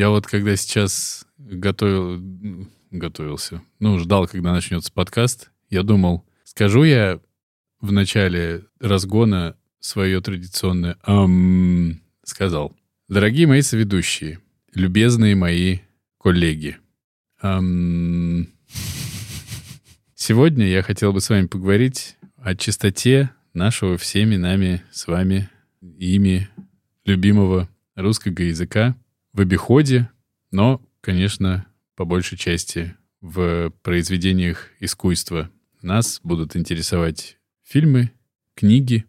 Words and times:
Я 0.00 0.08
вот 0.08 0.26
когда 0.26 0.56
сейчас 0.56 1.26
готовил, 1.36 2.22
готовился, 2.90 3.60
ну, 3.80 3.98
ждал, 3.98 4.26
когда 4.26 4.50
начнется 4.54 4.90
подкаст, 4.90 5.50
я 5.68 5.82
думал, 5.82 6.24
скажу 6.42 6.84
я 6.84 7.20
в 7.82 7.92
начале 7.92 8.64
разгона 8.78 9.58
свое 9.78 10.22
традиционное 10.22 10.96
«ам», 11.02 12.00
сказал. 12.24 12.74
Дорогие 13.08 13.46
мои 13.46 13.60
соведущие, 13.60 14.40
любезные 14.72 15.34
мои 15.34 15.80
коллеги, 16.18 16.78
ам, 17.42 18.48
сегодня 20.14 20.66
я 20.66 20.80
хотел 20.80 21.12
бы 21.12 21.20
с 21.20 21.28
вами 21.28 21.46
поговорить 21.46 22.16
о 22.38 22.54
чистоте 22.54 23.32
нашего 23.52 23.98
всеми 23.98 24.36
нами, 24.36 24.82
с 24.92 25.06
вами, 25.06 25.50
ими, 25.82 26.48
любимого 27.04 27.68
русского 27.96 28.40
языка 28.40 28.96
в 29.32 29.40
обиходе, 29.40 30.10
но, 30.50 30.82
конечно, 31.00 31.66
по 31.96 32.04
большей 32.04 32.38
части 32.38 32.96
в 33.20 33.70
произведениях 33.82 34.68
искусства. 34.80 35.50
Нас 35.82 36.20
будут 36.22 36.56
интересовать 36.56 37.38
фильмы, 37.62 38.12
книги. 38.54 39.04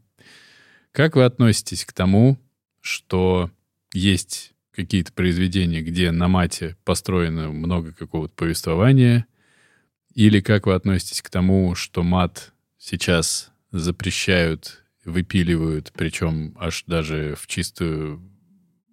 Как 0.91 1.15
вы 1.15 1.23
относитесь 1.23 1.85
к 1.85 1.93
тому, 1.93 2.37
что 2.81 3.51
есть 3.93 4.53
какие-то 4.71 5.11
произведения, 5.13 5.81
где 5.81 6.11
на 6.11 6.27
мате 6.27 6.77
построено 6.83 7.51
много 7.51 7.93
какого-то 7.93 8.33
повествования, 8.35 9.25
или 10.13 10.41
как 10.41 10.65
вы 10.65 10.73
относитесь 10.73 11.21
к 11.21 11.29
тому, 11.29 11.75
что 11.75 12.03
мат 12.03 12.53
сейчас 12.77 13.51
запрещают, 13.71 14.83
выпиливают, 15.05 15.91
причем 15.95 16.55
аж 16.59 16.83
даже 16.87 17.35
в 17.37 17.47
чистую, 17.47 18.21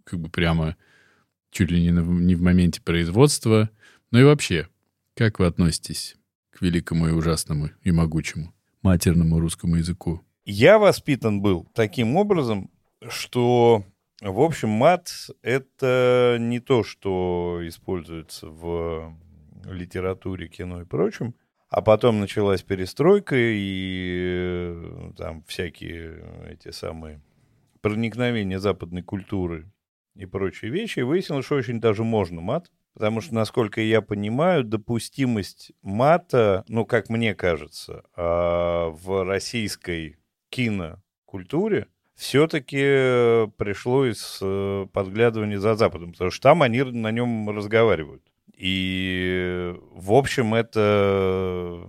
как 0.05 0.21
бы 0.21 0.29
прямо 0.29 0.77
чуть 1.51 1.71
ли 1.71 1.81
не, 1.81 1.91
на, 1.91 2.01
не 2.01 2.35
в 2.35 2.43
моменте 2.43 2.81
производства. 2.83 3.71
Ну 4.11 4.21
и 4.21 4.25
вообще, 4.25 4.69
как 5.15 5.39
вы 5.39 5.47
относитесь 5.47 6.17
к 6.51 6.63
великому 6.63 7.09
и 7.09 7.13
ужасному 7.13 7.71
и 7.83 7.91
могучему 7.91 8.55
матерному 8.83 9.41
русскому 9.41 9.77
языку? 9.77 10.23
Я 10.45 10.79
воспитан 10.79 11.43
был 11.43 11.69
таким 11.75 12.17
образом, 12.17 12.71
что, 13.07 13.85
в 14.21 14.41
общем, 14.41 14.71
мат— 14.71 15.11
это 15.43 16.39
не 16.41 16.61
то, 16.61 16.83
что 16.83 17.61
используется 17.63 18.49
в 18.49 19.15
литературе, 19.67 20.49
кино 20.49 20.83
и 20.83 20.85
прочем, 20.85 21.35
а 21.69 21.83
потом 21.83 22.21
началась 22.21 22.63
перестройка, 22.63 23.37
и 23.37 24.73
э, 24.75 25.13
там 25.19 25.45
всякие 25.47 26.25
эти 26.51 26.71
самые 26.71 27.21
проникновения 27.83 28.59
западной 28.59 29.03
культуры 29.03 29.71
и 30.19 30.27
прочие 30.27 30.71
вещи, 30.71 30.99
и 30.99 31.03
выяснилось, 31.03 31.47
что 31.47 31.55
очень 31.55 31.81
даже 31.81 32.03
можно 32.03 32.41
мат, 32.41 32.71
потому 32.93 33.21
что, 33.21 33.35
насколько 33.35 33.81
я 33.81 34.03
понимаю, 34.03 34.65
допустимость 34.65 35.73
мата, 35.81 36.65
ну, 36.69 36.85
как 36.85 37.09
мне 37.09 37.35
кажется, 37.35 38.03
а, 38.17 38.91
в 38.91 39.25
российской 39.25 40.19
кинокультуре 40.51 41.87
все-таки 42.17 43.47
пришло 43.57 44.05
из 44.07 44.41
э, 44.43 44.87
подглядывания 44.93 45.61
за 45.61 45.77
Западом, 45.77 46.11
потому 46.13 46.33
что 46.33 46.43
там 46.43 46.63
они 46.63 46.83
на 46.83 47.13
нем 47.13 47.49
разговаривают. 47.49 48.23
И, 48.57 49.73
в 49.93 50.13
общем, 50.13 50.53
это, 50.53 51.89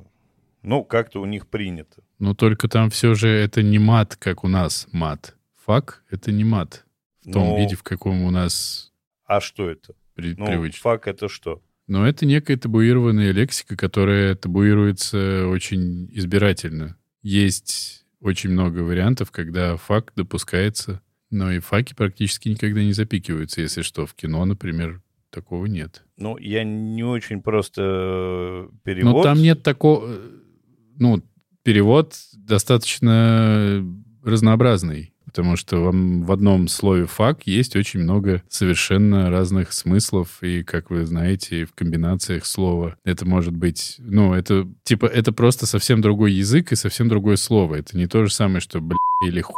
ну, 0.61 0.83
как-то 0.83 1.19
у 1.19 1.25
них 1.25 1.47
принято. 1.47 2.03
Но 2.19 2.35
только 2.35 2.67
там 2.67 2.91
все 2.91 3.15
же 3.15 3.27
это 3.27 3.63
не 3.63 3.79
мат, 3.79 4.17
как 4.17 4.43
у 4.43 4.47
нас 4.47 4.87
мат. 4.91 5.35
Фак— 5.65 6.03
это 6.11 6.31
не 6.31 6.43
мат. 6.43 6.85
В 7.25 7.31
том 7.31 7.47
Ну, 7.49 7.57
виде, 7.59 7.75
в 7.75 7.83
каком 7.83 8.21
у 8.23 8.31
нас 8.31 8.91
А 9.25 9.41
что 9.41 9.69
это? 9.69 9.93
при- 10.15 10.35
Ну, 10.37 10.45
привычно. 10.47 10.79
фак 10.81 11.07
это 11.07 11.27
что? 11.29 11.61
Но 11.87 12.07
это 12.07 12.25
некая 12.25 12.55
табуированная 12.57 13.31
лексика, 13.31 13.75
которая 13.75 14.35
табуируется 14.35 15.47
очень 15.47 16.07
избирательно. 16.13 16.97
Есть 17.23 18.05
очень 18.21 18.51
много 18.51 18.79
вариантов, 18.79 19.31
когда 19.31 19.75
факт 19.77 20.13
допускается, 20.15 21.01
но 21.31 21.51
и 21.51 21.59
факи 21.59 21.93
практически 21.95 22.49
никогда 22.49 22.83
не 22.83 22.93
запикиваются, 22.93 23.61
если 23.61 23.81
что. 23.81 24.05
В 24.05 24.13
кино, 24.13 24.45
например, 24.45 25.01
такого 25.31 25.65
нет. 25.65 26.03
Ну, 26.17 26.37
я 26.37 26.63
не 26.63 27.03
очень 27.03 27.41
просто 27.41 27.81
э, 27.83 28.69
перевод. 28.83 29.13
Но 29.15 29.23
там 29.23 29.41
нет 29.41 29.63
такого... 29.63 30.15
Ну, 30.97 31.23
перевод 31.63 32.15
достаточно 32.33 33.85
разнообразный, 34.23 35.13
потому 35.29 35.55
что 35.55 35.77
вам 35.77 36.23
в 36.23 36.31
одном 36.31 36.67
слове 36.67 37.05
«фак» 37.05 37.45
есть 37.45 37.75
очень 37.75 37.99
много 38.01 38.41
совершенно 38.49 39.29
разных 39.29 39.73
смыслов, 39.73 40.41
и, 40.41 40.63
как 40.63 40.89
вы 40.89 41.05
знаете, 41.05 41.65
в 41.65 41.73
комбинациях 41.73 42.47
слова 42.47 42.97
это 43.05 43.25
может 43.25 43.55
быть... 43.55 43.95
Ну, 43.99 44.33
это 44.33 44.67
типа, 44.83 45.05
это 45.05 45.31
просто 45.31 45.67
совсем 45.67 46.01
другой 46.01 46.33
язык 46.33 46.71
и 46.71 46.75
совсем 46.75 47.07
другое 47.07 47.35
слово. 47.35 47.75
Это 47.75 47.95
не 47.95 48.07
то 48.07 48.25
же 48.25 48.33
самое, 48.33 48.59
что 48.59 48.81
«бля» 48.81 48.97
или 49.23 49.41
«хуй». 49.41 49.55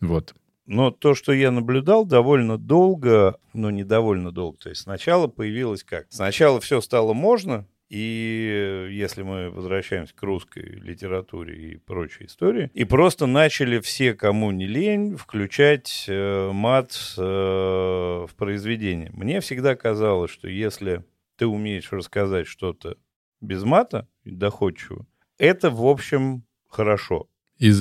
Вот. 0.00 0.34
Но 0.66 0.90
то, 0.90 1.14
что 1.14 1.32
я 1.32 1.50
наблюдал 1.50 2.06
довольно 2.06 2.56
долго, 2.56 3.36
но 3.52 3.70
не 3.70 3.84
довольно 3.84 4.32
долго. 4.32 4.56
То 4.56 4.70
есть 4.70 4.82
сначала 4.82 5.26
появилось 5.26 5.84
как? 5.84 6.06
Сначала 6.08 6.60
все 6.60 6.80
стало 6.80 7.12
можно, 7.12 7.66
и 7.90 8.88
если 8.92 9.22
мы 9.22 9.50
возвращаемся 9.50 10.14
к 10.14 10.22
русской 10.22 10.62
литературе 10.62 11.72
и 11.72 11.76
прочей 11.76 12.26
истории, 12.26 12.70
и 12.72 12.84
просто 12.84 13.26
начали 13.26 13.80
все, 13.80 14.14
кому 14.14 14.52
не 14.52 14.66
лень, 14.66 15.16
включать 15.16 16.04
э, 16.06 16.50
мат 16.52 16.92
э, 17.18 17.20
в 17.20 18.30
произведение. 18.36 19.10
Мне 19.12 19.40
всегда 19.40 19.74
казалось, 19.74 20.30
что 20.30 20.48
если 20.48 21.04
ты 21.36 21.48
умеешь 21.48 21.90
рассказать 21.90 22.46
что-то 22.46 22.96
без 23.40 23.64
мата, 23.64 24.06
доходчиво, 24.24 25.06
это, 25.36 25.70
в 25.70 25.84
общем, 25.84 26.44
хорошо. 26.68 27.28
Из 27.58 27.80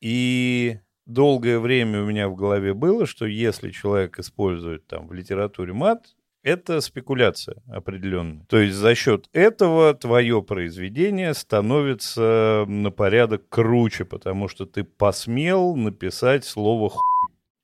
И 0.00 0.78
долгое 1.04 1.58
время 1.58 2.02
у 2.02 2.06
меня 2.06 2.28
в 2.30 2.36
голове 2.36 2.72
было, 2.72 3.04
что 3.04 3.26
если 3.26 3.70
человек 3.70 4.18
использует 4.18 4.86
там 4.86 5.08
в 5.08 5.12
литературе 5.12 5.74
мат, 5.74 6.16
это 6.42 6.80
спекуляция 6.80 7.62
определенная. 7.68 8.44
То 8.48 8.58
есть 8.58 8.76
за 8.76 8.94
счет 8.94 9.28
этого 9.32 9.94
твое 9.94 10.42
произведение 10.42 11.34
становится 11.34 12.64
на 12.66 12.90
порядок 12.90 13.48
круче, 13.48 14.04
потому 14.04 14.48
что 14.48 14.66
ты 14.66 14.84
посмел 14.84 15.76
написать 15.76 16.44
слово 16.44 16.90
хуй. 16.90 17.00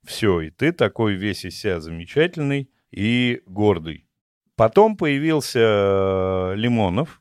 Все, 0.05 0.41
и 0.41 0.51
ты 0.51 0.73
такой 0.73 1.15
весь 1.15 1.45
из 1.45 1.59
себя 1.59 1.81
замечательный 1.81 2.71
и 2.91 3.43
гордый. 3.47 4.07
Потом 4.55 4.97
появился 4.97 5.59
э, 5.61 6.55
Лимонов, 6.57 7.21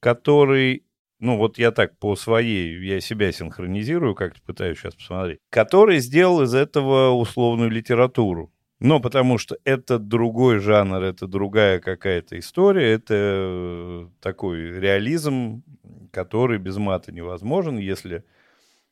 который 0.00 0.84
ну 1.20 1.36
вот 1.36 1.58
я 1.58 1.72
так 1.72 1.98
по 1.98 2.14
своей, 2.14 2.78
я 2.84 3.00
себя 3.00 3.32
синхронизирую, 3.32 4.14
как-то 4.14 4.40
пытаюсь 4.42 4.78
сейчас 4.78 4.94
посмотреть, 4.94 5.40
который 5.50 5.98
сделал 5.98 6.42
из 6.42 6.54
этого 6.54 7.10
условную 7.10 7.70
литературу. 7.70 8.52
Но 8.80 9.00
потому 9.00 9.38
что 9.38 9.58
это 9.64 9.98
другой 9.98 10.60
жанр, 10.60 11.02
это 11.02 11.26
другая 11.26 11.80
какая-то 11.80 12.38
история, 12.38 12.92
это 12.92 13.14
э, 13.16 14.06
такой 14.20 14.78
реализм, 14.78 15.64
который 16.12 16.58
без 16.58 16.76
мата 16.76 17.10
невозможен, 17.10 17.76
если 17.76 18.24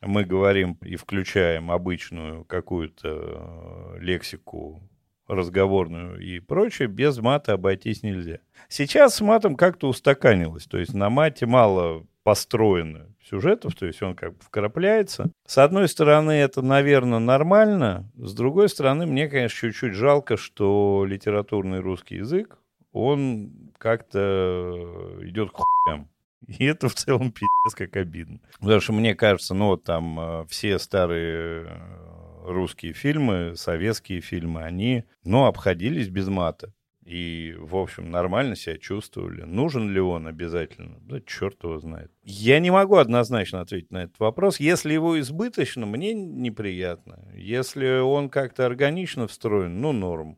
мы 0.01 0.25
говорим 0.25 0.77
и 0.83 0.97
включаем 0.97 1.71
обычную 1.71 2.45
какую-то 2.45 3.97
э, 3.97 3.99
лексику 4.01 4.83
разговорную 5.29 6.21
и 6.21 6.41
прочее, 6.41 6.89
без 6.89 7.19
мата 7.19 7.53
обойтись 7.53 8.03
нельзя. 8.03 8.39
Сейчас 8.69 9.17
с 9.17 9.21
матом 9.21 9.57
как-то 9.57 9.89
устаканилось, 9.89 10.67
то 10.67 10.79
есть 10.79 10.95
на 10.95 11.11
мате 11.11 11.47
мало 11.47 12.07
построено 12.25 13.07
сюжетов, 13.29 13.75
то 13.75 13.87
есть 13.87 14.03
он 14.03 14.15
как 14.15 14.33
бы 14.33 14.39
вкрапляется. 14.41 15.31
С 15.47 15.59
одной 15.59 15.89
стороны, 15.89 16.33
это, 16.33 16.63
наверное, 16.63 17.19
нормально, 17.19 18.11
с 18.17 18.35
другой 18.35 18.69
стороны, 18.69 19.07
мне, 19.07 19.29
конечно, 19.29 19.59
чуть-чуть 19.59 19.95
жалко, 19.95 20.37
что 20.37 21.05
литературный 21.07 21.81
русский 21.81 22.17
язык, 22.17 22.59
он 22.93 23.73
как-то 23.79 25.19
идет 25.23 25.51
к 25.51 25.57
хуям. 25.57 26.09
И 26.47 26.65
это 26.65 26.89
в 26.89 26.95
целом 26.95 27.33
пиздец 27.33 27.75
как 27.75 27.97
обидно. 27.97 28.41
Потому 28.61 28.81
что 28.81 28.93
мне 28.93 29.15
кажется, 29.15 29.55
ну 29.55 29.69
вот 29.69 29.83
там 29.83 30.21
э, 30.21 30.47
все 30.49 30.79
старые 30.79 31.67
э, 31.67 32.07
русские 32.47 32.93
фильмы, 32.93 33.55
советские 33.57 34.21
фильмы, 34.21 34.63
они, 34.63 35.05
ну, 35.25 35.47
обходились 35.47 36.09
без 36.09 36.29
мата. 36.29 36.73
И, 37.07 37.55
в 37.57 37.77
общем, 37.77 38.11
нормально 38.11 38.57
себя 38.57 38.79
чувствовали. 38.79 39.43
Нужен 39.43 39.93
ли 39.93 40.01
он 40.01 40.27
обязательно? 40.27 40.97
Да 41.03 41.21
черт 41.25 41.63
его 41.63 41.79
знает. 41.79 42.11
Я 42.25 42.59
не 42.59 42.73
могу 42.73 42.97
однозначно 42.97 43.61
ответить 43.61 43.93
на 43.93 44.03
этот 44.03 44.19
вопрос. 44.19 44.59
Если 44.59 44.93
его 44.93 45.19
избыточно, 45.21 45.87
мне 45.87 46.15
неприятно. 46.15 47.21
Если 47.33 48.01
он 48.01 48.29
как-то 48.29 48.67
органично 48.67 49.29
встроен, 49.29 49.81
ну, 49.81 49.93
норм. 49.93 50.37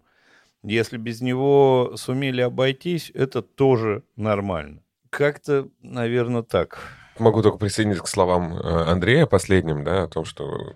Если 0.63 0.99
без 0.99 1.23
него 1.23 1.95
сумели 1.97 2.43
обойтись, 2.43 3.11
это 3.15 3.41
тоже 3.41 4.03
нормально. 4.17 4.83
Как-то, 5.09 5.71
наверное, 5.81 6.43
так. 6.43 6.81
Могу 7.21 7.43
только 7.43 7.59
присоединиться 7.59 8.03
к 8.03 8.09
словам 8.09 8.59
э, 8.59 8.91
Андрея 8.91 9.27
последним, 9.27 9.85
да, 9.85 10.05
о 10.05 10.09
том, 10.09 10.25
что, 10.25 10.75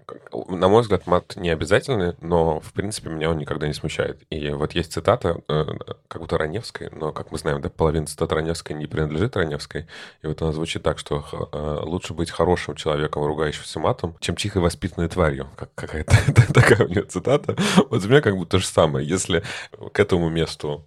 на 0.48 0.68
мой 0.68 0.82
взгляд, 0.82 1.06
мат 1.06 1.36
не 1.36 1.50
обязательный, 1.50 2.14
но, 2.20 2.60
в 2.60 2.72
принципе, 2.72 3.10
меня 3.10 3.30
он 3.30 3.38
никогда 3.38 3.66
не 3.66 3.72
смущает. 3.72 4.22
И 4.30 4.50
вот 4.50 4.72
есть 4.72 4.92
цитата, 4.92 5.40
э, 5.48 5.64
как 6.08 6.20
будто 6.20 6.38
Раневской, 6.38 6.90
но, 6.92 7.12
как 7.12 7.32
мы 7.32 7.38
знаем, 7.38 7.60
да, 7.60 7.68
половина 7.68 8.06
цитат 8.06 8.32
Раневской 8.32 8.76
не 8.76 8.86
принадлежит 8.86 9.36
Раневской. 9.36 9.86
И 10.22 10.26
вот 10.26 10.40
она 10.42 10.52
звучит 10.52 10.82
так, 10.82 10.98
что 10.98 11.24
э, 11.52 11.78
лучше 11.84 12.14
быть 12.14 12.30
хорошим 12.30 12.74
человеком, 12.74 13.24
ругающимся 13.24 13.80
матом, 13.80 14.16
чем 14.20 14.36
тихой 14.36 14.62
воспитанной 14.62 15.08
тварью. 15.08 15.48
Как, 15.56 15.74
какая-то 15.74 16.16
такая 16.52 16.86
у 16.86 16.88
нее 16.88 17.04
цитата. 17.04 17.56
Вот 17.90 18.04
у 18.04 18.08
меня 18.08 18.20
как 18.20 18.36
будто 18.36 18.52
то 18.52 18.58
же 18.58 18.66
самое. 18.66 19.06
Если 19.06 19.42
к 19.92 19.98
этому 20.00 20.28
месту 20.28 20.86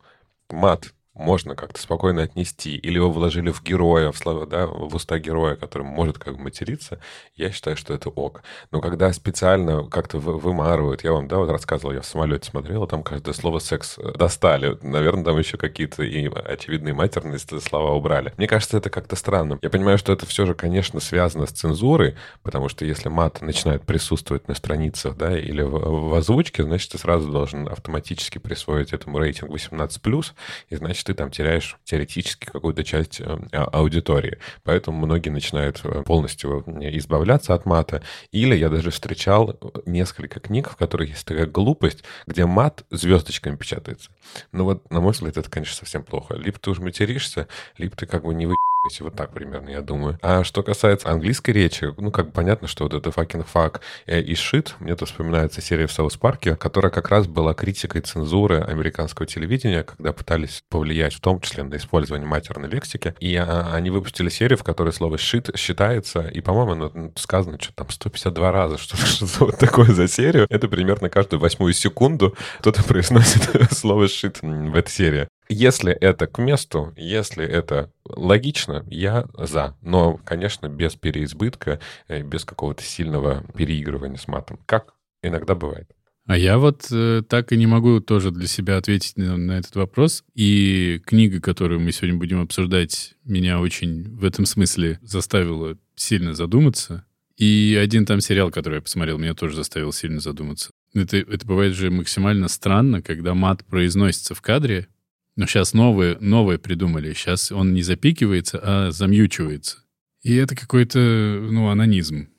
мат 0.50 0.94
можно 1.16 1.56
как-то 1.56 1.82
спокойно 1.82 2.24
отнести, 2.24 2.76
или 2.76 2.96
его 2.96 3.10
вложили 3.10 3.50
в 3.50 3.64
героя, 3.64 4.12
в, 4.12 4.18
слова, 4.18 4.46
да, 4.46 4.68
в 4.68 4.94
уста 4.94 5.18
героя, 5.18 5.56
который 5.56 5.84
может 5.84 6.20
как 6.20 6.36
бы 6.36 6.44
материться, 6.44 7.00
я 7.36 7.52
считаю, 7.52 7.78
что 7.78 7.94
это 7.94 8.10
ок. 8.10 8.44
Но 8.72 8.82
когда 8.82 9.12
специально 9.14 9.88
как-то 9.88 10.20
вымарывают, 10.20 11.04
я 11.04 11.14
вам, 11.14 11.28
да, 11.28 11.38
вот 11.38 11.50
рассказывал, 11.50 11.94
я 11.94 12.02
в 12.02 12.06
самолете 12.06 12.50
смотрел, 12.50 12.86
там 12.86 13.02
каждое 13.02 13.34
слово 13.34 13.60
«секс» 13.60 13.98
достали. 14.16 14.78
Наверное, 14.82 15.24
там 15.24 15.38
еще 15.40 15.58
какие-то 15.58 16.04
и 16.04 16.28
очевидные 16.28 16.94
матерные 16.94 17.40
слова 17.40 17.94
убрали. 17.94 18.34
Мне 18.38 18.48
кажется, 18.48 18.78
это 18.78 18.90
как-то 18.90 19.16
странно. 19.16 19.58
Я 19.62 19.70
понимаю, 19.70 19.98
что 19.98 20.12
это 20.12 20.26
все 20.26 20.46
же, 20.46 20.54
конечно, 20.54 21.00
связано 21.00 21.48
с 21.48 21.52
цензурой, 21.52 22.16
потому 22.44 22.68
что 22.68 22.84
если 22.84 23.08
мат 23.08 23.42
начинает 23.42 23.84
присутствовать 23.84 24.50
на 24.50 24.54
страницах, 24.54 25.16
да, 25.16 25.38
или 25.38 25.62
в, 25.62 26.10
в 26.10 26.14
озвучке, 26.14 26.64
значит, 26.64 26.92
ты 26.92 26.98
сразу 26.98 27.32
должен 27.32 27.70
автоматически 27.70 28.38
присвоить 28.38 28.92
этому 28.92 29.18
рейтинг 29.18 29.50
18+, 29.52 30.26
и 30.70 30.76
значит, 30.76 31.05
ты 31.06 31.14
там 31.14 31.30
теряешь 31.30 31.78
теоретически 31.84 32.46
какую-то 32.46 32.84
часть 32.84 33.22
э, 33.22 33.38
а, 33.52 33.64
аудитории. 33.66 34.40
Поэтому 34.64 35.06
многие 35.06 35.30
начинают 35.30 35.80
э, 35.84 36.02
полностью 36.04 36.64
э, 36.66 36.98
избавляться 36.98 37.54
от 37.54 37.66
мата. 37.66 38.02
Или 38.32 38.56
я 38.56 38.70
даже 38.70 38.90
встречал 38.90 39.58
несколько 39.86 40.40
книг, 40.40 40.70
в 40.70 40.76
которых 40.76 41.10
есть 41.10 41.26
такая 41.26 41.46
глупость, 41.46 42.04
где 42.26 42.46
мат 42.48 42.86
звездочками 42.90 43.56
печатается. 43.56 44.10
Ну 44.52 44.64
вот, 44.64 44.90
на 44.92 45.00
мой 45.00 45.12
взгляд, 45.12 45.38
это, 45.38 45.50
конечно, 45.50 45.76
совсем 45.76 46.04
плохо. 46.04 46.34
Либо 46.36 46.58
ты 46.58 46.72
уже 46.72 46.82
материшься, 46.82 47.48
либо 47.78 47.96
ты 47.96 48.08
как 48.08 48.24
бы 48.24 48.34
не 48.34 48.48
вы 48.48 48.56
если 48.90 49.04
вот 49.04 49.16
так 49.16 49.32
примерно, 49.32 49.70
я 49.70 49.82
думаю. 49.82 50.18
А 50.22 50.44
что 50.44 50.64
касается 50.64 51.10
английской 51.10 51.52
речи, 51.52 51.94
ну, 51.98 52.12
как 52.12 52.32
понятно, 52.32 52.68
что 52.68 52.84
вот 52.84 52.94
это 52.94 53.10
fucking 53.10 53.46
fuck 53.52 53.82
и 54.08 54.34
shit, 54.34 54.74
мне 54.80 54.96
тут 54.96 55.10
вспоминается 55.10 55.62
серия 55.62 55.88
в 55.88 55.92
South 55.92 56.18
Park 56.18 56.43
е, 56.43 56.56
которая 56.56 56.92
как 56.92 57.10
раз 57.10 57.28
была 57.28 57.54
критикой 57.54 58.02
цензуры 58.02 58.62
американского 58.62 59.26
телевидения, 59.26 59.84
когда 59.84 60.14
пытались 60.14 60.64
повлиять 60.70 61.14
в 61.14 61.20
том 61.20 61.40
числе 61.42 61.64
на 61.64 61.76
использование 61.76 62.28
матерной 62.28 62.70
лексики. 62.70 63.16
И 63.20 63.36
а, 63.36 63.72
они 63.74 63.90
выпустили 63.90 64.30
серию, 64.30 64.58
в 64.58 64.64
которой 64.64 64.94
слово 64.94 65.16
shit 65.16 65.56
считается, 65.58 66.22
и, 66.22 66.42
по-моему, 66.42 66.92
ну, 66.94 67.14
сказано 67.16 67.58
что 67.60 67.74
там 67.74 67.90
152 67.90 68.52
раза, 68.52 68.78
что-то 68.78 69.06
что 69.06 69.46
вот 69.46 69.58
такое 69.58 69.88
за 69.88 70.08
серию. 70.08 70.48
Это 70.50 70.68
примерно 70.68 71.10
каждую 71.10 71.40
восьмую 71.40 71.74
секунду 71.74 72.36
кто-то 72.60 72.84
произносит 72.88 73.72
слово 73.72 74.06
shit 74.06 74.38
в 74.42 74.76
этой 74.76 74.92
серии. 74.92 75.28
Если 75.48 75.94
это 75.94 76.28
к 76.28 76.38
месту, 76.40 76.94
если 76.96 77.46
это 77.46 77.92
логично, 78.06 78.86
я 78.90 79.28
за. 79.38 79.76
Но, 79.82 80.20
конечно, 80.24 80.68
без 80.68 80.96
переизбытка, 80.96 81.80
без 82.10 82.46
какого-то 82.46 82.84
сильного 82.84 83.44
переигрывания 83.56 84.18
с 84.18 84.28
матом. 84.28 84.60
Как 84.66 84.94
иногда 85.22 85.56
бывает. 85.56 85.90
А 86.28 86.38
я 86.38 86.58
вот 86.58 86.88
э, 86.92 87.22
так 87.28 87.52
и 87.52 87.58
не 87.58 87.68
могу 87.68 88.00
тоже 88.00 88.32
для 88.32 88.48
себя 88.48 88.78
ответить 88.78 89.16
на, 89.16 89.38
на 89.38 89.60
этот 89.60 89.76
вопрос. 89.76 90.24
И 90.34 91.00
книга, 91.06 91.40
которую 91.40 91.80
мы 91.80 91.92
сегодня 91.92 92.18
будем 92.18 92.42
обсуждать, 92.42 93.14
меня 93.24 93.60
очень 93.60 94.16
в 94.16 94.26
этом 94.26 94.48
смысле 94.48 95.00
заставила 95.04 95.78
сильно 95.96 96.34
задуматься. 96.34 97.06
И 97.38 97.78
один 97.80 98.06
там 98.06 98.22
сериал, 98.22 98.50
который 98.50 98.76
я 98.76 98.82
посмотрел, 98.82 99.20
меня 99.20 99.36
тоже 99.36 99.56
заставил 99.56 99.92
сильно 99.94 100.20
задуматься. 100.20 100.72
Это, 100.96 101.18
это 101.18 101.46
бывает 101.46 101.76
же 101.76 101.92
максимально 101.92 102.48
странно, 102.48 103.04
когда 103.04 103.36
мат 103.36 103.64
произносится 103.66 104.34
в 104.34 104.42
кадре, 104.42 104.88
но 105.36 105.46
сейчас 105.46 105.74
новые, 105.74 106.18
новые 106.20 106.60
придумали. 106.60 107.14
Сейчас 107.14 107.52
он 107.52 107.74
не 107.74 107.82
запикивается, 107.82 108.60
а 108.62 108.92
замьючивается. 108.92 109.80
И 110.24 110.34
это 110.36 110.56
какой-то, 110.56 111.00
ну, 111.00 111.70
анонизм, 111.70 112.30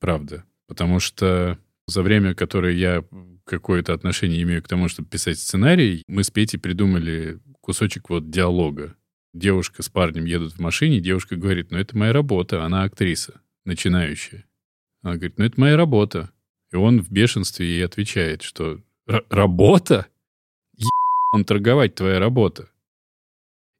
правда. 0.00 0.44
Потому 0.66 0.98
что 0.98 1.58
за 1.86 2.02
время, 2.02 2.34
которое 2.34 2.74
я 2.74 3.04
какое-то 3.44 3.92
отношение 3.92 4.42
имею 4.42 4.62
к 4.62 4.68
тому, 4.68 4.88
чтобы 4.88 5.08
писать 5.08 5.38
сценарий, 5.38 6.02
мы 6.08 6.24
с 6.24 6.30
Петей 6.30 6.58
придумали 6.58 7.38
кусочек 7.60 8.10
вот 8.10 8.30
диалога. 8.30 8.96
Девушка 9.32 9.82
с 9.82 9.88
парнем 9.88 10.24
едут 10.24 10.54
в 10.54 10.60
машине, 10.60 11.00
девушка 11.00 11.36
говорит, 11.36 11.70
ну, 11.70 11.78
это 11.78 11.96
моя 11.96 12.12
работа, 12.12 12.64
она 12.64 12.84
актриса, 12.84 13.40
начинающая. 13.64 14.46
Она 15.02 15.14
говорит, 15.14 15.38
ну, 15.38 15.44
это 15.44 15.60
моя 15.60 15.76
работа. 15.76 16.30
И 16.72 16.76
он 16.76 17.00
в 17.00 17.10
бешенстве 17.10 17.66
ей 17.66 17.84
отвечает, 17.84 18.42
что 18.42 18.80
работа? 19.30 20.06
Он 21.32 21.44
торговать, 21.44 21.94
твоя 21.94 22.18
работа. 22.18 22.68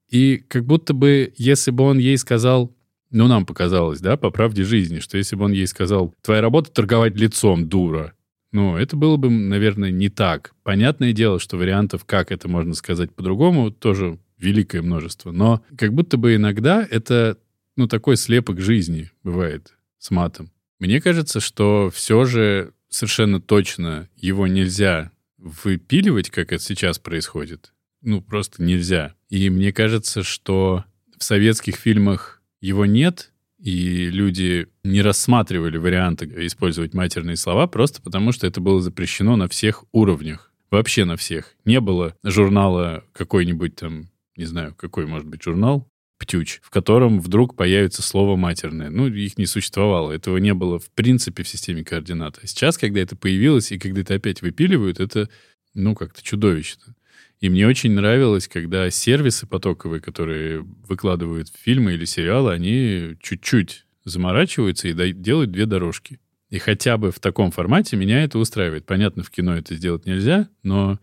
И 0.08 0.38
как 0.48 0.64
будто 0.64 0.94
бы, 0.94 1.32
если 1.36 1.70
бы 1.70 1.84
он 1.84 1.98
ей 1.98 2.16
сказал, 2.16 2.74
ну, 3.10 3.26
нам 3.28 3.46
показалось, 3.46 4.00
да, 4.00 4.16
по 4.16 4.30
правде 4.30 4.64
жизни, 4.64 5.00
что 5.00 5.18
если 5.18 5.36
бы 5.36 5.44
он 5.44 5.52
ей 5.52 5.66
сказал, 5.66 6.14
твоя 6.22 6.40
работа 6.40 6.70
торговать 6.70 7.16
лицом, 7.16 7.68
дура, 7.68 8.12
ну, 8.52 8.76
это 8.76 8.96
было 8.96 9.16
бы, 9.16 9.28
наверное, 9.28 9.90
не 9.90 10.08
так. 10.08 10.54
Понятное 10.62 11.12
дело, 11.12 11.38
что 11.38 11.56
вариантов, 11.56 12.04
как 12.04 12.32
это 12.32 12.48
можно 12.48 12.74
сказать 12.74 13.12
по-другому, 13.12 13.70
тоже 13.70 14.18
великое 14.38 14.82
множество. 14.82 15.32
Но 15.32 15.62
как 15.76 15.92
будто 15.92 16.16
бы 16.16 16.36
иногда 16.36 16.86
это, 16.88 17.38
ну, 17.76 17.88
такой 17.88 18.16
слепок 18.16 18.60
жизни 18.60 19.10
бывает 19.22 19.74
с 19.98 20.10
матом. 20.10 20.50
Мне 20.78 21.00
кажется, 21.00 21.40
что 21.40 21.90
все 21.92 22.24
же 22.24 22.72
совершенно 22.88 23.40
точно 23.40 24.08
его 24.16 24.46
нельзя 24.46 25.10
выпиливать, 25.38 26.30
как 26.30 26.52
это 26.52 26.62
сейчас 26.62 26.98
происходит, 26.98 27.72
ну, 28.02 28.20
просто 28.20 28.62
нельзя. 28.62 29.14
И 29.28 29.50
мне 29.50 29.72
кажется, 29.72 30.22
что 30.22 30.84
в 31.18 31.24
советских 31.24 31.76
фильмах 31.76 32.42
его 32.60 32.86
нет, 32.86 33.32
и 33.58 34.10
люди 34.10 34.68
не 34.84 35.02
рассматривали 35.02 35.78
варианты 35.78 36.26
использовать 36.46 36.94
матерные 36.94 37.36
слова 37.36 37.66
просто 37.66 38.02
потому, 38.02 38.32
что 38.32 38.46
это 38.46 38.60
было 38.60 38.80
запрещено 38.80 39.36
на 39.36 39.48
всех 39.48 39.84
уровнях. 39.92 40.52
Вообще 40.70 41.04
на 41.04 41.16
всех. 41.16 41.54
Не 41.64 41.80
было 41.80 42.14
журнала 42.22 43.04
какой-нибудь 43.12 43.76
там, 43.76 44.10
не 44.36 44.44
знаю, 44.44 44.74
какой 44.74 45.06
может 45.06 45.26
быть 45.26 45.42
журнал, 45.42 45.88
птюч, 46.18 46.60
в 46.62 46.70
котором 46.70 47.20
вдруг 47.20 47.56
появится 47.56 48.02
слово 48.02 48.36
матерное. 48.36 48.90
Ну, 48.90 49.08
их 49.08 49.38
не 49.38 49.46
существовало. 49.46 50.12
Этого 50.12 50.38
не 50.38 50.54
было 50.54 50.78
в 50.78 50.90
принципе 50.90 51.42
в 51.42 51.48
системе 51.48 51.84
координат. 51.84 52.38
А 52.42 52.46
сейчас, 52.46 52.78
когда 52.78 53.00
это 53.00 53.16
появилось, 53.16 53.72
и 53.72 53.78
когда 53.78 54.00
это 54.00 54.14
опять 54.14 54.42
выпиливают, 54.42 55.00
это, 55.00 55.28
ну, 55.74 55.94
как-то 55.94 56.22
чудовищно. 56.22 56.94
И 57.40 57.50
мне 57.50 57.66
очень 57.66 57.92
нравилось, 57.92 58.48
когда 58.48 58.90
сервисы 58.90 59.46
потоковые, 59.46 60.00
которые 60.00 60.66
выкладывают 60.88 61.48
фильмы 61.54 61.92
или 61.92 62.06
сериалы, 62.06 62.52
они 62.52 63.16
чуть-чуть 63.20 63.84
заморачиваются 64.04 64.88
и 64.88 65.12
делают 65.12 65.50
две 65.50 65.66
дорожки. 65.66 66.18
И 66.48 66.58
хотя 66.58 66.96
бы 66.96 67.10
в 67.10 67.18
таком 67.18 67.50
формате 67.50 67.96
меня 67.96 68.22
это 68.22 68.38
устраивает. 68.38 68.86
Понятно, 68.86 69.22
в 69.22 69.30
кино 69.30 69.56
это 69.56 69.74
сделать 69.74 70.06
нельзя, 70.06 70.48
но 70.62 70.98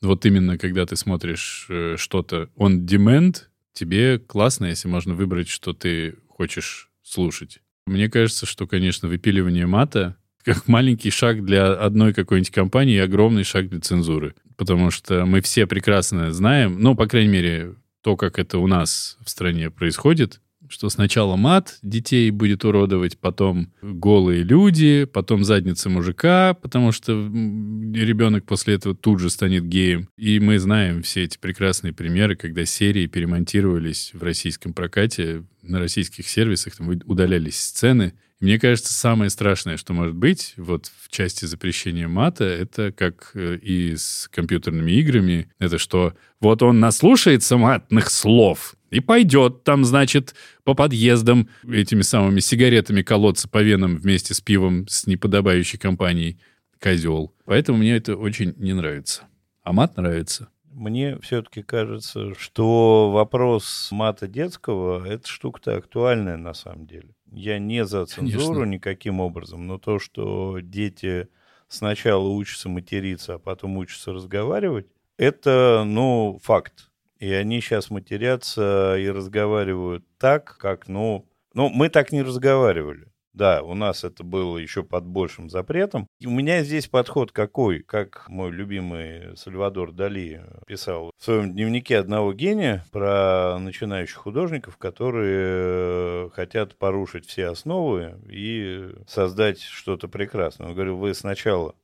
вот 0.00 0.24
именно 0.26 0.56
когда 0.58 0.86
ты 0.86 0.96
смотришь 0.96 1.66
э, 1.68 1.96
что-то 1.96 2.48
on 2.56 2.84
demand, 2.86 3.47
тебе 3.78 4.18
классно, 4.18 4.66
если 4.66 4.88
можно 4.88 5.14
выбрать, 5.14 5.48
что 5.48 5.72
ты 5.72 6.16
хочешь 6.28 6.90
слушать. 7.02 7.60
Мне 7.86 8.10
кажется, 8.10 8.44
что, 8.44 8.66
конечно, 8.66 9.08
выпиливание 9.08 9.66
мата 9.66 10.16
как 10.44 10.66
маленький 10.66 11.10
шаг 11.10 11.44
для 11.44 11.72
одной 11.72 12.14
какой-нибудь 12.14 12.50
компании 12.50 12.94
и 12.96 13.00
огромный 13.00 13.44
шаг 13.44 13.68
для 13.68 13.80
цензуры. 13.80 14.34
Потому 14.56 14.90
что 14.90 15.26
мы 15.26 15.40
все 15.40 15.66
прекрасно 15.66 16.32
знаем, 16.32 16.80
ну, 16.80 16.94
по 16.94 17.06
крайней 17.06 17.28
мере, 17.30 17.74
то, 18.02 18.16
как 18.16 18.38
это 18.38 18.58
у 18.58 18.66
нас 18.66 19.18
в 19.24 19.30
стране 19.30 19.70
происходит, 19.70 20.40
что 20.68 20.88
сначала 20.88 21.36
мат 21.36 21.78
детей 21.82 22.30
будет 22.30 22.64
уродовать, 22.64 23.18
потом 23.18 23.72
голые 23.82 24.42
люди, 24.42 25.04
потом 25.04 25.44
задница 25.44 25.88
мужика, 25.90 26.54
потому 26.54 26.92
что 26.92 27.12
ребенок 27.12 28.44
после 28.44 28.74
этого 28.74 28.94
тут 28.94 29.20
же 29.20 29.30
станет 29.30 29.66
геем. 29.66 30.08
И 30.16 30.40
мы 30.40 30.58
знаем 30.58 31.02
все 31.02 31.24
эти 31.24 31.38
прекрасные 31.38 31.92
примеры, 31.92 32.36
когда 32.36 32.64
серии 32.64 33.06
перемонтировались 33.06 34.12
в 34.14 34.22
российском 34.22 34.72
прокате, 34.72 35.44
на 35.62 35.80
российских 35.80 36.28
сервисах, 36.28 36.76
там 36.76 36.88
удалялись 36.88 37.60
сцены, 37.60 38.14
мне 38.40 38.60
кажется, 38.60 38.92
самое 38.92 39.30
страшное, 39.30 39.76
что 39.76 39.92
может 39.92 40.14
быть 40.14 40.54
вот 40.56 40.90
в 41.00 41.08
части 41.10 41.44
запрещения 41.44 42.06
мата, 42.06 42.44
это 42.44 42.92
как 42.92 43.32
э, 43.34 43.56
и 43.56 43.96
с 43.96 44.28
компьютерными 44.32 44.92
играми, 44.92 45.50
это 45.58 45.78
что 45.78 46.14
вот 46.40 46.62
он 46.62 46.78
наслушается 46.78 47.56
матных 47.56 48.10
слов 48.10 48.76
и 48.90 49.00
пойдет 49.00 49.64
там, 49.64 49.84
значит, 49.84 50.34
по 50.64 50.74
подъездам 50.74 51.48
этими 51.66 52.02
самыми 52.02 52.40
сигаретами 52.40 53.02
колоться 53.02 53.48
по 53.48 53.62
венам 53.62 53.96
вместе 53.96 54.34
с 54.34 54.40
пивом 54.40 54.86
с 54.88 55.06
неподобающей 55.06 55.78
компанией 55.78 56.38
козел. 56.80 57.34
Поэтому 57.44 57.78
мне 57.78 57.96
это 57.96 58.16
очень 58.16 58.54
не 58.56 58.72
нравится. 58.72 59.24
А 59.62 59.72
мат 59.72 59.96
нравится. 59.96 60.48
Мне 60.72 61.18
все-таки 61.18 61.62
кажется, 61.62 62.34
что 62.34 63.10
вопрос 63.10 63.88
мата 63.90 64.28
детского– 64.28 65.04
это 65.08 65.26
штука-то 65.26 65.76
актуальная 65.76 66.36
на 66.36 66.54
самом 66.54 66.86
деле. 66.86 67.16
Я 67.32 67.58
не 67.58 67.84
за 67.84 68.06
цензуру 68.06 68.60
Конечно. 68.60 68.74
никаким 68.74 69.20
образом, 69.20 69.66
но 69.66 69.78
то, 69.78 69.98
что 69.98 70.60
дети 70.60 71.28
сначала 71.68 72.28
учатся 72.28 72.68
материться, 72.68 73.34
а 73.34 73.38
потом 73.38 73.76
учатся 73.76 74.12
разговаривать, 74.12 74.86
это, 75.16 75.82
ну, 75.84 76.38
факт. 76.42 76.87
И 77.18 77.32
они 77.32 77.60
сейчас 77.60 77.90
матерятся 77.90 78.96
и 78.96 79.08
разговаривают 79.08 80.04
так, 80.18 80.56
как, 80.58 80.88
ну... 80.88 81.26
Ну, 81.54 81.68
мы 81.70 81.88
так 81.88 82.12
не 82.12 82.22
разговаривали. 82.22 83.08
Да, 83.38 83.62
у 83.62 83.74
нас 83.74 84.02
это 84.02 84.24
было 84.24 84.58
еще 84.58 84.82
под 84.82 85.06
большим 85.06 85.48
запретом. 85.48 86.08
И 86.18 86.26
у 86.26 86.30
меня 86.30 86.64
здесь 86.64 86.88
подход 86.88 87.30
какой, 87.30 87.84
как 87.84 88.28
мой 88.28 88.50
любимый 88.50 89.36
Сальвадор 89.36 89.92
Дали 89.92 90.44
писал 90.66 91.12
в 91.16 91.24
своем 91.24 91.52
дневнике 91.52 91.98
одного 91.98 92.32
гения 92.32 92.84
про 92.90 93.58
начинающих 93.60 94.16
художников, 94.16 94.76
которые 94.76 96.26
э, 96.26 96.30
хотят 96.32 96.76
порушить 96.76 97.26
все 97.26 97.46
основы 97.46 98.18
и 98.28 98.90
создать 99.06 99.60
что-то 99.60 100.08
прекрасное. 100.08 100.66
Он 100.66 100.74
говорил, 100.74 100.96
вы 100.96 101.14
сначала 101.14 101.76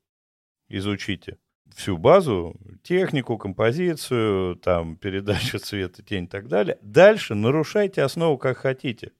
изучите 0.68 1.36
всю 1.74 1.96
базу, 1.96 2.56
технику, 2.82 3.38
композицию, 3.38 4.56
там, 4.56 4.96
передачу 4.96 5.58
цвета, 5.58 6.02
тень 6.02 6.24
и 6.24 6.28
так 6.28 6.48
далее. 6.48 6.78
Дальше 6.82 7.34
нарушайте 7.34 8.02
основу 8.02 8.38
как 8.38 8.58
хотите. 8.58 9.12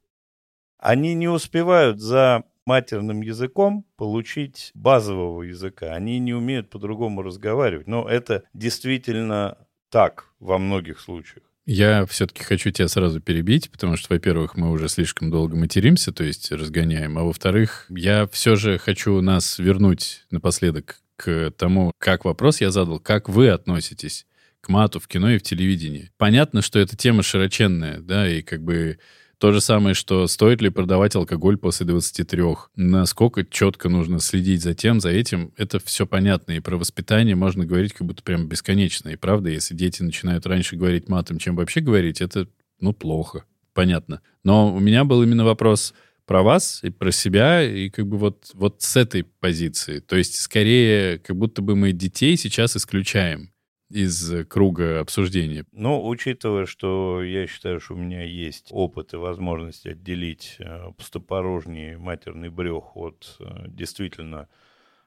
Они 0.79 1.15
не 1.15 1.29
успевают 1.29 2.01
за 2.01 2.45
матерным 2.67 3.21
языком 3.23 3.85
получить 3.97 4.71
базового 4.75 5.43
языка. 5.43 5.95
Они 5.95 6.19
не 6.19 6.35
умеют 6.35 6.71
по-другому 6.71 7.23
разговаривать. 7.23 7.87
Но 7.87 8.09
это 8.09 8.45
действительно 8.55 9.59
так 9.91 10.33
во 10.41 10.59
многих 10.59 11.01
случаях. 11.01 11.45
Я 11.67 12.05
все-таки 12.05 12.45
хочу 12.45 12.71
тебя 12.71 12.89
сразу 12.89 13.23
перебить, 13.23 13.71
потому 13.71 13.97
что, 13.97 14.13
во-первых, 14.13 14.57
мы 14.57 14.71
уже 14.71 14.89
слишком 14.89 15.31
долго 15.31 15.57
материмся, 15.57 16.13
то 16.13 16.23
есть 16.23 16.53
разгоняем, 16.53 17.17
а 17.17 17.23
во-вторых, 17.23 17.87
я 17.89 18.27
все 18.27 18.55
же 18.55 18.77
хочу 18.77 19.19
нас 19.23 19.59
вернуть 19.59 20.27
напоследок 20.31 21.01
к 21.17 21.53
тому, 21.57 21.93
как 21.99 22.25
вопрос 22.25 22.61
я 22.61 22.71
задал, 22.71 22.99
как 22.99 23.29
вы 23.29 23.49
относитесь 23.49 24.27
к 24.61 24.69
мату 24.69 24.99
в 24.99 25.09
кино 25.09 25.31
и 25.31 25.39
в 25.39 25.43
телевидении. 25.43 26.11
Понятно, 26.17 26.63
что 26.63 26.79
эта 26.79 26.97
тема 26.97 27.23
широченная, 27.23 28.01
да, 28.01 28.29
и 28.29 28.43
как 28.43 28.63
бы 28.63 28.99
то 29.39 29.53
же 29.53 29.61
самое, 29.61 29.95
что 29.95 30.27
стоит 30.27 30.63
ли 30.63 30.71
продавать 30.71 31.15
алкоголь 31.17 31.59
после 31.59 31.85
23, 31.85 32.43
насколько 32.77 33.45
четко 33.45 33.91
нужно 33.91 34.21
следить 34.21 34.63
за 34.63 34.75
тем, 34.75 35.01
за 35.01 35.11
этим, 35.11 35.53
это 35.59 35.79
все 35.81 36.07
понятно. 36.07 36.53
И 36.53 36.61
про 36.61 36.79
воспитание 36.79 37.35
можно 37.35 37.67
говорить 37.67 37.93
как 37.93 38.07
будто 38.07 38.23
прям 38.23 38.49
бесконечно. 38.49 39.11
И 39.11 39.17
правда, 39.17 39.51
если 39.51 39.75
дети 39.75 40.03
начинают 40.03 40.47
раньше 40.47 40.77
говорить 40.77 41.11
матом, 41.11 41.39
чем 41.39 41.57
вообще 41.57 41.81
говорить, 41.81 42.23
это, 42.23 42.49
ну, 42.81 42.95
плохо. 42.95 43.45
Понятно. 43.75 44.23
Но 44.45 44.75
у 44.75 44.79
меня 44.79 45.05
был 45.05 45.23
именно 45.23 45.45
вопрос 45.45 45.93
про 46.27 46.43
вас 46.43 46.83
и 46.83 46.91
про 46.91 47.11
себя, 47.11 47.63
и 47.63 47.91
как 47.91 48.07
бы 48.07 48.17
вот, 48.17 48.51
вот 48.55 48.83
с 48.83 48.97
этой 48.97 49.25
позиции. 49.25 50.01
То 50.01 50.17
есть 50.17 50.37
скорее, 50.37 51.19
как 51.19 51.37
будто 51.37 51.63
бы 51.63 51.77
мы 51.77 51.93
детей 51.93 52.37
сейчас 52.37 52.77
исключаем 52.77 53.53
из 53.91 54.47
круга 54.47 55.01
обсуждения. 55.01 55.65
Но 55.73 56.07
учитывая, 56.07 56.67
что 56.67 57.23
я 57.23 57.47
считаю, 57.47 57.81
что 57.81 57.95
у 57.95 57.99
меня 57.99 58.23
есть 58.23 58.69
опыт 58.71 59.13
и 59.13 59.17
возможность 59.17 59.87
отделить 59.87 60.57
э, 60.59 60.91
пустопорожний 60.97 61.97
матерный 61.97 62.49
брех 62.49 62.97
от 62.97 63.37
э, 63.39 63.67
действительно 63.69 64.49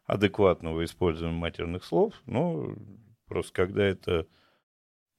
адекватного 0.05 0.85
использования 0.85 1.37
матерных 1.37 1.83
слов, 1.83 2.13
ну, 2.25 2.77
просто 3.27 3.51
когда 3.51 3.83
это 3.83 4.25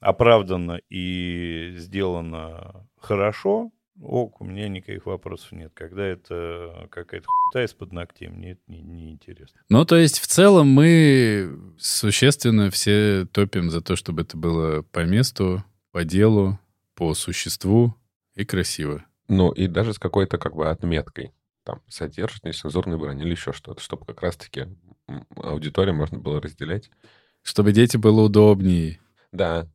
оправдано 0.00 0.80
и 0.88 1.74
сделано 1.76 2.88
хорошо, 2.96 3.70
ок, 4.00 4.40
у 4.40 4.44
меня 4.44 4.68
никаких 4.68 5.06
вопросов 5.06 5.52
нет. 5.52 5.72
Когда 5.74 6.04
это 6.04 6.88
какая-то 6.90 7.26
хуйта 7.26 7.64
из-под 7.64 7.92
ногтей, 7.92 8.28
мне 8.28 8.52
это 8.52 8.60
не, 8.68 8.80
не 8.80 9.12
интересно. 9.12 9.60
Ну, 9.68 9.84
то 9.84 9.96
есть, 9.96 10.18
в 10.18 10.26
целом, 10.26 10.68
мы 10.68 11.58
существенно 11.78 12.70
все 12.70 13.26
топим 13.32 13.70
за 13.70 13.80
то, 13.80 13.96
чтобы 13.96 14.22
это 14.22 14.36
было 14.36 14.82
по 14.82 15.04
месту, 15.04 15.64
по 15.92 16.04
делу, 16.04 16.58
по 16.94 17.14
существу 17.14 17.94
и 18.34 18.44
красиво. 18.44 19.04
Ну, 19.28 19.50
и 19.52 19.66
даже 19.66 19.92
с 19.94 19.98
какой-то 19.98 20.38
как 20.38 20.54
бы 20.54 20.68
отметкой. 20.68 21.32
Там 21.64 21.82
содержит 21.88 22.44
нецензурный 22.44 22.96
брань 22.96 23.20
или 23.20 23.30
еще 23.30 23.52
что-то, 23.52 23.82
чтобы 23.82 24.06
как 24.06 24.22
раз-таки 24.22 24.66
аудиторию 25.36 25.94
можно 25.94 26.18
было 26.18 26.40
разделять. 26.40 26.90
Чтобы 27.42 27.72
дети 27.72 27.96
было 27.96 28.22
удобнее. 28.22 29.00
Да, 29.32 29.66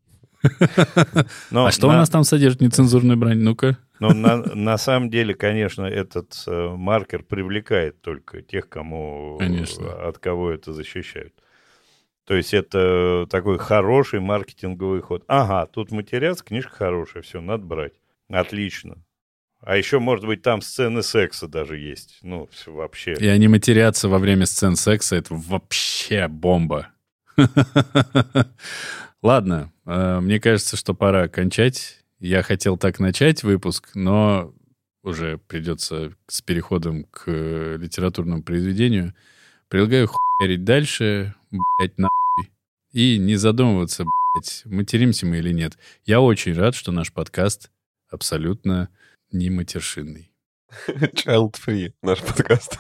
а 1.51 1.71
что 1.71 1.87
у 1.87 1.91
на- 1.91 1.97
нас 1.97 2.09
там 2.09 2.23
содержит 2.23 2.61
нецензурная 2.61 3.15
брань? 3.15 3.39
Ну-ка. 3.39 3.77
Но 4.03 4.13
на, 4.13 4.35
на 4.35 4.77
самом 4.77 5.09
деле, 5.09 5.33
конечно, 5.33 5.85
этот 5.85 6.33
э, 6.45 6.75
маркер 6.75 7.23
привлекает 7.23 8.01
только 8.01 8.41
тех, 8.41 8.67
кому 8.67 9.37
Конечно. 9.39 9.93
от 9.93 10.17
кого 10.17 10.51
это 10.51 10.73
защищают. 10.73 11.33
То 12.25 12.35
есть 12.35 12.53
это 12.53 13.27
такой 13.29 13.57
хороший 13.57 14.19
маркетинговый 14.19 14.99
ход. 14.99 15.23
Ага, 15.27 15.67
тут 15.67 15.91
матерятся, 15.91 16.43
книжка 16.43 16.75
хорошая, 16.75 17.23
все, 17.23 17.39
надо 17.39 17.63
брать. 17.63 17.93
Отлично. 18.27 18.97
А 19.61 19.77
еще, 19.77 19.99
может 19.99 20.25
быть, 20.25 20.41
там 20.41 20.61
сцены 20.61 21.01
секса 21.01 21.47
даже 21.47 21.77
есть. 21.77 22.19
Ну, 22.23 22.49
всё 22.51 22.73
вообще. 22.73 23.13
И 23.13 23.27
они 23.27 23.47
матерятся 23.47 24.09
во 24.09 24.19
время 24.19 24.45
сцен 24.45 24.75
секса. 24.75 25.15
Это 25.15 25.33
вообще 25.33 26.27
бомба. 26.27 26.89
Ладно, 29.21 29.71
э, 29.85 30.19
мне 30.19 30.41
кажется, 30.41 30.75
что 30.75 30.93
пора 30.93 31.29
кончать. 31.29 32.02
Я 32.23 32.41
хотел 32.41 32.77
так 32.77 32.99
начать 32.99 33.43
выпуск, 33.43 33.89
но 33.95 34.53
уже 35.03 35.39
придется 35.39 36.13
с 36.27 36.41
переходом 36.41 37.03
к 37.11 37.23
э, 37.25 37.75
литературному 37.77 38.41
произведению. 38.41 39.13
Предлагаю 39.67 40.07
хуярить 40.07 40.63
дальше, 40.63 41.35
блять, 41.51 41.97
нахуй. 41.97 42.53
И 42.93 43.17
не 43.17 43.35
задумываться, 43.35 44.05
блять, 44.05 44.61
материмся 44.63 45.25
мы 45.25 45.39
или 45.39 45.51
нет. 45.51 45.77
Я 46.05 46.21
очень 46.21 46.53
рад, 46.53 46.75
что 46.75 46.93
наш 46.93 47.11
подкаст 47.11 47.69
абсолютно 48.09 48.87
не 49.33 49.49
матершинный. 49.49 50.31
child 50.87 51.55
free 51.55 51.91
наш 52.01 52.21
подкаст. 52.21 52.77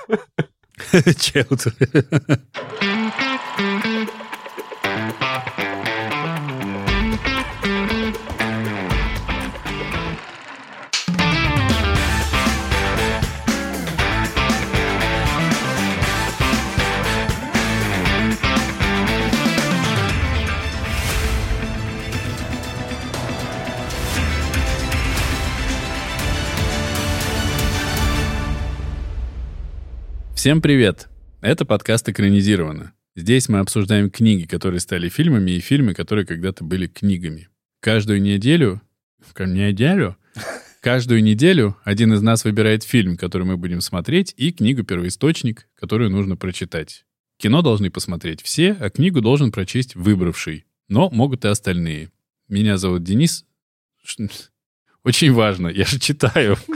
Челт. 1.19 1.67
Всем 30.43 30.61
привет! 30.61 31.07
Это 31.39 31.63
подкаст 31.63 32.09
«Экранизировано». 32.09 32.91
Здесь 33.15 33.47
мы 33.47 33.59
обсуждаем 33.59 34.09
книги, 34.09 34.45
которые 34.45 34.81
стали 34.81 35.07
фильмами, 35.07 35.51
и 35.51 35.61
фильмы, 35.61 35.93
которые 35.93 36.25
когда-то 36.25 36.65
были 36.65 36.87
книгами. 36.87 37.47
Каждую 37.79 38.21
неделю... 38.21 38.81
в 39.25 39.33
ка- 39.33 39.45
Неделю? 39.45 40.17
Каждую 40.81 41.23
неделю 41.23 41.77
один 41.85 42.11
из 42.11 42.21
нас 42.21 42.43
выбирает 42.43 42.83
фильм, 42.83 43.15
который 43.15 43.43
мы 43.43 43.55
будем 43.55 43.79
смотреть, 43.79 44.33
и 44.35 44.51
книгу-первоисточник, 44.51 45.69
которую 45.75 46.09
нужно 46.09 46.35
прочитать. 46.35 47.05
Кино 47.37 47.61
должны 47.61 47.89
посмотреть 47.89 48.41
все, 48.41 48.73
а 48.73 48.89
книгу 48.89 49.21
должен 49.21 49.49
прочесть 49.49 49.95
выбравший. 49.95 50.65
Но 50.89 51.09
могут 51.09 51.45
и 51.45 51.47
остальные. 51.47 52.11
Меня 52.49 52.75
зовут 52.75 53.03
Денис. 53.03 53.45
Очень 55.05 55.31
важно, 55.31 55.69
я 55.69 55.85
же 55.85 55.99
читаю. 55.99 56.57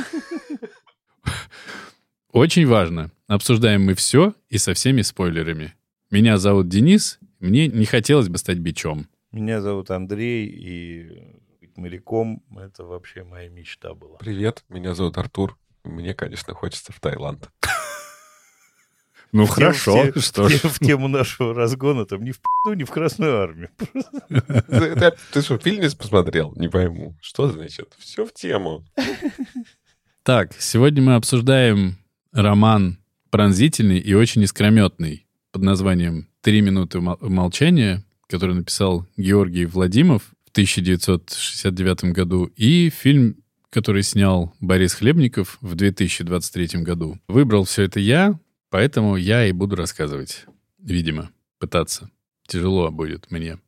Очень 2.31 2.67
важно. 2.67 3.11
Обсуждаем 3.27 3.83
мы 3.85 3.93
все 3.93 4.33
и 4.49 4.57
со 4.57 4.73
всеми 4.73 5.01
спойлерами. 5.01 5.73
Меня 6.11 6.37
зовут 6.37 6.69
Денис. 6.69 7.19
Мне 7.39 7.67
не 7.67 7.85
хотелось 7.85 8.29
бы 8.29 8.37
стать 8.37 8.57
бичом. 8.59 9.07
Меня 9.31 9.61
зовут 9.61 9.91
Андрей, 9.91 10.47
и 10.47 11.35
быть 11.59 11.75
моряком— 11.77 12.43
это 12.57 12.83
вообще 12.83 13.23
моя 13.23 13.49
мечта 13.49 13.93
была. 13.93 14.17
Привет, 14.17 14.63
меня 14.69 14.93
зовут 14.95 15.17
Артур. 15.17 15.57
Мне, 15.83 16.13
конечно, 16.13 16.53
хочется 16.53 16.91
в 16.93 16.99
Таиланд. 16.99 17.49
Ну 19.33 19.43
В 19.43 19.47
тем- 19.47 19.55
хорошо, 19.55 20.03
в 20.03 20.13
те- 20.13 20.19
что 20.21 20.43
в 20.45 20.49
ж. 20.49 20.61
В 20.63 20.79
тему 20.79 21.09
нашего 21.09 21.53
разгона 21.53 22.05
там 22.05 22.23
ни 22.23 22.31
в 22.31 22.37
пи***у, 22.37 22.73
ни 22.75 22.85
в 22.85 22.89
Красную 22.91 23.41
Армию. 23.41 23.69
Ты 25.33 25.41
что, 25.41 25.57
фильм 25.57 25.81
не 25.83 25.89
посмотрел? 25.89 26.53
Не 26.55 26.69
пойму. 26.69 27.13
Что 27.21 27.49
значит? 27.49 27.93
Все 27.99 28.25
в 28.25 28.33
тему. 28.33 28.85
Так, 30.23 30.53
сегодня 30.57 31.01
мы 31.03 31.15
обсуждаем 31.15 31.97
роман 32.37 32.99
пронзительный 33.31 33.99
и 33.99 34.13
очень 34.13 34.43
искрометный 34.43 35.25
под 35.51 35.63
названием 35.63 36.27
«Три 36.41 36.61
минуты 36.61 37.01
мол- 37.01 37.17
молчания», 37.19 38.03
который 38.27 38.55
написал 38.55 39.07
Георгий 39.17 39.65
Владимов 39.65 40.33
в 40.45 40.51
1969 40.51 42.13
году, 42.13 42.45
и 42.55 42.89
фильм 42.89 43.37
который 43.69 44.01
снял 44.01 44.53
Борис 44.59 44.93
Хлебников 44.93 45.57
в 45.61 45.75
2023 45.75 46.81
году. 46.83 47.19
Выбрал 47.27 47.65
все 47.65 47.83
это 47.83 47.99
я, 47.99 48.39
поэтому 48.69 49.17
я 49.17 49.45
и 49.45 49.51
буду 49.51 49.75
рассказывать. 49.75 50.45
Видимо, 50.79 51.29
пытаться. 51.59 52.09
Тяжело 52.47 52.89
будет 52.91 53.29
мне. 53.29 53.59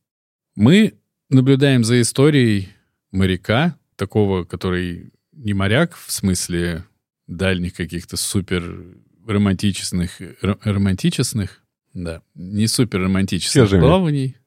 Мы 0.55 0.93
наблюдаем 1.29 1.83
за 1.83 2.01
историей 2.01 2.69
моряка, 3.11 3.77
такого, 3.97 4.45
который 4.45 5.11
не 5.33 5.53
моряк 5.53 5.95
в 5.95 6.11
смысле 6.11 6.85
дальних 7.29 7.73
каких-то 7.73 8.17
супер 8.17 8.95
романтичных, 9.25 10.21
романтичных, 10.41 11.63
да, 11.93 12.21
не 12.35 12.67
супер 12.67 13.01
романтических 13.01 13.69
плаваний. 13.69 14.37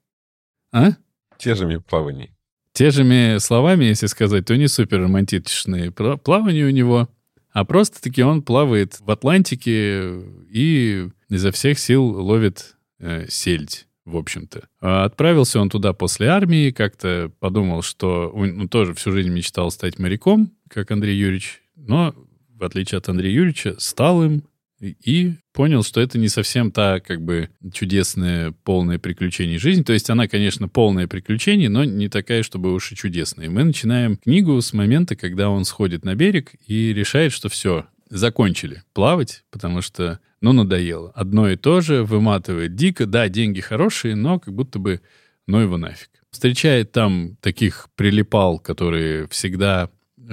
А? 0.72 0.92
Те 1.38 1.54
же 1.54 1.80
плаваний. 1.80 2.30
Те 2.72 2.90
же 2.90 3.38
словами, 3.40 3.84
если 3.84 4.06
сказать, 4.06 4.46
то 4.46 4.56
не 4.56 4.66
супер 4.66 5.02
романтичные 5.02 5.90
плавания 5.90 6.64
у 6.64 6.70
него, 6.70 7.08
а 7.52 7.64
просто-таки 7.64 8.22
он 8.22 8.42
плавает 8.42 8.98
в 9.00 9.10
Атлантике 9.10 10.20
и 10.50 11.08
изо 11.28 11.52
всех 11.52 11.78
сил 11.78 12.04
ловит 12.04 12.76
э, 12.98 13.26
сельдь 13.28 13.86
в 14.04 14.16
общем-то. 14.16 14.68
А 14.80 15.04
отправился 15.04 15.60
он 15.60 15.70
туда 15.70 15.92
после 15.92 16.28
армии, 16.28 16.70
как-то 16.70 17.30
подумал, 17.38 17.82
что 17.82 18.30
он 18.34 18.56
ну, 18.56 18.68
тоже 18.68 18.94
всю 18.94 19.12
жизнь 19.12 19.30
мечтал 19.30 19.70
стать 19.70 19.98
моряком, 19.98 20.52
как 20.68 20.90
Андрей 20.90 21.16
Юрьевич, 21.16 21.62
но, 21.76 22.14
в 22.62 22.64
отличие 22.64 22.98
от 22.98 23.08
Андрея 23.08 23.34
Юрьевича, 23.34 23.74
стал 23.78 24.24
им 24.24 24.44
и 24.80 25.34
понял, 25.52 25.82
что 25.82 26.00
это 26.00 26.16
не 26.16 26.28
совсем 26.28 26.70
та, 26.70 27.00
как 27.00 27.20
бы, 27.20 27.50
чудесная, 27.72 28.52
полная 28.64 28.98
приключений 28.98 29.58
жизнь. 29.58 29.84
То 29.84 29.92
есть 29.92 30.08
она, 30.10 30.28
конечно, 30.28 30.68
полная 30.68 31.08
приключений, 31.08 31.68
но 31.68 31.84
не 31.84 32.08
такая, 32.08 32.42
чтобы 32.42 32.72
уж 32.72 32.92
и 32.92 32.96
чудесная. 32.96 33.46
И 33.46 33.48
мы 33.48 33.64
начинаем 33.64 34.16
книгу 34.16 34.60
с 34.60 34.72
момента, 34.72 35.16
когда 35.16 35.50
он 35.50 35.64
сходит 35.64 36.04
на 36.04 36.14
берег 36.14 36.52
и 36.66 36.92
решает, 36.92 37.32
что 37.32 37.48
все, 37.48 37.86
закончили 38.10 38.82
плавать, 38.92 39.44
потому 39.50 39.82
что, 39.82 40.20
ну, 40.40 40.52
надоело. 40.52 41.12
Одно 41.14 41.50
и 41.50 41.56
то 41.56 41.80
же, 41.80 42.04
выматывает 42.04 42.76
дико. 42.76 43.06
Да, 43.06 43.28
деньги 43.28 43.60
хорошие, 43.60 44.14
но 44.14 44.38
как 44.38 44.54
будто 44.54 44.78
бы, 44.78 45.00
ну 45.46 45.58
его 45.58 45.76
нафиг. 45.76 46.10
Встречает 46.30 46.92
там 46.92 47.36
таких 47.40 47.88
прилипал, 47.96 48.58
которые 48.58 49.26
всегда 49.28 49.90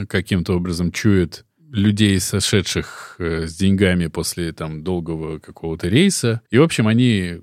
каким-то 0.08 0.54
образом 0.56 0.92
чуют 0.92 1.46
людей, 1.72 2.20
сошедших 2.20 3.16
э, 3.20 3.48
с 3.48 3.56
деньгами 3.56 4.08
после 4.08 4.54
там 4.54 4.84
долгого 4.84 5.40
какого-то 5.40 5.88
рейса. 5.88 6.42
И, 6.50 6.58
в 6.58 6.64
общем, 6.64 6.88
они 6.88 7.40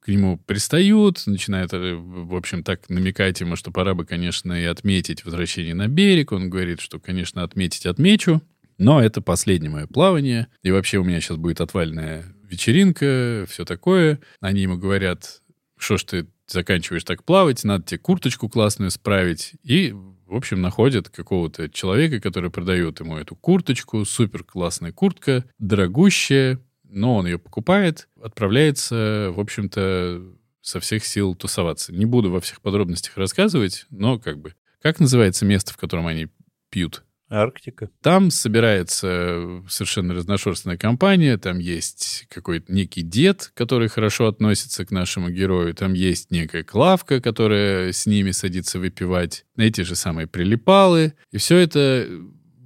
к 0.00 0.08
нему 0.08 0.36
пристают, 0.36 1.22
начинают, 1.26 1.72
э, 1.72 1.94
в 1.94 2.34
общем, 2.34 2.64
так 2.64 2.88
намекать 2.88 3.40
ему, 3.40 3.56
что 3.56 3.70
пора 3.70 3.94
бы, 3.94 4.04
конечно, 4.04 4.52
и 4.52 4.64
отметить 4.64 5.24
возвращение 5.24 5.74
на 5.74 5.88
берег. 5.88 6.32
Он 6.32 6.50
говорит, 6.50 6.80
что, 6.80 6.98
конечно, 6.98 7.42
отметить 7.42 7.86
отмечу, 7.86 8.42
но 8.78 9.02
это 9.02 9.20
последнее 9.20 9.70
мое 9.70 9.86
плавание, 9.86 10.48
и 10.62 10.70
вообще 10.70 10.98
у 10.98 11.04
меня 11.04 11.20
сейчас 11.20 11.36
будет 11.36 11.60
отвальная 11.60 12.24
вечеринка, 12.48 13.46
все 13.48 13.64
такое. 13.64 14.20
Они 14.40 14.62
ему 14.62 14.76
говорят, 14.76 15.40
что 15.78 15.96
ж 15.96 16.04
ты 16.04 16.26
заканчиваешь 16.46 17.04
так 17.04 17.24
плавать, 17.24 17.64
надо 17.64 17.84
тебе 17.84 17.98
курточку 17.98 18.48
классную 18.48 18.90
справить. 18.90 19.52
И 19.62 19.94
в 20.32 20.36
общем, 20.36 20.62
находят 20.62 21.10
какого-то 21.10 21.68
человека, 21.68 22.18
который 22.18 22.50
продает 22.50 23.00
ему 23.00 23.18
эту 23.18 23.36
курточку, 23.36 24.04
супер 24.06 24.44
классная 24.44 24.90
куртка, 24.90 25.44
дорогущая, 25.58 26.58
но 26.84 27.16
он 27.16 27.26
ее 27.26 27.38
покупает, 27.38 28.08
отправляется, 28.20 29.30
в 29.34 29.38
общем-то, 29.38 30.22
со 30.62 30.80
всех 30.80 31.04
сил 31.04 31.34
тусоваться. 31.34 31.92
Не 31.92 32.06
буду 32.06 32.30
во 32.30 32.40
всех 32.40 32.62
подробностях 32.62 33.18
рассказывать, 33.18 33.84
но 33.90 34.18
как 34.18 34.38
бы... 34.38 34.54
Как 34.80 35.00
называется 35.00 35.44
место, 35.44 35.74
в 35.74 35.76
котором 35.76 36.06
они 36.06 36.28
пьют? 36.70 37.04
Арктика. 37.32 37.88
Там 38.02 38.30
собирается 38.30 39.62
совершенно 39.68 40.14
разношерстная 40.14 40.76
компания, 40.76 41.38
там 41.38 41.58
есть 41.58 42.26
какой-то 42.28 42.72
некий 42.72 43.02
дед, 43.02 43.50
который 43.54 43.88
хорошо 43.88 44.26
относится 44.26 44.84
к 44.84 44.90
нашему 44.90 45.30
герою, 45.30 45.74
там 45.74 45.94
есть 45.94 46.30
некая 46.30 46.62
Клавка, 46.62 47.20
которая 47.20 47.92
с 47.92 48.06
ними 48.06 48.32
садится 48.32 48.78
выпивать, 48.78 49.46
эти 49.56 49.80
же 49.80 49.96
самые 49.96 50.26
прилипалы, 50.26 51.14
и 51.30 51.38
все 51.38 51.56
это 51.56 52.06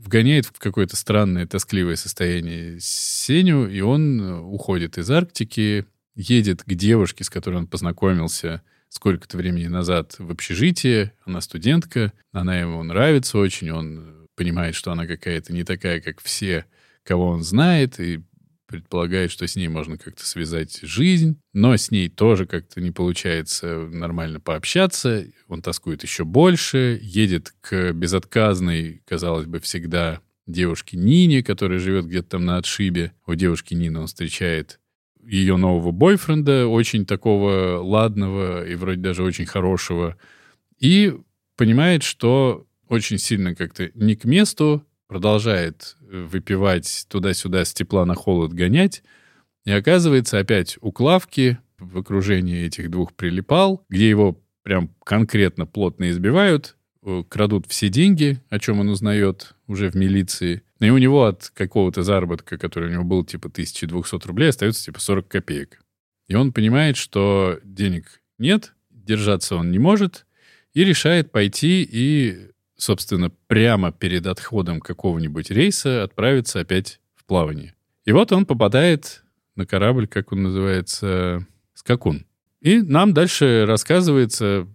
вгоняет 0.07 0.47
в 0.47 0.59
какое-то 0.59 0.97
странное, 0.97 1.47
тоскливое 1.47 1.97
состояние 1.97 2.79
Сеню, 2.81 3.69
и 3.69 3.81
он 3.81 4.21
уходит 4.21 4.99
из 4.99 5.11
Арктики, 5.11 5.87
едет 6.17 6.65
к 6.65 6.75
девушке, 6.75 7.25
с 7.25 7.31
которой 7.31 7.57
он 7.57 7.67
познакомился 7.67 8.63
сколько-то 8.89 9.37
времени 9.37 9.67
назад 9.67 10.17
в 10.19 10.31
общежитие, 10.31 11.13
она 11.25 11.41
студентка, 11.41 12.13
она 12.33 12.59
ему 12.59 12.83
нравится 12.83 13.39
очень, 13.39 13.71
он 13.71 14.16
понимает, 14.37 14.75
что 14.75 14.93
она 14.93 15.07
какая-то 15.07 15.53
не 15.53 15.65
такая, 15.65 16.01
как 16.01 16.21
все, 16.21 16.67
кого 17.03 17.29
он 17.29 17.43
знает, 17.43 17.99
и 17.99 18.23
предполагает, 18.67 19.31
что 19.31 19.47
с 19.47 19.57
ней 19.57 19.69
можно 19.69 19.97
как-то 19.97 20.27
связать 20.27 20.81
жизнь, 20.83 21.41
но 21.53 21.77
с 21.77 21.91
ней 21.91 22.09
тоже 22.09 22.47
как-то 22.47 22.81
не 22.81 22.91
получается 22.91 23.89
нормально 23.91 24.41
пообщаться. 24.41 25.25
Он 25.49 25.63
тоскует 25.63 26.03
еще 26.03 26.25
больше, 26.25 26.99
едет 27.03 27.55
к 27.61 27.93
безотказной, 27.93 29.03
казалось 29.07 29.47
бы, 29.47 29.61
всегда 29.61 30.21
девушке 30.47 30.97
Нине, 30.97 31.43
которая 31.43 31.79
живет 31.79 32.07
где-то 32.07 32.31
там 32.31 32.45
на 32.45 32.57
отшибе. 32.57 33.13
У 33.27 33.35
девушки 33.35 33.75
Нины 33.75 34.01
он 34.01 34.07
встречает 34.07 34.81
ее 35.25 35.57
нового 35.57 35.91
бойфренда, 35.91 36.67
очень 36.67 37.05
такого 37.05 37.81
ладного 37.83 38.67
и 38.67 38.75
вроде 38.77 39.01
даже 39.01 39.23
очень 39.25 39.47
хорошего, 39.47 40.17
и 40.79 41.17
понимает, 41.57 42.05
что 42.05 42.67
очень 42.89 43.19
сильно 43.19 43.55
как-то 43.55 43.91
не 43.95 44.17
к 44.17 44.25
месту, 44.25 44.85
продолжает 45.09 45.97
э, 46.01 46.27
выпивать 46.31 47.07
туда-сюда 47.09 47.65
с 47.65 47.73
тепла 47.73 48.05
на 48.05 48.15
холод 48.15 48.53
гонять, 48.53 49.03
и 49.65 49.71
оказывается 49.71 50.39
опять 50.39 50.79
у 50.81 50.93
Клавки 50.93 51.59
в 51.79 51.99
окружении 51.99 52.65
этих 52.65 52.91
двух 52.91 53.13
прилипал, 53.15 53.85
где 53.89 54.09
его 54.09 54.41
прям 54.63 54.95
конкретно 55.05 55.67
плотно 55.67 56.11
избивают, 56.11 56.77
э, 57.05 57.25
крадут 57.29 57.67
все 57.67 57.89
деньги, 57.89 58.41
о 58.49 58.59
чем 58.59 58.81
он 58.81 58.89
узнает 58.89 59.55
уже 59.67 59.91
в 59.91 59.95
милиции. 59.95 60.63
И 60.81 60.91
у 60.91 60.99
него 60.99 61.25
от 61.25 61.51
какого-то 61.55 62.03
заработка, 62.03 62.59
который 62.59 62.91
у 62.91 62.93
него 62.93 63.05
был 63.05 63.25
типа 63.25 63.49
1200 63.49 64.27
рублей, 64.27 64.51
остается 64.51 64.85
типа 64.85 65.01
40 65.01 65.29
копеек. 65.29 65.81
И 66.29 66.35
он 66.35 66.53
понимает, 66.53 66.97
что 66.97 67.61
денег 67.63 68.21
нет, 68.39 68.75
держаться 68.91 69.57
он 69.57 69.71
не 69.71 69.79
может, 69.79 70.27
и 70.75 70.85
решает 70.85 71.33
пойти 71.33 71.89
и 71.91 72.51
собственно, 72.77 73.31
прямо 73.47 73.93
перед 73.93 74.27
отходом 74.27 74.81
какого-нибудь 74.81 75.51
рейса 75.51 76.03
отправиться 76.03 76.61
опять 76.61 77.01
в 77.15 77.25
плавание. 77.25 77.75
И 78.05 78.13
вот 78.13 78.33
он 78.33 78.47
попадает 78.47 79.25
на 79.57 79.67
корабль, 79.67 80.07
как 80.07 80.33
он 80.33 80.45
называется, 80.45 81.47
«Скакун». 81.75 82.27
И 82.61 82.81
нам 82.81 83.15
дальше 83.15 83.65
рассказывается 83.67 84.67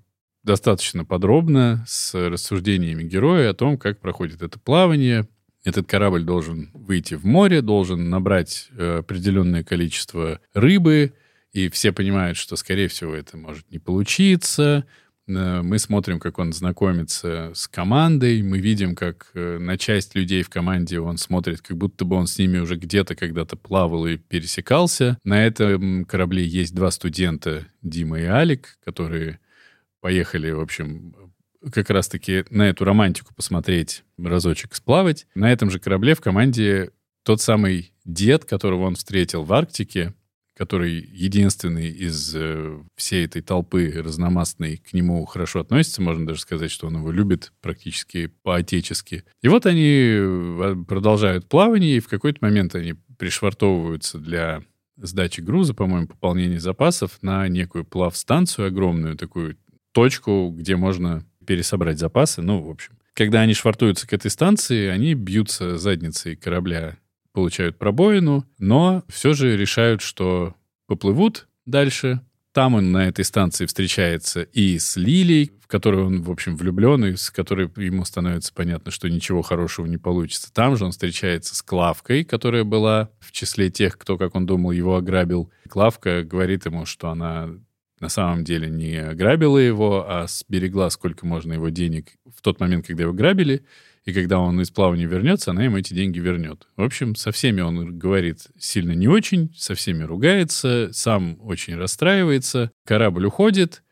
достаточно 0.43 1.05
подробно 1.05 1.83
с 1.87 2.13
рассуждениями 2.13 3.03
героя 3.03 3.51
о 3.51 3.53
том, 3.53 3.77
как 3.77 3.99
проходит 3.99 4.41
это 4.41 4.59
плавание. 4.59 5.27
Этот 5.63 5.87
корабль 5.87 6.23
должен 6.23 6.71
выйти 6.73 7.13
в 7.13 7.25
море, 7.25 7.61
должен 7.61 8.09
набрать 8.09 8.69
э, 8.71 8.99
определенное 8.99 9.63
количество 9.63 10.39
рыбы, 10.53 11.13
и 11.53 11.69
все 11.69 11.91
понимают, 11.91 12.37
что, 12.37 12.55
скорее 12.55 12.87
всего, 12.87 13.13
это 13.13 13.37
может 13.37 13.69
не 13.69 13.77
получиться, 13.77 14.85
мы 15.37 15.79
смотрим, 15.79 16.19
как 16.19 16.39
он 16.39 16.53
знакомится 16.53 17.51
с 17.53 17.67
командой, 17.67 18.41
мы 18.41 18.59
видим, 18.59 18.95
как 18.95 19.31
э, 19.33 19.57
на 19.57 19.77
часть 19.77 20.15
людей 20.15 20.43
в 20.43 20.49
команде 20.49 20.99
он 20.99 21.17
смотрит, 21.17 21.61
как 21.61 21.77
будто 21.77 22.05
бы 22.05 22.15
он 22.15 22.27
с 22.27 22.37
ними 22.37 22.59
уже 22.59 22.75
где-то 22.75 23.15
когда-то 23.15 23.55
плавал 23.55 24.07
и 24.07 24.17
пересекался. 24.17 25.17
На 25.23 25.45
этом 25.45 26.05
корабле 26.05 26.45
есть 26.45 26.73
два 26.75 26.91
студента, 26.91 27.65
Дима 27.81 28.19
и 28.19 28.25
Алик, 28.25 28.77
которые 28.83 29.39
поехали, 30.01 30.51
в 30.51 30.59
общем, 30.59 31.15
как 31.71 31.89
раз-таки 31.89 32.45
на 32.49 32.69
эту 32.69 32.85
романтику 32.85 33.33
посмотреть, 33.33 34.03
разочек 34.17 34.73
сплавать. 34.75 35.27
На 35.35 35.51
этом 35.51 35.69
же 35.69 35.79
корабле 35.79 36.15
в 36.15 36.21
команде 36.21 36.91
тот 37.23 37.41
самый 37.41 37.93
дед, 38.03 38.45
которого 38.45 38.83
он 38.83 38.95
встретил 38.95 39.43
в 39.43 39.53
Арктике, 39.53 40.13
который 40.55 40.93
единственный 40.93 41.89
из 41.89 42.35
э, 42.35 42.79
всей 42.95 43.25
этой 43.25 43.41
толпы 43.41 43.91
разномастной 43.95 44.77
к 44.77 44.93
нему 44.93 45.25
хорошо 45.25 45.61
относится, 45.61 46.01
можно 46.01 46.25
даже 46.25 46.41
сказать, 46.41 46.71
что 46.71 46.87
он 46.87 46.97
его 46.97 47.11
любит 47.11 47.53
практически 47.61 48.27
по-отечески. 48.43 49.23
И 49.41 49.47
вот 49.47 49.65
они 49.65 50.15
э, 50.17 50.75
продолжают 50.87 51.47
плавание, 51.47 51.97
и 51.97 52.01
в 52.01 52.07
какой-то 52.07 52.39
момент 52.41 52.75
они 52.75 52.95
пришвартовываются 53.17 54.17
для 54.17 54.63
сдачи 54.97 55.41
груза, 55.41 55.73
по-моему, 55.73 56.07
пополнения 56.07 56.59
запасов 56.59 57.17
на 57.21 57.47
некую 57.47 57.85
плавстанцию 57.85 58.67
огромную, 58.67 59.17
такую 59.17 59.57
точку, 59.93 60.53
где 60.55 60.75
можно 60.75 61.25
пересобрать 61.45 61.99
запасы. 61.99 62.41
Ну, 62.41 62.61
в 62.61 62.69
общем, 62.69 62.93
когда 63.13 63.41
они 63.41 63.53
швартуются 63.53 64.07
к 64.07 64.13
этой 64.13 64.31
станции, 64.31 64.87
они 64.87 65.13
бьются 65.15 65.77
задницей 65.77 66.35
корабля 66.35 66.97
получают 67.33 67.77
пробоину, 67.77 68.45
но 68.57 69.03
все 69.07 69.33
же 69.33 69.55
решают, 69.55 70.01
что 70.01 70.55
поплывут 70.87 71.47
дальше 71.65 72.21
Там 72.53 72.75
он 72.75 72.91
на 72.91 73.07
этой 73.07 73.23
станции 73.23 73.65
встречается 73.65 74.41
и 74.41 74.77
с 74.77 74.97
Лилей, 74.97 75.53
в 75.61 75.67
которую 75.67 76.07
он, 76.07 76.21
в 76.21 76.29
общем, 76.29 76.57
влюблен, 76.57 77.05
и 77.05 77.15
с 77.15 77.31
которой 77.31 77.71
ему 77.77 78.03
становится 78.03 78.53
понятно, 78.53 78.91
что 78.91 79.09
ничего 79.09 79.41
хорошего 79.41 79.85
не 79.85 79.97
получится. 79.97 80.51
Там 80.51 80.75
же 80.75 80.83
он 80.83 80.91
встречается 80.91 81.55
с 81.55 81.61
Клавкой, 81.61 82.25
которая 82.25 82.65
была 82.65 83.09
в 83.21 83.31
числе 83.31 83.69
тех, 83.69 83.97
кто, 83.97 84.17
как 84.17 84.35
он 84.35 84.45
думал, 84.45 84.71
его 84.71 84.97
ограбил. 84.97 85.49
Клавка 85.69 86.23
говорит 86.23 86.65
ему, 86.65 86.85
что 86.85 87.09
она 87.09 87.51
на 88.01 88.09
самом 88.09 88.43
деле 88.43 88.69
не 88.69 88.97
ограбила 88.97 89.57
его, 89.57 90.05
а 90.09 90.27
сберегла 90.27 90.89
сколько 90.89 91.25
можно 91.25 91.53
его 91.53 91.69
денег 91.69 92.07
в 92.25 92.41
тот 92.41 92.59
момент, 92.59 92.87
когда 92.87 93.03
его 93.03 93.13
грабили, 93.13 93.63
и 94.03 94.13
когда 94.13 94.39
он 94.39 94.59
из 94.59 94.71
плавания 94.71 95.05
вернется, 95.05 95.51
она 95.51 95.63
ему 95.63 95.77
эти 95.77 95.93
деньги 95.93 96.19
вернет. 96.19 96.67
В 96.75 96.81
общем, 96.81 97.15
со 97.15 97.31
всеми 97.31 97.61
он 97.61 97.99
говорит 97.99 98.47
сильно 98.57 98.93
не 98.93 99.07
очень, 99.07 99.53
со 99.55 99.75
всеми 99.75 100.03
ругается, 100.03 100.89
сам 100.91 101.37
очень 101.41 101.75
расстраивается. 101.75 102.71
Корабль 102.85 103.27
уходит, 103.27 103.83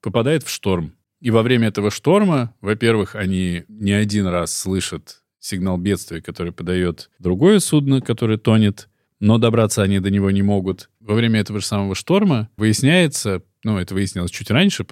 попадает 0.00 0.44
в 0.44 0.48
шторм. 0.48 0.94
И 1.20 1.32
во 1.32 1.42
время 1.42 1.68
этого 1.68 1.90
шторма, 1.90 2.54
во-первых, 2.60 3.16
они 3.16 3.64
не 3.66 3.92
один 3.92 4.26
раз 4.26 4.56
слышат 4.56 5.22
сигнал 5.40 5.76
бедствия, 5.76 6.20
который 6.20 6.52
подает 6.52 7.10
другое 7.18 7.58
судно, 7.58 8.00
которое 8.00 8.38
тонет, 8.38 8.88
но 9.20 9.38
добраться 9.38 9.82
они 9.82 10.00
до 10.00 10.10
него 10.10 10.30
не 10.30 10.42
могут. 10.42 10.90
Во 11.00 11.14
время 11.14 11.40
этого 11.40 11.60
же 11.60 11.66
самого 11.66 11.94
шторма 11.94 12.50
выясняется, 12.56 13.42
ну, 13.64 13.78
это 13.78 13.94
выяснилось 13.94 14.30
чуть 14.30 14.50
раньше, 14.50 14.86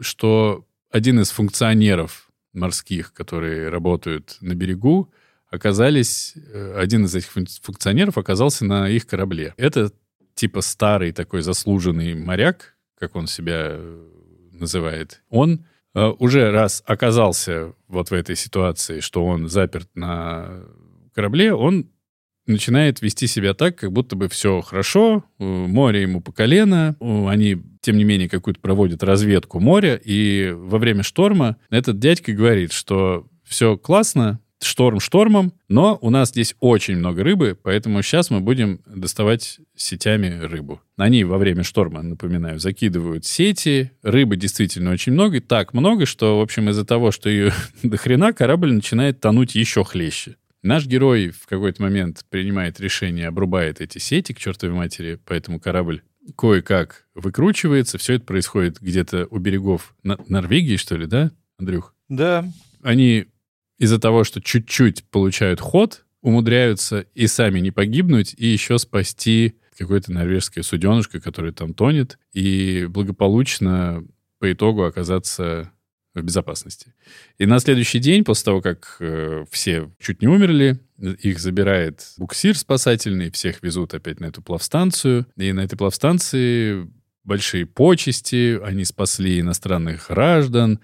что 0.00 0.66
один 0.90 1.20
из 1.20 1.30
функционеров 1.30 2.30
морских, 2.52 3.12
которые 3.12 3.68
работают 3.68 4.38
на 4.40 4.54
берегу, 4.54 5.12
оказались, 5.50 6.34
э, 6.36 6.74
один 6.78 7.04
из 7.04 7.14
этих 7.14 7.30
функционеров 7.30 8.18
оказался 8.18 8.64
на 8.64 8.88
их 8.88 9.06
корабле. 9.06 9.54
Это 9.56 9.92
типа 10.34 10.60
старый 10.60 11.12
такой 11.12 11.42
заслуженный 11.42 12.14
моряк, 12.14 12.76
как 12.98 13.14
он 13.14 13.26
себя 13.26 13.68
э, 13.70 14.08
называет. 14.52 15.22
Он 15.28 15.66
э, 15.94 16.06
уже 16.18 16.50
раз 16.50 16.82
оказался 16.86 17.74
вот 17.88 18.10
в 18.10 18.14
этой 18.14 18.36
ситуации, 18.36 19.00
что 19.00 19.24
он 19.24 19.48
заперт 19.48 19.88
на 19.94 20.64
корабле, 21.14 21.54
он 21.54 21.90
начинает 22.46 23.02
вести 23.02 23.26
себя 23.26 23.54
так, 23.54 23.76
как 23.76 23.92
будто 23.92 24.16
бы 24.16 24.28
все 24.28 24.60
хорошо, 24.60 25.24
море 25.38 26.02
ему 26.02 26.20
по 26.20 26.32
колено, 26.32 26.96
они, 27.00 27.62
тем 27.80 27.96
не 27.98 28.04
менее, 28.04 28.28
какую-то 28.28 28.60
проводят 28.60 29.02
разведку 29.02 29.60
моря, 29.60 30.00
и 30.02 30.52
во 30.54 30.78
время 30.78 31.02
шторма 31.02 31.56
этот 31.70 31.98
дядька 31.98 32.32
говорит, 32.32 32.72
что 32.72 33.26
все 33.44 33.76
классно, 33.76 34.40
шторм 34.62 35.00
штормом, 35.00 35.52
но 35.68 35.98
у 36.00 36.10
нас 36.10 36.30
здесь 36.30 36.54
очень 36.60 36.96
много 36.96 37.22
рыбы, 37.22 37.56
поэтому 37.60 38.02
сейчас 38.02 38.30
мы 38.30 38.40
будем 38.40 38.80
доставать 38.86 39.58
сетями 39.76 40.40
рыбу. 40.44 40.80
Они 40.96 41.24
во 41.24 41.38
время 41.38 41.62
шторма, 41.62 42.02
напоминаю, 42.02 42.58
закидывают 42.58 43.24
сети, 43.24 43.92
рыбы 44.02 44.36
действительно 44.36 44.92
очень 44.92 45.12
много, 45.12 45.36
и 45.36 45.40
так 45.40 45.74
много, 45.74 46.06
что, 46.06 46.38
в 46.38 46.42
общем, 46.42 46.70
из-за 46.70 46.84
того, 46.84 47.10
что 47.10 47.28
ее 47.28 47.52
до 47.82 47.96
хрена, 47.96 48.32
корабль 48.32 48.72
начинает 48.72 49.20
тонуть 49.20 49.54
еще 49.54 49.84
хлеще. 49.84 50.36
Наш 50.66 50.84
герой 50.84 51.30
в 51.30 51.46
какой-то 51.46 51.80
момент 51.80 52.24
принимает 52.28 52.80
решение, 52.80 53.28
обрубает 53.28 53.80
эти 53.80 53.98
сети 53.98 54.32
к 54.32 54.38
чертовой 54.38 54.74
матери, 54.74 55.20
поэтому 55.24 55.60
корабль 55.60 56.02
кое-как 56.36 57.06
выкручивается. 57.14 57.98
Все 57.98 58.14
это 58.14 58.24
происходит 58.24 58.80
где-то 58.80 59.28
у 59.30 59.38
берегов 59.38 59.94
Норвегии, 60.02 60.76
что 60.76 60.96
ли, 60.96 61.06
да, 61.06 61.30
Андрюх? 61.56 61.94
Да. 62.08 62.44
Они 62.82 63.26
из-за 63.78 64.00
того, 64.00 64.24
что 64.24 64.40
чуть-чуть 64.40 65.04
получают 65.04 65.60
ход, 65.60 66.04
умудряются 66.20 67.06
и 67.14 67.28
сами 67.28 67.60
не 67.60 67.70
погибнуть, 67.70 68.34
и 68.36 68.48
еще 68.48 68.78
спасти 68.78 69.54
какое-то 69.78 70.10
норвежское 70.10 70.64
суденышко, 70.64 71.20
которое 71.20 71.52
там 71.52 71.74
тонет, 71.74 72.18
и 72.32 72.86
благополучно 72.88 74.04
по 74.40 74.52
итогу 74.52 74.82
оказаться 74.82 75.70
в 76.20 76.24
безопасности. 76.24 76.92
И 77.38 77.46
на 77.46 77.58
следующий 77.58 77.98
день, 77.98 78.24
после 78.24 78.44
того, 78.44 78.60
как 78.60 78.96
э, 79.00 79.44
все 79.50 79.90
чуть 79.98 80.22
не 80.22 80.28
умерли, 80.28 80.80
их 80.98 81.38
забирает 81.38 82.14
буксир 82.16 82.56
спасательный, 82.56 83.30
всех 83.30 83.62
везут 83.62 83.94
опять 83.94 84.20
на 84.20 84.26
эту 84.26 84.42
плавстанцию. 84.42 85.26
И 85.36 85.52
на 85.52 85.60
этой 85.60 85.76
плавстанции 85.76 86.88
большие 87.24 87.66
почести, 87.66 88.58
они 88.62 88.84
спасли 88.84 89.40
иностранных 89.40 90.06
граждан, 90.08 90.80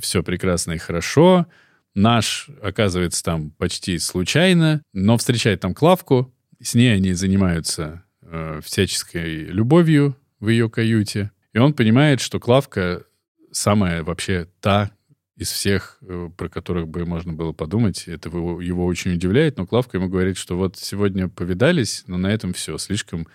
все 0.00 0.22
прекрасно 0.22 0.72
и 0.72 0.78
хорошо. 0.78 1.46
Наш 1.94 2.48
оказывается 2.62 3.22
там 3.24 3.50
почти 3.50 3.98
случайно, 3.98 4.82
но 4.92 5.16
встречает 5.16 5.60
там 5.60 5.74
Клавку, 5.74 6.32
с 6.62 6.74
ней 6.74 6.94
они 6.94 7.14
занимаются 7.14 8.04
э, 8.22 8.60
всяческой 8.62 9.44
любовью 9.46 10.16
в 10.38 10.48
ее 10.48 10.70
каюте. 10.70 11.32
И 11.52 11.58
он 11.58 11.72
понимает, 11.74 12.20
что 12.20 12.38
Клавка 12.38 13.04
самая 13.52 14.02
вообще 14.02 14.48
та 14.60 14.90
из 15.36 15.50
всех, 15.50 15.98
э, 16.02 16.28
про 16.36 16.48
которых 16.48 16.88
бы 16.88 17.06
можно 17.06 17.32
было 17.32 17.52
подумать. 17.52 18.04
Это 18.06 18.28
его, 18.28 18.60
его 18.60 18.84
очень 18.84 19.14
удивляет, 19.14 19.56
но 19.56 19.66
Клавка 19.66 19.96
ему 19.96 20.08
говорит, 20.08 20.36
что 20.36 20.56
вот 20.56 20.76
сегодня 20.76 21.28
повидались, 21.28 22.04
но 22.06 22.18
на 22.18 22.26
этом 22.26 22.52
все. 22.52 22.76
Слишком 22.76 23.26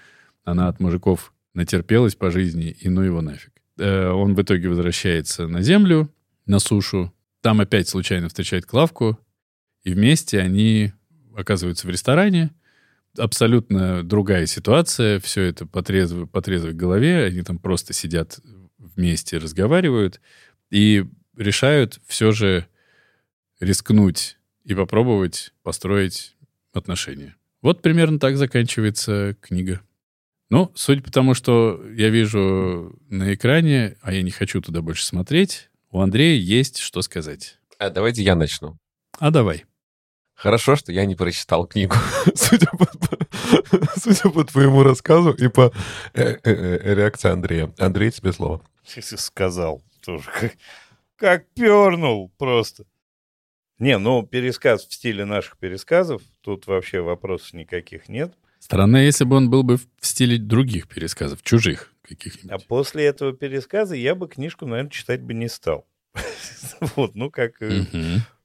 она 0.43 0.67
от 0.67 0.80
мужиков 0.80 1.34
натерпелась 1.56 2.13
по 2.13 2.30
жизни, 2.30 2.69
и 2.80 2.89
ну 2.89 3.01
его 3.01 3.21
нафиг. 3.21 3.51
Э, 3.80 4.10
он 4.10 4.36
в 4.36 4.41
итоге 4.41 4.69
возвращается 4.69 5.47
на 5.47 5.62
землю, 5.62 6.13
на 6.45 6.60
сушу. 6.60 7.12
Там 7.41 7.60
опять 7.60 7.88
случайно 7.89 8.28
встречает 8.28 8.67
Клавку, 8.67 9.17
и 9.84 9.91
вместе 9.91 10.39
они 10.39 10.93
оказываются 11.36 11.88
в 11.88 11.89
ресторане. 11.89 12.51
Абсолютно 13.17 14.04
другая 14.04 14.45
ситуация. 14.45 15.19
Все 15.19 15.41
это 15.43 15.65
по 15.65 15.82
трезвой, 15.82 16.73
голове. 16.73 17.25
Они 17.25 17.41
там 17.41 17.58
просто 17.58 17.93
сидят 17.93 18.39
вместе 18.77 19.38
разговаривают 19.38 20.21
и 20.69 21.05
решают 21.38 21.99
все 22.05 22.31
же 22.31 22.67
рискнуть 23.59 24.38
и 24.63 24.73
попробовать 24.73 25.53
построить 25.63 26.35
отношения. 26.73 27.35
Вот 27.61 27.81
примерно 27.81 28.19
так 28.19 28.38
заканчивается 28.38 29.35
книга. 29.41 29.81
Ну, 30.49 30.71
судя 30.75 31.01
по 31.01 31.11
тому, 31.11 31.33
что 31.33 31.83
я 31.95 32.09
вижу 32.09 32.99
на 33.09 33.33
экране, 33.33 33.97
а 34.01 34.13
я 34.13 34.21
не 34.21 34.31
хочу 34.31 34.61
туда 34.61 34.81
больше 34.81 35.03
смотреть, 35.03 35.69
у 35.89 35.99
Андрея 36.01 36.39
есть 36.39 36.77
что 36.77 37.01
сказать. 37.01 37.57
А 37.79 37.89
давайте 37.89 38.21
я 38.21 38.35
начну. 38.35 38.77
А 39.19 39.31
давай. 39.31 39.65
Хорошо, 40.35 40.75
что 40.75 40.91
я 40.91 41.05
не 41.05 41.15
прочитал 41.15 41.65
книгу, 41.65 41.95
судя, 42.35 42.67
по, 42.77 42.85
судя 43.95 44.29
по 44.29 44.43
твоему 44.43 44.84
рассказу 44.84 45.31
и 45.31 45.47
по 45.47 45.71
э, 46.13 46.23
э, 46.23 46.39
э, 46.43 46.93
реакции 46.93 47.29
Андрея. 47.29 47.73
Андрей, 47.77 48.12
тебе 48.12 48.31
слово. 48.31 48.62
Сказал 48.84 49.84
тоже. 50.01 50.29
Как, 50.39 50.53
как 51.15 51.47
пернул 51.53 52.31
просто. 52.38 52.86
Не, 53.79 53.97
ну, 53.97 54.23
пересказ 54.23 54.86
в 54.88 54.93
стиле 54.93 55.25
наших 55.25 55.58
пересказов, 55.58 56.21
тут 56.41 56.67
вообще 56.67 57.01
вопросов 57.01 57.53
никаких 57.53 58.08
нет. 58.08 58.34
Странно, 58.60 58.97
если 58.97 59.25
бы 59.25 59.36
он 59.36 59.49
был 59.49 59.63
бы 59.63 59.77
в 59.77 59.86
стиле 60.01 60.38
других 60.38 60.88
пересказов, 60.88 61.43
чужих 61.43 61.93
каких-нибудь. 62.01 62.51
А 62.51 62.58
после 62.67 63.05
этого 63.05 63.34
пересказа 63.34 63.95
я 63.95 64.15
бы 64.15 64.27
книжку, 64.27 64.65
наверное, 64.65 64.91
читать 64.91 65.21
бы 65.21 65.34
не 65.34 65.49
стал. 65.49 65.88
Вот, 66.95 67.15
ну, 67.15 67.29
как 67.29 67.62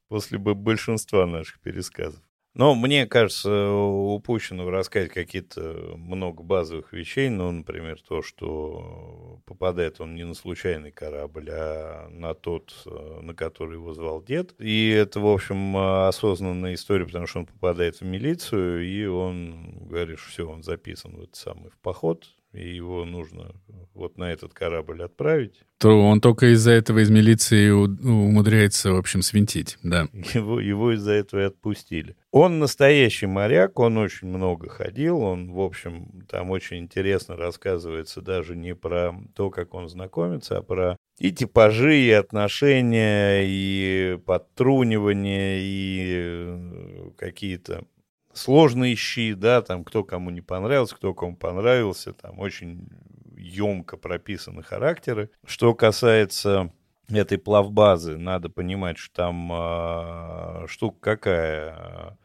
после 0.08 0.38
бы 0.38 0.54
большинства 0.54 1.26
наших 1.26 1.60
пересказов. 1.60 2.20
Но 2.54 2.74
мне 2.74 3.06
кажется, 3.06 3.70
упущено 3.70 4.64
в 4.64 4.70
какие-то 5.08 5.94
много 5.96 6.42
базовых 6.42 6.92
вещей. 6.92 7.28
Ну, 7.28 7.50
например, 7.52 8.00
то, 8.02 8.22
что 8.22 9.40
попадает 9.46 10.00
он 10.00 10.16
не 10.16 10.24
на 10.24 10.34
случайный 10.34 10.90
корабль, 10.90 11.48
а 11.50 12.08
на 12.08 12.34
тот, 12.34 12.74
на 13.22 13.34
который 13.34 13.74
его 13.74 13.94
звал 13.94 14.22
дед. 14.22 14.54
И 14.58 14.88
это, 14.90 15.20
в 15.20 15.26
общем, 15.28 15.76
осознанная 15.76 16.74
история, 16.74 17.06
потому 17.06 17.26
что 17.26 17.40
он 17.40 17.46
попадает 17.46 18.00
в 18.00 18.04
милицию, 18.04 18.84
и 18.84 19.06
он 19.06 19.86
говорит, 19.88 20.18
что 20.18 20.30
все, 20.30 20.48
он 20.48 20.62
записан 20.64 21.12
в 21.16 21.20
этот 21.22 21.36
самый 21.36 21.70
в 21.70 21.78
поход, 21.78 22.26
и 22.52 22.74
его 22.74 23.04
нужно 23.04 23.52
вот 23.94 24.18
на 24.18 24.32
этот 24.32 24.52
корабль 24.54 25.02
отправить. 25.02 25.62
То 25.78 26.00
он 26.00 26.20
только 26.20 26.52
из-за 26.52 26.72
этого 26.72 27.00
из 27.00 27.10
милиции 27.10 27.70
умудряется, 27.70 28.92
в 28.92 28.96
общем, 28.96 29.22
свинтить, 29.22 29.78
да. 29.82 30.08
Его, 30.34 30.60
его 30.60 30.92
из-за 30.92 31.12
этого 31.12 31.40
и 31.40 31.44
отпустили. 31.44 32.16
Он 32.30 32.58
настоящий 32.58 33.26
моряк, 33.26 33.78
он 33.78 33.98
очень 33.98 34.28
много 34.28 34.68
ходил, 34.68 35.20
он, 35.20 35.52
в 35.52 35.60
общем, 35.60 36.24
там 36.28 36.50
очень 36.50 36.78
интересно 36.78 37.36
рассказывается 37.36 38.20
даже 38.20 38.56
не 38.56 38.74
про 38.74 39.14
то, 39.34 39.50
как 39.50 39.74
он 39.74 39.88
знакомится, 39.88 40.58
а 40.58 40.62
про 40.62 40.96
и 41.18 41.32
типажи, 41.32 41.98
и 41.98 42.10
отношения, 42.10 43.42
и 43.44 44.18
подтрунивания, 44.24 45.58
и 45.60 46.06
э, 46.14 47.10
какие-то 47.18 47.84
сложные 48.32 48.96
щи, 48.96 49.34
да, 49.34 49.62
там 49.62 49.84
кто 49.84 50.04
кому 50.04 50.30
не 50.30 50.40
понравился, 50.40 50.96
кто 50.96 51.14
кому 51.14 51.36
понравился, 51.36 52.12
там 52.12 52.38
очень 52.38 52.88
емко 53.36 53.96
прописаны 53.96 54.62
характеры. 54.62 55.30
Что 55.44 55.74
касается 55.74 56.72
этой 57.08 57.38
плавбазы, 57.38 58.16
надо 58.18 58.48
понимать, 58.48 58.98
что 58.98 59.14
там 59.14 59.50
э, 59.52 60.66
штука 60.68 60.98
какая. 61.00 62.18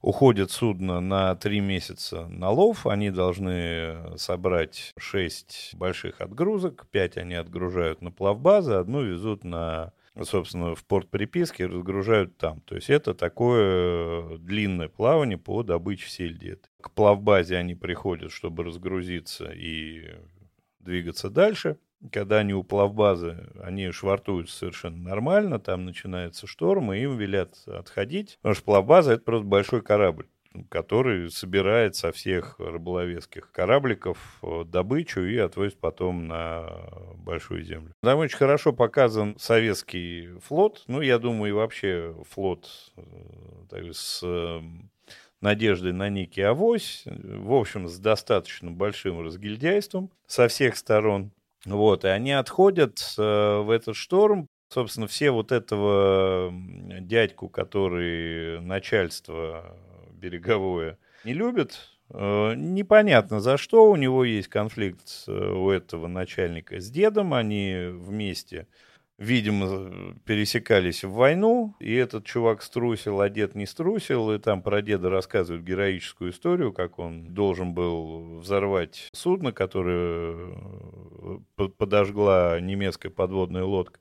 уходит 0.00 0.50
судно 0.50 1.00
на 1.00 1.34
три 1.34 1.60
месяца 1.60 2.26
на 2.28 2.50
лов, 2.50 2.86
они 2.86 3.10
должны 3.10 4.16
собрать 4.16 4.92
шесть 4.98 5.74
больших 5.74 6.20
отгрузок, 6.20 6.86
пять 6.90 7.16
они 7.16 7.34
отгружают 7.34 8.02
на 8.02 8.10
плавбазы, 8.10 8.74
одну 8.74 9.02
везут 9.02 9.44
на 9.44 9.92
собственно, 10.24 10.74
в 10.74 10.84
порт 10.84 11.08
приписки 11.10 11.62
разгружают 11.62 12.36
там. 12.36 12.60
То 12.62 12.74
есть 12.74 12.90
это 12.90 13.14
такое 13.14 14.38
длинное 14.38 14.88
плавание 14.88 15.38
по 15.38 15.62
добыче 15.62 16.08
сельди. 16.08 16.58
К 16.80 16.90
плавбазе 16.90 17.56
они 17.56 17.74
приходят, 17.74 18.32
чтобы 18.32 18.64
разгрузиться 18.64 19.50
и 19.52 20.14
двигаться 20.80 21.30
дальше. 21.30 21.78
Когда 22.12 22.38
они 22.38 22.54
у 22.54 22.62
плавбазы, 22.62 23.48
они 23.60 23.90
швартуются 23.90 24.56
совершенно 24.56 25.02
нормально, 25.02 25.58
там 25.58 25.84
начинается 25.84 26.46
шторм, 26.46 26.92
и 26.92 27.00
им 27.00 27.16
велят 27.16 27.56
отходить, 27.66 28.38
потому 28.40 28.54
что 28.54 28.64
плавбаза— 28.64 29.12
это 29.14 29.24
просто 29.24 29.46
большой 29.48 29.82
корабль 29.82 30.28
который 30.64 31.30
собирает 31.30 31.96
со 31.96 32.12
всех 32.12 32.56
рыболовецких 32.58 33.50
корабликов 33.52 34.18
э, 34.42 34.64
добычу 34.64 35.22
и 35.22 35.36
отвозит 35.36 35.78
потом 35.78 36.26
на 36.26 36.66
Большую 37.16 37.62
Землю. 37.62 37.92
Там 38.02 38.18
очень 38.18 38.36
хорошо 38.36 38.72
показан 38.72 39.36
советский 39.38 40.28
флот, 40.42 40.84
ну, 40.86 41.00
я 41.00 41.18
думаю, 41.18 41.50
и 41.50 41.52
вообще 41.52 42.14
флот 42.30 42.68
э, 42.96 43.92
с 43.92 44.20
э, 44.22 44.60
надеждой 45.40 45.92
на 45.92 46.08
некий 46.08 46.42
авось, 46.42 47.04
в 47.06 47.52
общем, 47.52 47.88
с 47.88 47.98
достаточно 47.98 48.70
большим 48.70 49.20
разгильдяйством 49.20 50.10
со 50.26 50.48
всех 50.48 50.76
сторон. 50.76 51.32
Вот, 51.64 52.04
и 52.04 52.08
они 52.08 52.32
отходят 52.32 52.98
в 53.16 53.70
этот 53.74 53.96
шторм, 53.96 54.46
собственно, 54.68 55.06
все 55.06 55.30
вот 55.30 55.52
этого 55.52 56.52
дядьку, 57.00 57.48
который 57.48 58.60
начальство 58.60 59.76
береговое 60.18 60.98
не 61.24 61.32
любит. 61.32 61.78
Э, 62.10 62.54
непонятно 62.56 63.40
за 63.40 63.56
что. 63.56 63.90
У 63.90 63.96
него 63.96 64.24
есть 64.24 64.48
конфликт 64.48 65.24
э, 65.26 65.32
у 65.32 65.70
этого 65.70 66.06
начальника 66.06 66.80
с 66.80 66.90
дедом. 66.90 67.34
Они 67.34 67.88
вместе, 67.90 68.66
видимо, 69.18 70.14
пересекались 70.24 71.04
в 71.04 71.12
войну. 71.12 71.74
И 71.80 71.94
этот 71.94 72.24
чувак 72.24 72.62
струсил, 72.62 73.20
а 73.20 73.28
дед 73.28 73.54
не 73.54 73.66
струсил. 73.66 74.32
И 74.32 74.38
там 74.38 74.62
про 74.62 74.82
деда 74.82 75.10
рассказывают 75.10 75.64
героическую 75.64 76.30
историю, 76.30 76.72
как 76.72 76.98
он 76.98 77.34
должен 77.34 77.74
был 77.74 78.38
взорвать 78.38 79.08
судно, 79.12 79.52
которое 79.52 80.54
э, 81.56 81.68
подожгла 81.76 82.58
немецкая 82.60 83.10
подводная 83.10 83.64
лодка. 83.64 84.00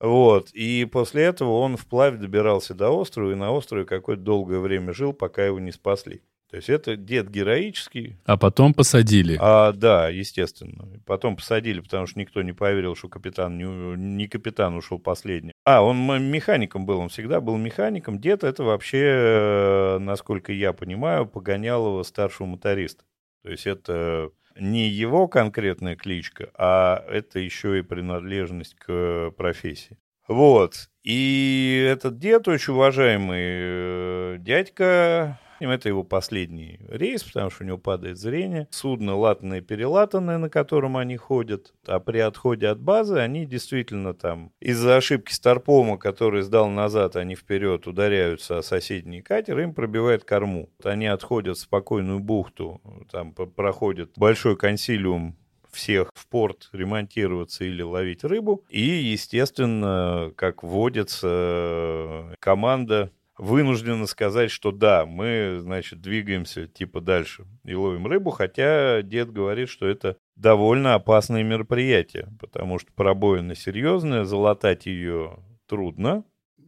Вот. 0.00 0.50
И 0.52 0.86
после 0.90 1.24
этого 1.24 1.58
он 1.58 1.76
вплавь 1.76 2.18
добирался 2.18 2.74
до 2.74 2.90
острова, 2.90 3.32
и 3.32 3.36
на 3.36 3.52
острове 3.52 3.84
какое-то 3.84 4.22
долгое 4.22 4.58
время 4.58 4.92
жил, 4.92 5.12
пока 5.12 5.44
его 5.44 5.60
не 5.60 5.72
спасли. 5.72 6.22
То 6.50 6.56
есть 6.56 6.68
это 6.68 6.96
дед 6.96 7.30
героический. 7.30 8.16
А 8.24 8.36
потом 8.36 8.74
посадили. 8.74 9.38
А, 9.40 9.72
да, 9.72 10.08
естественно. 10.08 10.88
Потом 11.06 11.36
посадили, 11.36 11.78
потому 11.78 12.08
что 12.08 12.18
никто 12.18 12.42
не 12.42 12.52
поверил, 12.52 12.96
что 12.96 13.08
капитан 13.08 13.56
не, 13.56 13.64
не 13.96 14.26
капитан 14.26 14.74
ушел 14.74 14.98
последний. 14.98 15.52
А, 15.64 15.82
он 15.82 15.98
механиком 16.28 16.86
был, 16.86 16.98
он 16.98 17.08
всегда 17.08 17.40
был 17.40 17.56
механиком. 17.56 18.18
Дед 18.18 18.42
это 18.42 18.64
вообще, 18.64 18.98
э, 18.98 19.98
насколько 20.00 20.52
я 20.52 20.72
понимаю, 20.72 21.26
погонял 21.26 21.86
его 21.86 22.02
старшего 22.02 22.48
моториста. 22.48 23.04
То 23.44 23.50
есть 23.50 23.66
это 23.68 24.32
не 24.56 24.88
его 24.88 25.28
конкретная 25.28 25.96
кличка, 25.96 26.50
а 26.54 27.04
это 27.08 27.38
еще 27.38 27.78
и 27.78 27.82
принадлежность 27.82 28.74
к 28.74 29.30
профессии. 29.36 29.98
Вот. 30.28 30.90
И 31.02 31.84
этот 31.90 32.18
дед, 32.18 32.46
очень 32.46 32.74
уважаемый 32.74 33.40
э, 33.42 34.36
дядька, 34.38 35.40
это 35.68 35.88
его 35.88 36.04
последний 36.04 36.80
рейс, 36.88 37.22
потому 37.22 37.50
что 37.50 37.64
у 37.64 37.66
него 37.66 37.78
падает 37.78 38.18
зрение. 38.18 38.68
Судно 38.70 39.16
латанное 39.16 39.60
перелатанное, 39.60 40.38
на 40.38 40.48
котором 40.48 40.96
они 40.96 41.16
ходят. 41.16 41.74
А 41.86 42.00
при 42.00 42.18
отходе 42.18 42.68
от 42.68 42.80
базы 42.80 43.16
они 43.18 43.44
действительно 43.44 44.14
там 44.14 44.52
из-за 44.60 44.96
ошибки 44.96 45.32
Старпома, 45.32 45.98
который 45.98 46.42
сдал 46.42 46.68
назад, 46.68 47.16
они 47.16 47.34
вперед 47.36 47.86
ударяются 47.86 48.58
о 48.58 48.62
соседний 48.62 49.20
катер, 49.20 49.58
им 49.60 49.74
пробивает 49.74 50.24
корму. 50.24 50.70
Они 50.82 51.06
отходят 51.06 51.56
в 51.56 51.60
спокойную 51.60 52.20
бухту, 52.20 52.80
там 53.10 53.32
проходит 53.32 54.12
большой 54.16 54.56
консилиум 54.56 55.36
всех 55.72 56.10
в 56.14 56.26
порт 56.26 56.68
ремонтироваться 56.72 57.64
или 57.64 57.82
ловить 57.82 58.24
рыбу. 58.24 58.64
И, 58.68 58.80
естественно, 58.80 60.32
как 60.36 60.62
водится, 60.62 62.34
команда 62.40 63.12
вынуждены 63.40 64.06
сказать, 64.06 64.50
что 64.50 64.70
да, 64.70 65.06
мы, 65.06 65.58
значит, 65.60 66.00
двигаемся 66.02 66.66
типа 66.66 67.00
дальше 67.00 67.46
и 67.64 67.74
ловим 67.74 68.06
рыбу, 68.06 68.30
хотя 68.30 69.00
дед 69.02 69.32
говорит, 69.32 69.70
что 69.70 69.86
это 69.86 70.16
довольно 70.36 70.94
опасное 70.94 71.42
мероприятие, 71.42 72.28
потому 72.38 72.78
что 72.78 72.92
пробоина 72.94 73.54
серьезная, 73.54 74.24
залатать 74.24 74.84
ее 74.86 75.38
трудно. 75.66 76.24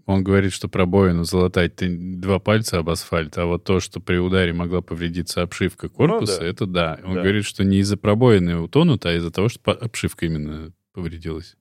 Он 0.06 0.24
говорит, 0.24 0.52
что 0.52 0.68
пробоину 0.68 1.24
залатать 1.24 1.76
ты 1.76 1.94
два 1.94 2.38
пальца 2.38 2.78
об 2.78 2.88
асфальт, 2.88 3.36
а 3.38 3.44
вот 3.44 3.64
то, 3.64 3.78
что 3.78 4.00
при 4.00 4.16
ударе 4.16 4.52
могла 4.52 4.80
повредиться 4.80 5.42
обшивка 5.42 5.88
корпуса, 5.88 6.38
ну, 6.38 6.40
да. 6.40 6.46
это 6.46 6.66
да. 6.66 7.00
Он 7.04 7.14
да. 7.14 7.20
говорит, 7.20 7.44
что 7.44 7.64
не 7.64 7.78
из-за 7.78 7.96
пробоины 7.98 8.58
утонут, 8.58 9.04
а 9.04 9.14
из-за 9.14 9.30
того, 9.30 9.48
что 9.48 9.60
обшивка 9.72 10.26
именно 10.26 10.72
повредилась 10.92 11.56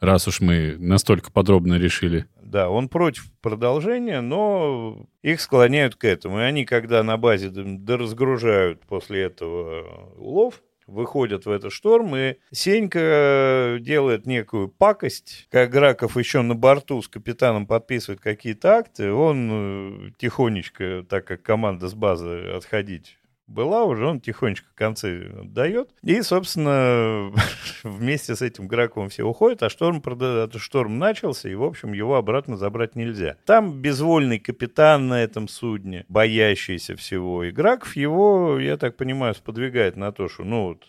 раз 0.00 0.28
уж 0.28 0.40
мы 0.40 0.76
настолько 0.78 1.30
подробно 1.30 1.74
решили. 1.74 2.26
Да, 2.46 2.70
он 2.70 2.88
против 2.88 3.30
продолжения, 3.42 4.20
но 4.20 5.06
их 5.22 5.40
склоняют 5.40 5.96
к 5.96 6.04
этому. 6.04 6.38
И 6.38 6.42
они, 6.42 6.64
когда 6.64 7.02
на 7.02 7.16
базе 7.16 7.50
доразгружают 7.50 8.82
после 8.86 9.22
этого 9.22 10.14
улов, 10.16 10.62
выходят 10.86 11.46
в 11.46 11.50
этот 11.50 11.72
шторм, 11.72 12.14
и 12.14 12.36
Сенька 12.52 13.78
делает 13.80 14.26
некую 14.26 14.68
пакость. 14.68 15.48
Как 15.50 15.70
Граков 15.70 16.16
еще 16.16 16.42
на 16.42 16.54
борту 16.54 17.02
с 17.02 17.08
капитаном 17.08 17.66
подписывает 17.66 18.20
какие-то 18.20 18.76
акты, 18.76 19.10
он 19.12 19.50
э, 19.50 20.10
тихонечко, 20.18 21.04
так 21.08 21.26
как 21.26 21.42
команда 21.42 21.88
с 21.88 21.94
базы 21.94 22.52
отходить 22.54 23.18
была 23.46 23.84
уже, 23.84 24.06
он 24.06 24.20
тихонечко 24.20 24.68
концы 24.74 25.30
дает. 25.44 25.90
И, 26.02 26.20
собственно, 26.22 27.32
вместе 27.82 28.34
с 28.34 28.42
этим 28.42 28.66
Граковым 28.66 29.08
все 29.08 29.24
уходят, 29.24 29.62
а 29.62 29.68
шторм, 29.68 30.02
шторм 30.56 30.98
начался, 30.98 31.48
и, 31.48 31.54
в 31.54 31.62
общем, 31.62 31.92
его 31.92 32.16
обратно 32.16 32.56
забрать 32.56 32.96
нельзя. 32.96 33.36
Там 33.46 33.80
безвольный 33.80 34.38
капитан 34.38 35.08
на 35.08 35.22
этом 35.22 35.48
судне, 35.48 36.04
боящийся 36.08 36.96
всего. 36.96 37.44
И 37.44 37.50
Граков 37.50 37.96
его, 37.96 38.58
я 38.58 38.76
так 38.76 38.96
понимаю, 38.96 39.34
сподвигает 39.34 39.96
на 39.96 40.12
то, 40.12 40.28
что, 40.28 40.44
ну, 40.44 40.68
вот, 40.68 40.84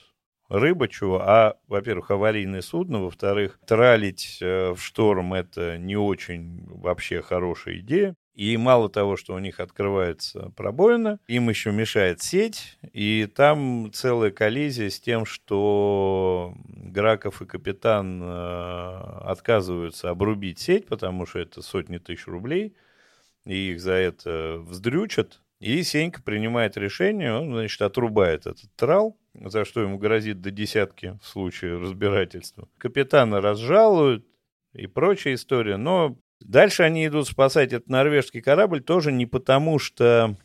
рыба 0.50 0.88
чего, 0.88 1.22
а, 1.22 1.58
во-первых, 1.68 2.12
аварийное 2.12 2.62
судно, 2.62 3.02
во-вторых, 3.02 3.60
тралить 3.66 4.40
э, 4.42 4.72
в 4.72 4.80
шторм 4.80 5.34
это 5.34 5.78
не 5.78 5.96
очень 5.96 6.66
вообще 6.68 7.22
хорошая 7.22 7.80
идея. 7.80 8.16
И 8.38 8.56
мало 8.56 8.88
того, 8.88 9.18
что 9.18 9.34
у 9.34 9.40
них 9.40 9.60
открывается 9.60 10.52
пробоина, 10.56 11.20
им 11.28 11.50
еще 11.50 11.72
мешает 11.72 12.22
сеть, 12.22 12.78
и 12.94 13.28
там 13.36 13.90
целая 13.92 14.30
коллизия 14.30 14.92
с 14.92 15.00
тем, 15.00 15.26
что 15.26 16.54
Граков 16.68 17.42
и 17.42 17.48
капитан 17.48 18.22
э, 18.22 18.28
отказываются 19.24 20.12
обрубить 20.12 20.60
сеть, 20.60 20.86
потому 20.86 21.26
что 21.26 21.40
это 21.40 21.64
сотни 21.64 21.98
тысяч 21.98 22.28
рублей, 22.28 22.76
и 23.44 23.72
их 23.72 23.82
за 23.82 23.94
это 23.94 24.58
вздрючат. 24.60 25.42
И 25.60 25.82
Сенька 25.82 26.22
принимает 26.22 26.78
решение, 26.78 27.34
он, 27.34 27.52
значит, 27.52 27.82
отрубает 27.82 28.46
этот 28.46 28.72
трал, 28.76 29.18
за 29.34 29.66
что 29.66 29.82
ему 29.82 29.98
грозит 29.98 30.42
до 30.42 30.52
десятки 30.52 31.18
в 31.24 31.26
случае 31.26 31.80
разбирательства. 31.80 32.68
Капитана 32.78 33.42
разжалуют 33.42 34.28
и 34.74 34.86
прочая 34.86 35.34
история, 35.34 35.78
но 35.78 36.20
Дальше 36.40 36.84
они 36.84 37.06
идут 37.08 37.28
спасать 37.28 37.74
этот 37.74 37.90
норвежский 37.90 38.42
корабль 38.42 38.82
тоже 38.82 39.12
не 39.12 39.26
потому, 39.26 39.80
что 39.80 40.36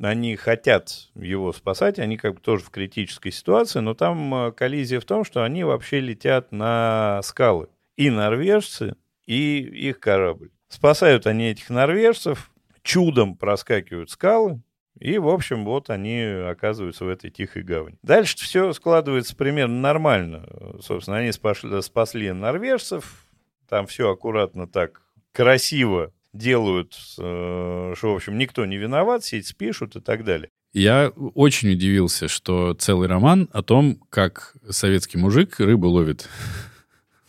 они 0.00 0.36
хотят 0.36 1.10
его 1.14 1.52
спасать, 1.52 1.98
они 1.98 2.16
как 2.16 2.34
бы 2.34 2.40
тоже 2.40 2.64
в 2.64 2.70
критической 2.70 3.30
ситуации, 3.30 3.80
но 3.80 3.94
там 3.94 4.34
э, 4.34 4.52
коллизия 4.52 5.00
в 5.00 5.04
том, 5.04 5.24
что 5.24 5.44
они 5.44 5.64
вообще 5.64 6.00
летят 6.00 6.50
на 6.52 7.20
скалы. 7.22 7.68
И 7.96 8.10
норвежцы, 8.10 8.96
и 9.26 9.58
их 9.60 10.00
корабль. 10.00 10.50
Спасают 10.68 11.26
они 11.26 11.50
этих 11.50 11.68
норвежцев, 11.70 12.50
чудом 12.82 13.36
проскакивают 13.36 14.10
скалы, 14.10 14.62
и, 14.98 15.18
в 15.18 15.28
общем, 15.28 15.64
вот 15.64 15.90
они 15.90 16.20
оказываются 16.22 17.04
в 17.04 17.08
этой 17.08 17.30
тихой 17.30 17.62
гавани. 17.62 17.98
Дальше 18.02 18.36
все 18.38 18.72
складывается 18.72 19.36
примерно 19.36 19.80
нормально. 19.80 20.46
Собственно, 20.80 21.18
они 21.18 21.32
спасли, 21.32 21.82
спасли 21.82 22.32
норвежцев, 22.32 23.26
там 23.68 23.86
все 23.86 24.10
аккуратно 24.10 24.66
так 24.66 25.02
красиво 25.32 26.12
делают, 26.32 26.94
э, 27.18 27.94
что, 27.96 28.12
в 28.12 28.16
общем, 28.16 28.38
никто 28.38 28.64
не 28.64 28.76
виноват, 28.76 29.24
сеть 29.24 29.46
спишут 29.46 29.96
и 29.96 30.00
так 30.00 30.24
далее. 30.24 30.48
Я 30.72 31.10
очень 31.34 31.72
удивился, 31.72 32.28
что 32.28 32.72
целый 32.74 33.06
роман 33.06 33.48
о 33.52 33.62
том, 33.62 34.00
как 34.08 34.54
советский 34.70 35.18
мужик 35.18 35.60
рыбу 35.60 35.88
ловит. 35.88 36.28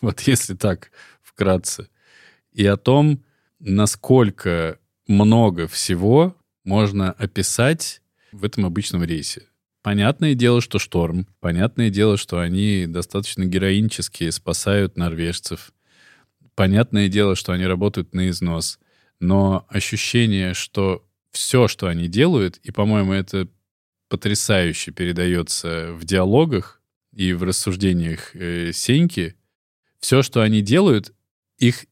Вот 0.01 0.19
если 0.21 0.53
так 0.53 0.91
вкратце. 1.21 1.87
И 2.51 2.65
о 2.65 2.75
том, 2.75 3.23
насколько 3.59 4.77
много 5.07 5.67
всего 5.69 6.35
можно 6.65 7.13
описать 7.13 8.01
в 8.33 8.43
этом 8.43 8.65
обычном 8.65 9.03
рейсе? 9.05 9.43
Понятное 9.81 10.33
дело, 10.33 10.59
что 10.59 10.77
шторм. 10.77 11.27
Понятное 11.39 11.89
дело, 11.89 12.17
что 12.17 12.39
они 12.39 12.85
достаточно 12.87 13.45
героинческие, 13.45 14.31
спасают 14.31 14.97
норвежцев. 14.97 15.71
Понятное 16.55 17.07
дело, 17.07 17.35
что 17.35 17.51
они 17.53 17.65
работают 17.65 18.13
на 18.13 18.29
износ. 18.29 18.79
Но 19.19 19.65
ощущение, 19.69 20.53
что 20.53 21.05
все, 21.31 21.67
что 21.67 21.87
они 21.87 22.07
делают, 22.07 22.57
и, 22.57 22.71
по-моему, 22.71 23.13
это 23.13 23.47
потрясающе 24.09 24.91
передается 24.91 25.93
в 25.93 26.05
диалогах 26.05 26.81
и 27.13 27.33
в 27.33 27.43
рассуждениях 27.43 28.35
э, 28.35 28.71
Сеньки, 28.71 29.35
все, 29.99 30.21
что 30.21 30.41
они 30.41 30.61
делают, 30.61 31.13
их 31.57 31.85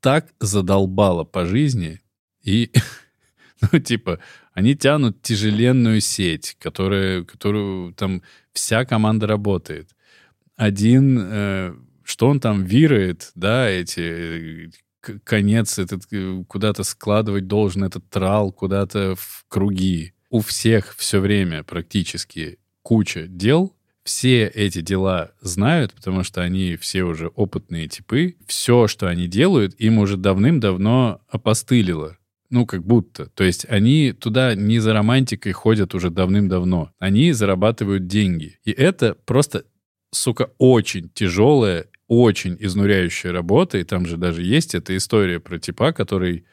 так 0.00 0.34
задолбало 0.40 1.24
по 1.24 1.46
жизни, 1.46 2.00
и, 2.42 2.70
ну, 3.72 3.78
типа, 3.78 4.18
они 4.52 4.76
тянут 4.76 5.22
тяжеленную 5.22 6.00
сеть, 6.00 6.56
которая, 6.60 7.24
которую 7.24 7.94
там 7.94 8.22
вся 8.52 8.84
команда 8.84 9.26
работает. 9.26 9.90
Один, 10.56 11.18
э, 11.18 11.74
что 12.04 12.28
он 12.28 12.40
там 12.40 12.64
вирает, 12.64 13.32
да, 13.34 13.68
эти 13.68 14.70
конец 15.24 15.78
этот 15.78 16.04
э, 16.12 16.44
куда-то 16.48 16.82
складывать 16.82 17.46
должен, 17.46 17.84
этот 17.84 18.08
трал 18.08 18.52
куда-то 18.52 19.14
в 19.16 19.44
круги. 19.48 20.14
У 20.30 20.40
всех 20.40 20.94
все 20.96 21.20
время 21.20 21.62
практически 21.62 22.58
куча 22.82 23.26
дел, 23.26 23.74
все 24.04 24.46
эти 24.46 24.82
дела 24.82 25.32
знают, 25.40 25.94
потому 25.94 26.24
что 26.24 26.42
они 26.42 26.76
все 26.76 27.04
уже 27.04 27.28
опытные 27.28 27.88
типы. 27.88 28.36
Все, 28.46 28.86
что 28.86 29.08
они 29.08 29.28
делают, 29.28 29.74
им 29.78 29.98
уже 29.98 30.18
давным-давно 30.18 31.22
опостылило. 31.28 32.18
Ну, 32.50 32.66
как 32.66 32.84
будто. 32.84 33.26
То 33.30 33.44
есть 33.44 33.64
они 33.68 34.12
туда 34.12 34.54
не 34.54 34.78
за 34.78 34.92
романтикой 34.92 35.52
ходят 35.52 35.94
уже 35.94 36.10
давным-давно. 36.10 36.92
Они 36.98 37.32
зарабатывают 37.32 38.06
деньги. 38.06 38.58
И 38.64 38.70
это 38.70 39.16
просто, 39.24 39.64
сука, 40.12 40.50
очень 40.58 41.08
тяжелая, 41.08 41.86
очень 42.08 42.56
изнуряющая 42.58 43.32
работа. 43.32 43.78
И 43.78 43.84
там 43.84 44.06
же 44.06 44.16
даже 44.16 44.42
есть 44.42 44.74
эта 44.74 44.96
история 44.96 45.40
про 45.40 45.58
типа, 45.58 45.92
который 45.92 46.44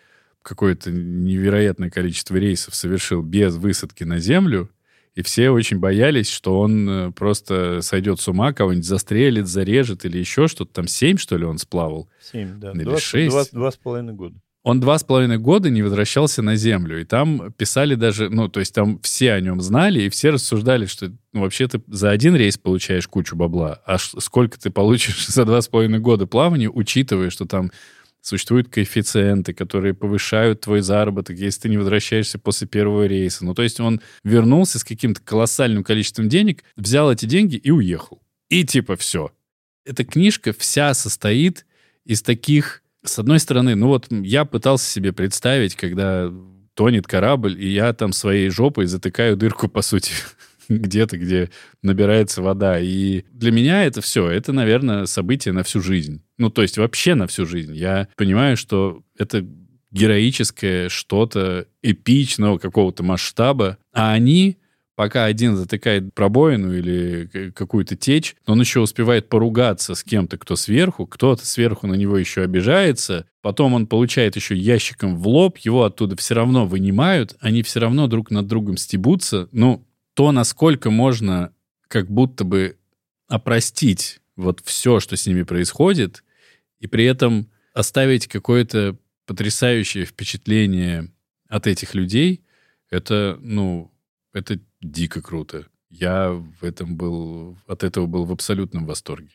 какое-то 0.41 0.91
невероятное 0.91 1.89
количество 1.89 2.35
рейсов 2.35 2.75
совершил 2.75 3.21
без 3.21 3.55
высадки 3.55 4.03
на 4.03 4.19
землю. 4.19 4.69
И 5.13 5.23
все 5.23 5.49
очень 5.49 5.79
боялись, 5.79 6.29
что 6.29 6.59
он 6.59 6.89
э, 6.89 7.11
просто 7.11 7.81
сойдет 7.81 8.21
с 8.21 8.29
ума, 8.29 8.53
кого-нибудь 8.53 8.85
застрелит, 8.85 9.45
зарежет 9.45 10.05
или 10.05 10.17
еще 10.17 10.47
что-то. 10.47 10.73
Там 10.73 10.87
семь, 10.87 11.17
что 11.17 11.35
ли, 11.35 11.43
он 11.43 11.57
сплавал? 11.57 12.07
Семь, 12.21 12.57
да. 12.57 12.71
Или 12.71 12.97
шесть. 12.97 13.51
Два 13.51 13.71
с 13.71 13.75
половиной 13.75 14.13
года. 14.13 14.39
Он 14.63 14.79
два 14.79 14.99
с 14.99 15.03
половиной 15.03 15.39
года 15.39 15.69
не 15.71 15.81
возвращался 15.81 16.43
на 16.43 16.55
Землю. 16.55 17.01
И 17.01 17.03
там 17.03 17.51
писали 17.53 17.95
даже, 17.95 18.29
ну, 18.29 18.47
то 18.47 18.59
есть 18.59 18.75
там 18.75 18.99
все 19.01 19.33
о 19.33 19.41
нем 19.41 19.59
знали, 19.59 20.03
и 20.03 20.09
все 20.09 20.29
рассуждали, 20.29 20.85
что 20.85 21.11
ну, 21.33 21.41
вообще 21.41 21.67
ты 21.67 21.81
за 21.87 22.11
один 22.11 22.35
рейс 22.35 22.57
получаешь 22.57 23.07
кучу 23.07 23.35
бабла, 23.35 23.81
а 23.85 23.97
сколько 23.97 24.59
ты 24.59 24.69
получишь 24.69 25.27
за 25.27 25.45
два 25.45 25.61
с 25.61 25.67
половиной 25.67 25.99
года 25.99 26.27
плавания, 26.27 26.69
учитывая, 26.69 27.31
что 27.31 27.45
там 27.45 27.71
существуют 28.21 28.69
коэффициенты, 28.69 29.53
которые 29.53 29.95
повышают 29.95 30.61
твой 30.61 30.81
заработок, 30.81 31.37
если 31.37 31.61
ты 31.61 31.69
не 31.69 31.77
возвращаешься 31.77 32.37
после 32.37 32.67
первого 32.67 33.07
рейса. 33.07 33.43
Ну, 33.43 33.55
то 33.55 33.63
есть 33.63 33.79
он 33.79 33.99
вернулся 34.23 34.77
с 34.77 34.83
каким-то 34.83 35.21
колоссальным 35.21 35.83
количеством 35.83 36.29
денег, 36.29 36.63
взял 36.75 37.11
эти 37.11 37.25
деньги 37.25 37.55
и 37.55 37.71
уехал. 37.71 38.21
И 38.49 38.63
типа 38.63 38.95
все. 38.95 39.31
Эта 39.85 40.05
книжка 40.05 40.53
вся 40.55 40.93
состоит 40.93 41.65
из 42.05 42.21
таких 42.21 42.80
с 43.03 43.19
одной 43.19 43.39
стороны, 43.39 43.75
ну 43.75 43.87
вот 43.87 44.07
я 44.09 44.45
пытался 44.45 44.89
себе 44.89 45.11
представить, 45.13 45.75
когда 45.75 46.31
тонет 46.73 47.07
корабль, 47.07 47.61
и 47.61 47.67
я 47.69 47.93
там 47.93 48.13
своей 48.13 48.49
жопой 48.49 48.85
затыкаю 48.85 49.37
дырку, 49.37 49.67
по 49.67 49.81
сути, 49.81 50.13
где-то, 50.69 51.17
где 51.17 51.49
набирается 51.81 52.41
вода. 52.41 52.79
И 52.79 53.23
для 53.31 53.51
меня 53.51 53.83
это 53.83 54.01
все, 54.01 54.29
это, 54.29 54.53
наверное, 54.53 55.05
событие 55.05 55.53
на 55.53 55.63
всю 55.63 55.81
жизнь. 55.81 56.21
Ну, 56.37 56.49
то 56.49 56.61
есть 56.61 56.77
вообще 56.77 57.15
на 57.15 57.27
всю 57.27 57.45
жизнь. 57.45 57.75
Я 57.75 58.07
понимаю, 58.15 58.57
что 58.57 59.03
это 59.17 59.45
героическое 59.91 60.89
что-то 60.89 61.67
эпичного 61.81 62.57
какого-то 62.57 63.03
масштаба, 63.03 63.77
а 63.93 64.13
они 64.13 64.57
пока 65.01 65.25
один 65.25 65.55
затыкает 65.55 66.13
пробоину 66.13 66.77
или 66.77 67.51
какую-то 67.55 67.95
течь, 67.95 68.35
он 68.45 68.59
еще 68.59 68.81
успевает 68.81 69.29
поругаться 69.29 69.95
с 69.95 70.03
кем-то, 70.03 70.37
кто 70.37 70.55
сверху, 70.55 71.07
кто-то 71.07 71.43
сверху 71.43 71.87
на 71.87 71.95
него 71.95 72.19
еще 72.19 72.43
обижается, 72.43 73.25
потом 73.41 73.73
он 73.73 73.87
получает 73.87 74.35
еще 74.35 74.55
ящиком 74.55 75.17
в 75.17 75.27
лоб, 75.27 75.57
его 75.57 75.85
оттуда 75.85 76.15
все 76.17 76.35
равно 76.35 76.67
вынимают, 76.67 77.35
они 77.39 77.63
все 77.63 77.79
равно 77.79 78.05
друг 78.05 78.29
над 78.29 78.45
другом 78.45 78.77
стебутся. 78.77 79.49
Ну, 79.51 79.83
то, 80.13 80.31
насколько 80.31 80.91
можно 80.91 81.51
как 81.87 82.07
будто 82.07 82.43
бы 82.43 82.77
опростить 83.27 84.19
вот 84.35 84.61
все, 84.63 84.99
что 84.99 85.17
с 85.17 85.25
ними 85.25 85.41
происходит, 85.41 86.23
и 86.79 86.85
при 86.85 87.05
этом 87.05 87.49
оставить 87.73 88.27
какое-то 88.27 88.95
потрясающее 89.25 90.05
впечатление 90.05 91.11
от 91.49 91.65
этих 91.65 91.95
людей, 91.95 92.45
это, 92.91 93.39
ну, 93.41 93.91
это 94.31 94.59
дико 94.81 95.21
круто. 95.21 95.67
Я 95.89 96.31
в 96.31 96.63
этом 96.63 96.95
был, 96.95 97.57
от 97.67 97.83
этого 97.83 98.05
был 98.05 98.25
в 98.25 98.31
абсолютном 98.31 98.85
восторге. 98.85 99.29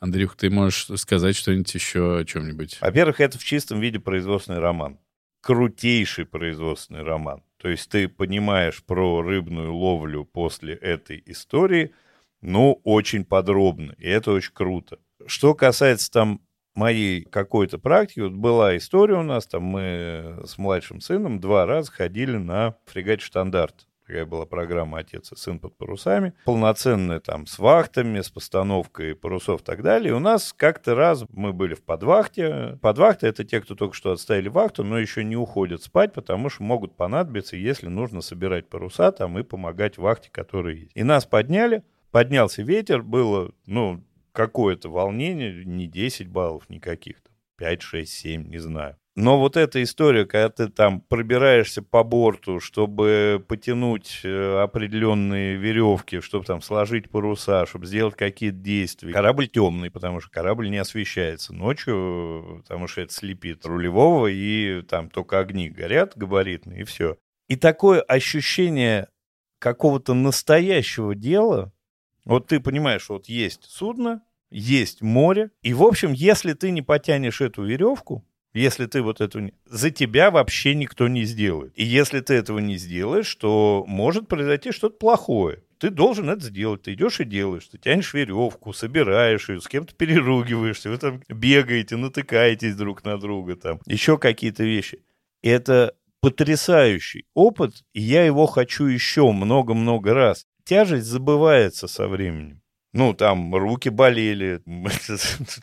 Андрюх, 0.00 0.36
ты 0.36 0.50
можешь 0.50 0.88
сказать 1.00 1.36
что-нибудь 1.36 1.72
еще 1.74 2.18
о 2.18 2.24
чем-нибудь? 2.24 2.78
Во-первых, 2.80 3.20
это 3.20 3.38
в 3.38 3.44
чистом 3.44 3.80
виде 3.80 4.00
производственный 4.00 4.58
роман. 4.58 4.98
Крутейший 5.42 6.26
производственный 6.26 7.02
роман. 7.02 7.44
То 7.56 7.68
есть 7.68 7.88
ты 7.88 8.08
понимаешь 8.08 8.82
про 8.82 9.22
рыбную 9.22 9.72
ловлю 9.72 10.24
после 10.24 10.74
этой 10.74 11.22
истории, 11.26 11.92
ну, 12.40 12.80
очень 12.82 13.24
подробно. 13.24 13.94
И 13.98 14.08
это 14.08 14.32
очень 14.32 14.52
круто. 14.52 14.98
Что 15.26 15.54
касается 15.54 16.10
там 16.10 16.40
моей 16.74 17.22
какой-то 17.22 17.78
практики, 17.78 18.20
вот 18.20 18.32
была 18.32 18.76
история 18.76 19.14
у 19.14 19.22
нас, 19.22 19.46
там 19.46 19.62
мы 19.62 20.40
с 20.44 20.58
младшим 20.58 21.00
сыном 21.00 21.38
два 21.38 21.66
раза 21.66 21.92
ходили 21.92 22.36
на 22.36 22.76
фрегат 22.86 23.20
«Штандарт». 23.20 23.86
Такая 24.12 24.26
была 24.26 24.44
программа 24.44 24.98
«Отец 24.98 25.32
и 25.32 25.36
сын 25.36 25.58
под 25.58 25.74
парусами». 25.78 26.34
Полноценная 26.44 27.18
там 27.18 27.46
с 27.46 27.58
вахтами, 27.58 28.20
с 28.20 28.28
постановкой 28.28 29.14
парусов 29.14 29.62
и 29.62 29.64
так 29.64 29.82
далее. 29.82 30.10
И 30.10 30.12
у 30.12 30.18
нас 30.18 30.52
как-то 30.52 30.94
раз 30.94 31.24
мы 31.30 31.54
были 31.54 31.72
в 31.72 31.82
подвахте. 31.82 32.78
Подвахта— 32.82 33.26
это 33.28 33.42
те, 33.42 33.62
кто 33.62 33.74
только 33.74 33.94
что 33.94 34.12
отставили 34.12 34.50
вахту, 34.50 34.84
но 34.84 34.98
еще 34.98 35.24
не 35.24 35.34
уходят 35.34 35.82
спать, 35.82 36.12
потому 36.12 36.50
что 36.50 36.62
могут 36.62 36.94
понадобиться, 36.94 37.56
если 37.56 37.88
нужно 37.88 38.20
собирать 38.20 38.68
паруса 38.68 39.12
там 39.12 39.38
и 39.38 39.42
помогать 39.42 39.96
вахте, 39.96 40.28
которая 40.30 40.74
есть. 40.74 40.92
И 40.94 41.04
нас 41.04 41.24
подняли, 41.24 41.82
поднялся 42.10 42.62
ветер, 42.62 43.02
было, 43.02 43.52
ну, 43.64 44.04
какое-то 44.32 44.90
волнение, 44.90 45.64
не 45.64 45.86
10 45.86 46.28
баллов 46.28 46.68
никаких, 46.68 47.22
там, 47.22 47.34
5, 47.56 47.80
6, 47.80 48.12
7, 48.12 48.46
не 48.46 48.58
знаю. 48.58 48.98
Но 49.14 49.38
вот 49.38 49.58
эта 49.58 49.82
история, 49.82 50.24
когда 50.24 50.48
ты 50.48 50.68
там 50.68 51.02
пробираешься 51.02 51.82
по 51.82 52.02
борту, 52.02 52.60
чтобы 52.60 53.44
потянуть 53.46 54.20
э, 54.24 54.62
определенные 54.62 55.56
веревки, 55.56 56.20
чтобы 56.20 56.46
там 56.46 56.62
сложить 56.62 57.10
паруса, 57.10 57.66
чтобы 57.66 57.84
сделать 57.84 58.16
какие-то 58.16 58.56
действия. 58.56 59.12
Корабль 59.12 59.48
темный, 59.48 59.90
потому 59.90 60.20
что 60.20 60.30
корабль 60.30 60.70
не 60.70 60.78
освещается 60.78 61.52
ночью, 61.52 62.62
потому 62.62 62.86
что 62.86 63.02
это 63.02 63.12
слепит 63.12 63.66
рулевого, 63.66 64.28
и 64.28 64.80
там 64.82 65.10
только 65.10 65.40
огни 65.40 65.68
горят 65.68 66.16
габаритные, 66.16 66.80
и 66.80 66.84
все. 66.84 67.18
И 67.48 67.56
такое 67.56 68.00
ощущение 68.00 69.08
какого-то 69.58 70.14
настоящего 70.14 71.14
дела, 71.14 71.70
вот 72.24 72.46
ты 72.46 72.60
понимаешь, 72.60 73.10
вот 73.10 73.28
есть 73.28 73.64
судно, 73.64 74.22
есть 74.50 75.02
море, 75.02 75.50
и, 75.60 75.74
в 75.74 75.82
общем, 75.82 76.12
если 76.12 76.54
ты 76.54 76.70
не 76.70 76.80
потянешь 76.80 77.42
эту 77.42 77.64
веревку, 77.64 78.24
если 78.54 78.86
ты 78.86 79.02
вот 79.02 79.20
эту... 79.20 79.50
За 79.66 79.90
тебя 79.90 80.30
вообще 80.30 80.74
никто 80.74 81.08
не 81.08 81.24
сделает. 81.24 81.72
И 81.76 81.84
если 81.84 82.20
ты 82.20 82.34
этого 82.34 82.58
не 82.58 82.76
сделаешь, 82.76 83.34
то 83.36 83.84
может 83.86 84.28
произойти 84.28 84.72
что-то 84.72 84.96
плохое. 84.98 85.62
Ты 85.78 85.90
должен 85.90 86.30
это 86.30 86.42
сделать. 86.42 86.82
Ты 86.82 86.94
идешь 86.94 87.20
и 87.20 87.24
делаешь. 87.24 87.66
Ты 87.66 87.78
тянешь 87.78 88.14
веревку, 88.14 88.72
собираешь 88.72 89.48
ее, 89.48 89.60
с 89.60 89.66
кем-то 89.66 89.94
переругиваешься, 89.94 90.90
вы 90.90 90.98
там 90.98 91.22
бегаете, 91.28 91.96
натыкаетесь 91.96 92.76
друг 92.76 93.04
на 93.04 93.18
друга, 93.18 93.56
там 93.56 93.80
еще 93.86 94.16
какие-то 94.16 94.62
вещи. 94.62 95.02
Это 95.42 95.94
потрясающий 96.20 97.26
опыт, 97.34 97.84
и 97.92 98.00
я 98.00 98.24
его 98.24 98.46
хочу 98.46 98.84
еще 98.84 99.32
много-много 99.32 100.14
раз. 100.14 100.46
Тяжесть 100.64 101.06
забывается 101.06 101.88
со 101.88 102.06
временем. 102.06 102.61
Ну, 102.92 103.14
там 103.14 103.54
руки 103.54 103.88
болели, 103.88 104.60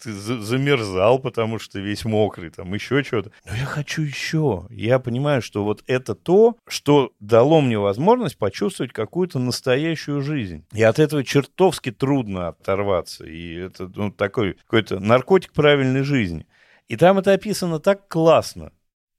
ты 0.03 0.11
за- 0.11 0.41
замерзал, 0.41 1.19
потому 1.19 1.59
что 1.59 1.79
весь 1.79 2.03
мокрый, 2.03 2.49
там 2.49 2.73
еще 2.73 3.03
что-то. 3.03 3.31
Но 3.45 3.55
я 3.55 3.65
хочу 3.65 4.01
еще. 4.01 4.65
Я 4.71 4.97
понимаю, 4.97 5.43
что 5.43 5.63
вот 5.63 5.83
это 5.85 6.15
то, 6.15 6.57
что 6.67 7.11
дало 7.19 7.61
мне 7.61 7.77
возможность 7.77 8.37
почувствовать 8.37 8.93
какую-то 8.93 9.37
настоящую 9.37 10.21
жизнь. 10.21 10.65
И 10.73 10.81
от 10.81 10.97
этого 10.97 11.23
чертовски 11.23 11.91
трудно 11.91 12.47
оторваться. 12.47 13.25
И 13.25 13.53
это 13.53 13.91
ну, 13.93 14.11
такой 14.11 14.55
какой-то 14.55 14.99
наркотик 14.99 15.53
правильной 15.53 16.01
жизни. 16.01 16.47
И 16.87 16.95
там 16.95 17.19
это 17.19 17.33
описано 17.33 17.79
так 17.79 18.07
классно. 18.07 18.71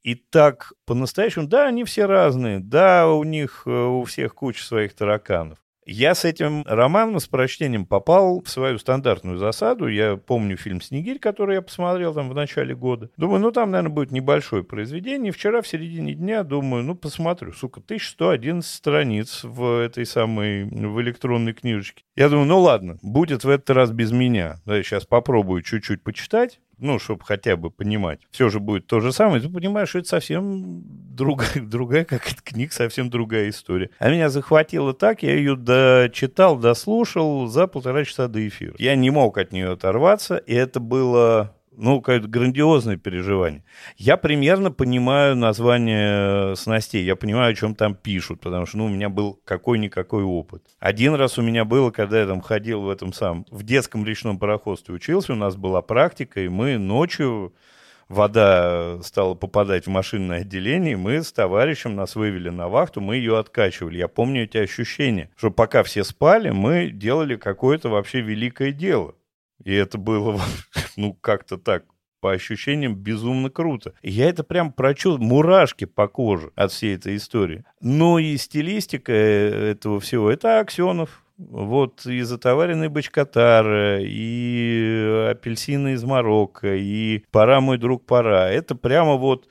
И 0.03 0.15
так 0.17 0.73
по-настоящему, 0.87 1.47
да, 1.47 1.67
они 1.67 1.85
все 1.85 2.07
разные, 2.07 2.59
да, 2.59 3.09
у 3.09 3.23
них 3.23 3.63
э, 3.67 3.71
у 3.71 4.03
всех 4.05 4.35
куча 4.35 4.65
своих 4.65 4.95
тараканов. 4.95 5.59
Я 5.93 6.15
с 6.15 6.25
этим 6.25 6.63
романом, 6.69 7.19
с 7.19 7.27
прочтением 7.27 7.85
попал 7.85 8.45
в 8.45 8.49
свою 8.49 8.79
стандартную 8.79 9.39
засаду. 9.39 9.89
Я 9.89 10.17
помню 10.17 10.57
фильм 10.57 10.81
«Снегирь», 10.81 11.19
который 11.19 11.57
я 11.57 11.63
посмотрел 11.63 12.15
там 12.15 12.29
в 12.29 12.35
начале 12.35 12.77
года. 12.77 13.11
Думаю, 13.17 13.41
ну 13.41 13.51
там, 13.51 13.73
наверное, 13.73 13.93
будет 13.93 14.13
небольшое 14.13 14.63
произведение. 14.63 15.33
Вчера 15.33 15.63
в 15.63 15.67
середине 15.67 16.15
дня 16.15 16.45
думаю, 16.45 16.85
ну 16.85 16.95
посмотрю, 16.95 17.53
сука, 17.53 17.81
1111 17.81 18.73
страниц 18.73 19.41
в 19.43 19.81
этой 19.81 20.07
самой, 20.07 20.63
в 20.63 21.01
электронной 21.01 21.55
книжечке. 21.55 22.05
Я 22.15 22.29
думаю, 22.29 22.47
ну 22.47 22.61
ладно, 22.61 23.01
будет 23.03 23.43
в 23.43 23.49
этот 23.49 23.71
раз 23.71 23.91
без 23.91 24.13
меня. 24.13 24.61
Да, 24.65 24.77
я 24.77 24.85
сейчас 24.85 25.07
попробую 25.07 25.63
чуть-чуть 25.63 26.05
почитать 26.05 26.61
ну, 26.81 26.99
чтобы 26.99 27.25
хотя 27.25 27.57
бы 27.57 27.71
понимать, 27.71 28.21
все 28.31 28.49
же 28.49 28.61
будет 28.61 28.87
то 28.87 29.01
же 29.01 29.13
самое, 29.13 29.43
ты 29.43 29.49
понимаешь, 29.49 29.91
что 29.91 29.99
это 29.99 30.09
совсем 30.09 30.83
другая, 30.85 31.51
другая 31.61 32.05
какая-то 32.05 32.43
книга, 32.43 32.73
совсем 32.73 33.11
другая 33.11 33.51
история. 33.51 33.91
А 33.99 34.11
меня 34.11 34.29
захватило 34.29 34.95
так, 34.95 35.23
я 35.23 35.35
ее 35.35 35.57
дочитал, 35.57 36.57
дослушал 36.57 37.47
за 37.47 37.67
полтора 37.67 38.05
часа 38.05 38.29
до 38.29 38.47
эфира. 38.47 38.75
Я 38.79 38.95
не 38.97 39.11
мог 39.11 39.39
от 39.39 39.53
нее 39.53 39.73
оторваться, 39.73 40.37
и 40.37 40.55
это 40.55 40.81
было 40.81 41.55
ну, 41.81 42.01
какое-то 42.01 42.29
грандиозное 42.29 42.97
переживание. 42.97 43.65
Я 43.97 44.17
примерно 44.17 44.71
понимаю 44.71 45.35
название 45.35 46.55
снастей, 46.57 47.05
я 47.05 47.17
понимаю, 47.17 47.53
о 47.53 47.55
чем 47.55 47.75
там 47.75 47.95
пишут, 47.95 48.41
потому 48.41 48.67
что, 48.67 48.79
ну, 48.79 48.87
у 48.87 48.89
меня 48.89 49.09
был 49.09 49.41
какой-никакой 49.45 50.23
опыт. 50.23 50.63
Один 50.79 51.15
раз 51.15 51.39
у 51.39 51.43
меня 51.43 51.65
было, 51.65 51.91
когда 51.91 52.21
я 52.21 52.27
там 52.27 52.41
ходил 52.41 52.83
в 52.83 52.91
этом 52.91 53.13
самом, 53.13 53.47
в 53.51 53.63
детском 53.63 54.05
речном 54.05 54.39
пароходстве 54.39 54.95
учился, 54.95 55.33
у 55.33 55.37
нас 55.37 55.57
была 55.57 55.83
практика, 55.83 56.41
и 56.41 56.49
мы 56.49 56.79
ночью 56.79 57.55
вода 58.11 59.01
стала 59.03 59.35
попадать 59.35 59.87
в 59.87 59.91
машинное 59.91 60.41
отделение, 60.41 60.97
мы 60.97 61.23
с 61.23 61.33
товарищем 61.33 61.95
нас 61.95 62.17
вывели 62.17 62.51
на 62.51 62.69
вахту, 62.69 63.01
мы 63.01 63.17
ее 63.17 63.39
откачивали. 63.39 63.99
Я 63.99 64.09
помню 64.09 64.45
эти 64.45 64.59
ощущения, 64.59 65.31
что 65.37 65.51
пока 65.51 65.83
все 65.83 66.05
спали, 66.05 66.51
мы 66.51 66.91
делали 66.91 67.37
какое-то 67.37 67.89
вообще 67.89 68.21
великое 68.21 68.73
дело. 68.73 69.15
И 69.65 69.73
это 69.73 69.99
было, 69.99 70.41
ну, 70.97 71.15
как-то 71.15 71.59
так, 71.59 71.85
по 72.21 72.33
ощущениям, 72.33 72.95
безумно 72.95 73.51
круто. 73.51 73.95
Я 74.03 74.29
это 74.29 74.45
прям 74.45 74.73
прочел, 74.73 75.19
мурашки 75.19 75.87
по 75.87 76.07
коже 76.07 76.53
от 76.55 76.71
всей 76.71 76.97
этой 76.97 77.17
истории. 77.17 77.65
Ну 77.81 78.19
и 78.19 78.37
стилистика 78.37 79.13
э, 79.13 79.71
этого 79.71 80.01
всего, 80.01 80.31
это 80.31 80.61
Аксенов, 80.61 81.25
вот 81.39 82.05
и 82.05 82.21
затоваренный 82.21 82.89
бочкотар, 82.89 84.01
и 84.03 85.29
апельсины 85.31 85.95
из 85.95 86.05
Марокко, 86.05 86.75
и 86.77 87.25
пора, 87.31 87.61
мой 87.61 87.79
друг, 87.79 88.05
пора. 88.05 88.51
Это 88.51 88.75
прямо 88.75 89.15
вот 89.15 89.49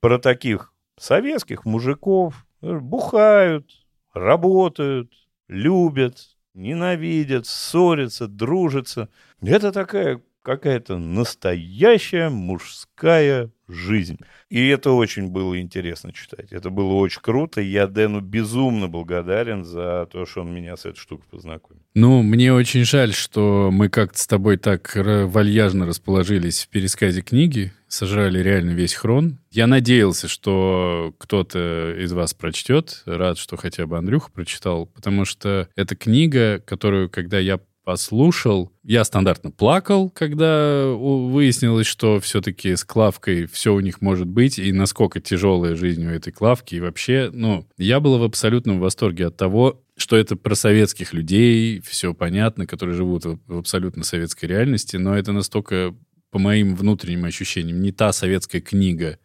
про 0.00 0.18
таких 0.18 0.72
советских 0.98 1.66
мужиков. 1.66 2.46
Бухают, 2.62 3.68
работают, 4.14 5.12
любят, 5.48 6.31
ненавидят, 6.54 7.46
ссорятся, 7.46 8.26
дружатся. 8.28 9.08
Это 9.40 9.72
такая 9.72 10.22
какая-то 10.42 10.98
настоящая 10.98 12.28
мужская 12.28 13.50
жизнь. 13.72 14.18
И 14.48 14.66
это 14.68 14.90
очень 14.90 15.28
было 15.28 15.60
интересно 15.60 16.12
читать. 16.12 16.52
Это 16.52 16.70
было 16.70 16.94
очень 16.94 17.20
круто. 17.20 17.60
Я 17.60 17.86
Дэну 17.86 18.20
безумно 18.20 18.88
благодарен 18.88 19.64
за 19.64 20.06
то, 20.10 20.26
что 20.26 20.42
он 20.42 20.54
меня 20.54 20.76
с 20.76 20.84
этой 20.84 20.98
штукой 20.98 21.26
познакомил. 21.30 21.80
Ну, 21.94 22.22
мне 22.22 22.52
очень 22.52 22.84
жаль, 22.84 23.12
что 23.12 23.70
мы 23.72 23.88
как-то 23.88 24.18
с 24.18 24.26
тобой 24.26 24.56
так 24.56 24.92
вальяжно 24.94 25.86
расположились 25.86 26.64
в 26.64 26.68
пересказе 26.68 27.22
книги, 27.22 27.72
сожрали 27.88 28.38
реально 28.38 28.70
весь 28.70 28.94
хрон. 28.94 29.38
Я 29.50 29.66
надеялся, 29.66 30.28
что 30.28 31.14
кто-то 31.18 31.94
из 31.98 32.12
вас 32.12 32.32
прочтет. 32.32 33.02
Рад, 33.04 33.36
что 33.38 33.56
хотя 33.56 33.86
бы 33.86 33.98
Андрюха 33.98 34.30
прочитал, 34.30 34.86
потому 34.86 35.24
что 35.24 35.68
это 35.76 35.96
книга, 35.96 36.60
которую, 36.60 37.10
когда 37.10 37.38
я 37.38 37.60
послушал. 37.84 38.72
Я 38.84 39.04
стандартно 39.04 39.50
плакал, 39.50 40.10
когда 40.10 40.86
выяснилось, 40.86 41.86
что 41.86 42.20
все-таки 42.20 42.76
с 42.76 42.84
Клавкой 42.84 43.46
все 43.46 43.74
у 43.74 43.80
них 43.80 44.00
может 44.00 44.28
быть, 44.28 44.58
и 44.58 44.72
насколько 44.72 45.20
тяжелая 45.20 45.74
жизнь 45.74 46.06
у 46.06 46.10
этой 46.10 46.32
Клавки. 46.32 46.76
И 46.76 46.80
вообще, 46.80 47.30
ну, 47.32 47.66
я 47.76 48.00
был 48.00 48.18
в 48.18 48.22
абсолютном 48.22 48.80
восторге 48.80 49.26
от 49.26 49.36
того, 49.36 49.82
что 49.96 50.16
это 50.16 50.36
про 50.36 50.54
советских 50.54 51.12
людей, 51.12 51.80
все 51.80 52.14
понятно, 52.14 52.66
которые 52.66 52.96
живут 52.96 53.24
в 53.24 53.58
абсолютно 53.58 54.04
советской 54.04 54.46
реальности, 54.46 54.96
но 54.96 55.16
это 55.16 55.32
настолько, 55.32 55.94
по 56.30 56.38
моим 56.38 56.74
внутренним 56.74 57.24
ощущениям, 57.24 57.80
не 57.80 57.92
та 57.92 58.12
советская 58.12 58.60
книга, 58.60 59.18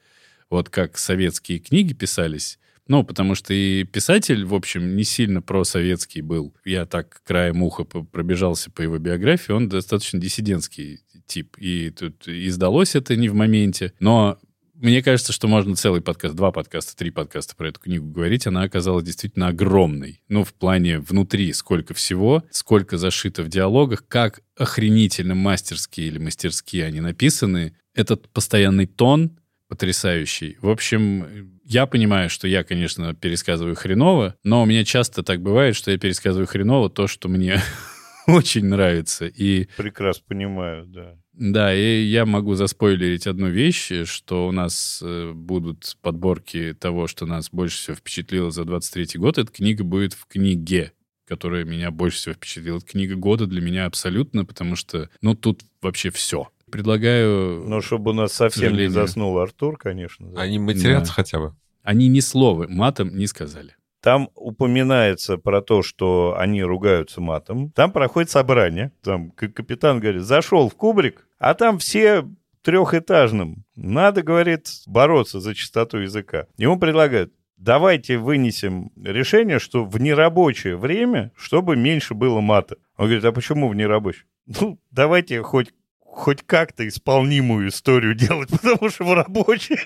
вот 0.50 0.70
как 0.70 0.98
советские 0.98 1.60
книги 1.60 1.94
писались, 1.94 2.60
ну, 2.88 3.04
потому 3.04 3.36
что 3.36 3.54
и 3.54 3.84
писатель, 3.84 4.46
в 4.46 4.54
общем, 4.54 4.96
не 4.96 5.04
сильно 5.04 5.42
просоветский 5.42 6.22
был. 6.22 6.56
Я 6.66 6.86
так 6.86 7.22
краем 7.26 7.64
уха 7.64 7.84
пробежался 7.84 8.72
по 8.72 8.82
его 8.82 8.98
биографии. 8.98 9.52
Он 9.52 9.70
достаточно 9.70 10.20
диссидентский 10.20 11.02
тип. 11.26 11.58
И 11.58 11.90
тут 11.92 12.28
издалось 12.28 12.96
это 12.96 13.16
не 13.16 13.30
в 13.30 13.34
моменте. 13.34 13.94
Но 14.00 14.38
мне 14.74 15.02
кажется, 15.02 15.34
что 15.34 15.48
можно 15.48 15.76
целый 15.76 16.02
подкаст, 16.02 16.36
два 16.36 16.52
подкаста, 16.52 16.96
три 16.96 17.10
подкаста 17.10 17.56
про 17.56 17.70
эту 17.70 17.80
книгу 17.80 18.08
говорить. 18.08 18.46
Она 18.46 18.62
оказалась 18.62 19.04
действительно 19.04 19.48
огромной. 19.48 20.22
Ну, 20.30 20.44
в 20.44 20.54
плане 20.54 21.00
внутри 21.00 21.52
сколько 21.54 21.94
всего, 21.94 22.44
сколько 22.52 22.98
зашито 22.98 23.44
в 23.44 23.50
диалогах, 23.50 24.08
как 24.08 24.42
охренительно 24.56 25.34
мастерские 25.34 26.08
или 26.08 26.20
мастерские 26.20 26.86
они 26.86 27.02
написаны. 27.02 27.76
Этот 27.96 28.30
постоянный 28.30 28.86
тон, 28.86 29.40
потрясающий. 29.68 30.58
В 30.62 30.70
общем, 30.70 31.60
я 31.64 31.86
понимаю, 31.86 32.30
что 32.30 32.48
я, 32.48 32.64
конечно, 32.64 33.14
пересказываю 33.14 33.76
хреново, 33.76 34.36
но 34.44 34.64
у 34.64 34.66
меня 34.66 34.84
часто 34.84 35.24
так 35.24 35.42
бывает, 35.42 35.76
что 35.76 35.92
я 35.92 35.98
пересказываю 35.98 36.48
хреново 36.48 36.90
то, 36.90 37.08
что 37.08 37.28
мне 37.28 37.62
очень 38.28 38.66
нравится. 38.66 39.28
И... 39.28 39.68
Прекрасно 39.78 40.24
понимаю, 40.28 40.86
да. 40.86 41.16
Да, 41.34 41.76
и 41.76 42.02
я 42.02 42.26
могу 42.26 42.56
заспойлерить 42.56 43.28
одну 43.28 43.48
вещь, 43.48 43.92
что 44.06 44.48
у 44.48 44.52
нас 44.52 45.02
э, 45.04 45.34
будут 45.34 45.96
подборки 46.02 46.74
того, 46.74 47.06
что 47.06 47.28
нас 47.28 47.52
больше 47.52 47.78
всего 47.78 47.96
впечатлило 47.96 48.50
за 48.50 48.66
23 48.66 49.20
год. 49.20 49.38
Эта 49.38 49.52
книга 49.52 49.84
будет 49.84 50.14
в 50.14 50.26
книге, 50.26 50.94
которая 51.28 51.64
меня 51.64 51.92
больше 51.92 52.18
всего 52.18 52.34
впечатлила. 52.34 52.78
Это 52.78 52.88
книга 52.88 53.16
года 53.16 53.46
для 53.46 53.62
меня 53.62 53.86
абсолютно, 53.86 54.46
потому 54.46 54.76
что, 54.76 55.12
ну, 55.22 55.36
тут 55.36 55.62
вообще 55.80 56.10
все. 56.10 56.50
Предлагаю... 56.72 57.64
Ну, 57.68 57.82
чтобы 57.82 58.12
у 58.12 58.14
нас 58.14 58.34
совсем 58.34 58.76
не 58.76 58.88
заснул 58.88 59.38
Артур, 59.40 59.78
конечно. 59.78 60.28
Да. 60.32 60.42
Они 60.42 60.60
матерятся 60.60 61.08
да. 61.08 61.14
хотя 61.14 61.40
бы? 61.40 61.56
Они 61.84 62.08
ни 62.08 62.20
слова 62.20 62.68
матом 62.68 63.16
не 63.16 63.28
сказали. 63.28 63.76
Там 64.02 64.30
упоминается 64.36 65.38
про 65.38 65.62
то, 65.62 65.82
что 65.82 66.36
они 66.38 66.62
ругаются 66.64 67.22
матом. 67.22 67.72
Там 67.72 67.92
проходит 67.92 68.30
собрание. 68.30 68.92
Там 69.02 69.32
капитан 69.32 70.00
говорит, 70.00 70.24
зашел 70.24 70.70
в 70.70 70.76
кубрик, 70.76 71.28
а 71.40 71.54
там 71.54 71.80
все 71.80 72.26
трехэтажным. 72.62 73.64
Надо, 73.76 74.22
говорит, 74.22 74.68
бороться 74.86 75.40
за 75.40 75.56
чистоту 75.56 76.00
языка. 76.00 76.48
Ему 76.58 76.78
предлагают, 76.78 77.32
давайте 77.58 78.18
вынесем 78.18 78.92
решение, 79.02 79.60
что 79.60 79.86
в 79.86 80.00
нерабочее 80.00 80.76
время, 80.76 81.32
чтобы 81.36 81.76
меньше 81.76 82.14
было 82.14 82.42
мата. 82.42 82.78
Он 82.98 83.06
говорит, 83.06 83.26
а 83.26 83.32
почему 83.32 83.70
в 83.70 83.76
нерабочее? 83.76 84.26
Ну, 84.46 84.80
давайте 84.92 85.42
хоть 85.42 85.74
хоть 86.10 86.42
как-то 86.44 86.88
исполнимую 86.88 87.70
историю 87.70 88.16
делать, 88.16 88.50
потому 88.62 88.90
что 88.90 89.04
в 89.04 89.14
рабочей 89.14 89.78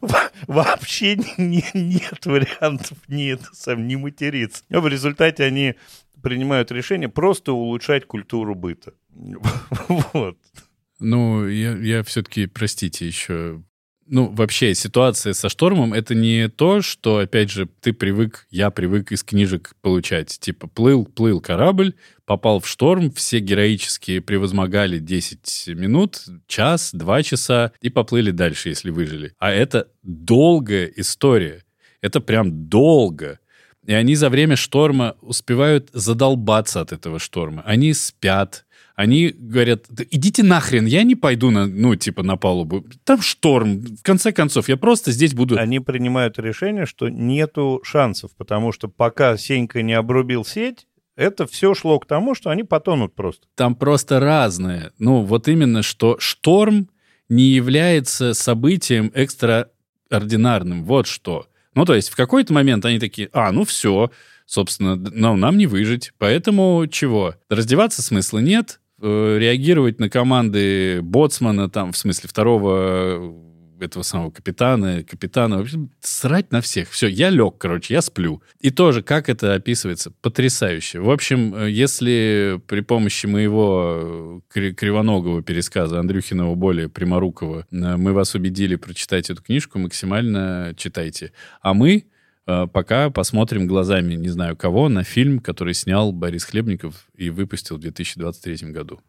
вообще 0.46 1.16
не, 1.36 1.64
нет 1.74 2.24
вариантов 2.24 2.98
не, 3.08 3.28
это 3.28 3.46
сам, 3.52 3.86
не 3.86 3.96
материться. 3.96 4.62
Но 4.68 4.80
в 4.80 4.88
результате 4.88 5.44
они 5.44 5.74
принимают 6.22 6.70
решение 6.70 7.08
просто 7.08 7.52
улучшать 7.52 8.06
культуру 8.06 8.54
быта. 8.54 8.94
Вот. 10.12 10.38
Ну, 10.98 11.46
я, 11.46 11.76
я 11.76 12.02
все-таки, 12.02 12.46
простите, 12.46 13.06
еще 13.06 13.62
ну, 14.08 14.28
вообще, 14.28 14.74
ситуация 14.74 15.32
со 15.32 15.48
штормом— 15.48 15.92
это 15.94 16.14
не 16.14 16.48
то, 16.48 16.80
что, 16.82 17.18
опять 17.18 17.50
же, 17.50 17.68
ты 17.80 17.92
привык, 17.92 18.46
я 18.50 18.70
привык 18.70 19.12
из 19.12 19.22
книжек 19.22 19.72
получать. 19.80 20.38
Типа, 20.38 20.68
плыл, 20.68 21.04
плыл 21.04 21.40
корабль, 21.40 21.94
попал 22.24 22.60
в 22.60 22.68
шторм, 22.68 23.10
все 23.10 23.40
героически 23.40 24.20
превозмогали 24.20 24.98
10 24.98 25.68
минут, 25.76 26.22
час, 26.46 26.90
два 26.92 27.22
часа 27.22 27.72
и 27.80 27.90
поплыли 27.90 28.30
дальше, 28.30 28.68
если 28.68 28.90
выжили. 28.90 29.34
А 29.38 29.50
это 29.50 29.88
долгая 30.02 30.86
история. 30.96 31.64
Это 32.00 32.20
прям 32.20 32.68
долго. 32.68 33.40
И 33.86 33.92
они 33.92 34.16
за 34.16 34.28
время 34.28 34.56
шторма 34.56 35.16
успевают 35.20 35.90
задолбаться 35.92 36.80
от 36.80 36.92
этого 36.92 37.18
шторма. 37.18 37.62
Они 37.64 37.94
спят, 37.94 38.65
они 38.96 39.28
говорят, 39.28 39.84
да 39.90 40.04
идите 40.10 40.42
нахрен, 40.42 40.86
я 40.86 41.02
не 41.02 41.14
пойду 41.14 41.50
на, 41.50 41.66
ну, 41.66 41.94
типа, 41.96 42.22
на 42.22 42.36
палубу. 42.36 42.86
Там 43.04 43.20
шторм. 43.20 43.80
В 43.80 44.02
конце 44.02 44.32
концов, 44.32 44.70
я 44.70 44.78
просто 44.78 45.12
здесь 45.12 45.34
буду... 45.34 45.58
Они 45.58 45.80
принимают 45.80 46.38
решение, 46.38 46.86
что 46.86 47.10
нету 47.10 47.82
шансов, 47.84 48.30
потому 48.36 48.72
что 48.72 48.88
пока 48.88 49.36
Сенька 49.36 49.82
не 49.82 49.92
обрубил 49.92 50.46
сеть, 50.46 50.86
это 51.14 51.46
все 51.46 51.74
шло 51.74 51.98
к 51.98 52.06
тому, 52.06 52.34
что 52.34 52.48
они 52.48 52.64
потонут 52.64 53.14
просто. 53.14 53.46
Там 53.54 53.74
просто 53.74 54.18
разное. 54.18 54.92
Ну, 54.98 55.22
вот 55.22 55.46
именно, 55.46 55.82
что 55.82 56.16
шторм 56.18 56.88
не 57.28 57.44
является 57.44 58.32
событием 58.32 59.12
экстраординарным. 59.14 60.84
Вот 60.84 61.06
что. 61.06 61.46
Ну, 61.74 61.84
то 61.84 61.94
есть 61.94 62.08
в 62.08 62.16
какой-то 62.16 62.54
момент 62.54 62.86
они 62.86 62.98
такие, 62.98 63.28
а, 63.34 63.52
ну 63.52 63.64
все, 63.64 64.10
собственно, 64.46 64.96
ну, 64.96 65.36
нам 65.36 65.58
не 65.58 65.66
выжить. 65.66 66.12
Поэтому 66.16 66.86
чего? 66.90 67.34
Раздеваться 67.50 68.00
смысла 68.00 68.38
нет, 68.38 68.80
реагировать 69.00 70.00
на 70.00 70.08
команды 70.08 71.00
боцмана, 71.02 71.68
там, 71.68 71.92
в 71.92 71.96
смысле, 71.96 72.28
второго 72.28 73.34
этого 73.80 74.02
самого 74.02 74.30
капитана, 74.30 75.02
капитана, 75.02 75.58
в 75.58 75.60
общем, 75.60 75.90
срать 76.00 76.52
на 76.52 76.60
всех. 76.60 76.90
Все, 76.90 77.06
я 77.06 77.30
лег, 77.30 77.58
короче, 77.58 77.94
я 77.94 78.02
сплю. 78.02 78.42
И 78.60 78.70
тоже, 78.70 79.02
как 79.02 79.28
это 79.28 79.54
описывается? 79.54 80.10
Потрясающе. 80.10 81.00
В 81.00 81.10
общем, 81.10 81.54
э, 81.54 81.70
если 81.70 82.60
при 82.66 82.80
помощи 82.80 83.26
моего 83.26 84.42
э, 84.54 84.72
кривоногого 84.72 85.42
пересказа 85.42 86.00
Андрюхиного 86.00 86.54
более 86.54 86.88
пряморукого 86.88 87.66
э, 87.70 87.96
мы 87.96 88.12
вас 88.12 88.34
убедили 88.34 88.76
прочитать 88.76 89.30
эту 89.30 89.42
книжку, 89.42 89.78
максимально 89.78 90.74
читайте. 90.76 91.32
А 91.60 91.74
мы 91.74 92.06
пока 92.46 93.10
посмотрим 93.10 93.66
глазами, 93.66 94.14
не 94.14 94.28
знаю 94.28 94.56
кого, 94.56 94.88
на 94.88 95.04
фильм, 95.04 95.40
который 95.40 95.74
снял 95.74 96.12
Борис 96.12 96.44
Хлебников 96.44 97.06
и 97.16 97.30
выпустил 97.30 97.76
в 97.76 97.80
2023 97.80 98.70
году. 98.72 99.00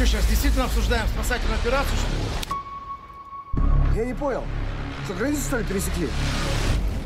что, 0.00 0.06
сейчас 0.06 0.26
действительно 0.28 0.64
обсуждаем 0.64 1.06
спасательную 1.08 1.58
операцию, 1.60 1.94
что 1.98 2.08
ли? 2.08 2.22
Я 3.96 4.06
не 4.06 4.14
понял. 4.14 4.42
Что, 5.04 5.12
границу, 5.12 5.42
что 5.42 5.58
ли, 5.58 5.64
пересекли? 5.64 6.08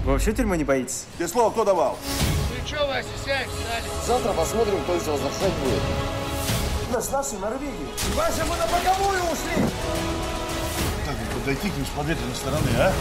Вы 0.05 0.12
вообще 0.12 0.33
тюрьмы 0.33 0.57
не 0.57 0.62
боитесь? 0.62 1.07
Тебе 1.16 1.27
слово 1.27 1.51
кто 1.51 1.64
давал? 1.64 1.99
Ну 2.51 2.66
что, 2.66 2.87
Вася, 2.87 3.09
сядь, 3.25 3.49
встали. 3.49 3.85
Завтра 4.07 4.33
посмотрим, 4.33 4.81
кто 4.85 4.97
из 4.97 5.07
вас 5.09 5.20
будет. 5.20 6.24
С 6.95 7.11
нашей 7.11 7.38
Норвегии. 7.38 7.88
Вася, 8.14 8.45
мы 8.45 8.57
на 8.57 8.66
боковую 8.68 9.20
ушли! 9.24 9.68
Так, 11.05 11.16
вот 11.16 11.40
подойти 11.40 11.68
к 11.68 11.76
ним, 11.76 11.84
смотреть 11.92 12.18
на 12.24 12.34
стороны, 12.36 12.68
а? 12.78 12.92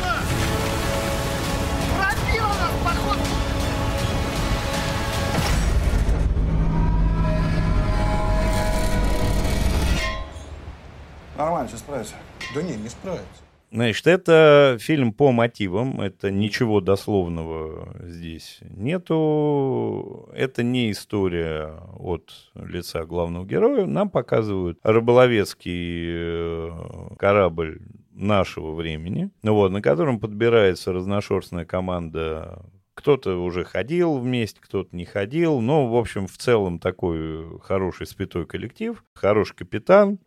Нас! 0.00 0.18
Нормально, 11.36 11.68
сейчас 11.68 11.80
справится. 11.80 12.14
Да 12.54 12.62
не, 12.62 12.76
не 12.76 12.88
справится. 12.88 13.47
Значит, 13.70 14.06
это 14.06 14.78
фильм 14.80 15.12
по 15.12 15.30
мотивам, 15.30 16.00
это 16.00 16.30
ничего 16.30 16.80
дословного 16.80 17.94
здесь 18.00 18.60
нету. 18.62 20.30
Это 20.32 20.62
не 20.62 20.90
история 20.90 21.74
от 21.98 22.32
лица 22.54 23.04
главного 23.04 23.44
героя. 23.44 23.84
Нам 23.84 24.08
показывают 24.08 24.78
рыболовецкий 24.82 26.06
э, 26.08 26.70
корабль 27.18 27.80
нашего 28.12 28.74
времени, 28.74 29.30
вот, 29.42 29.70
на 29.70 29.82
котором 29.82 30.18
подбирается 30.18 30.92
разношерстная 30.92 31.66
команда 31.66 32.64
кто-то 32.94 33.40
уже 33.44 33.62
ходил 33.62 34.18
вместе, 34.18 34.60
кто-то 34.60 34.96
не 34.96 35.04
ходил. 35.04 35.60
Но, 35.60 35.86
в 35.86 35.94
общем, 35.94 36.26
в 36.26 36.36
целом 36.36 36.80
такой 36.80 37.60
хороший 37.60 38.08
спитой 38.08 38.44
коллектив, 38.44 39.04
хороший 39.14 39.54
капитан, 39.54 40.18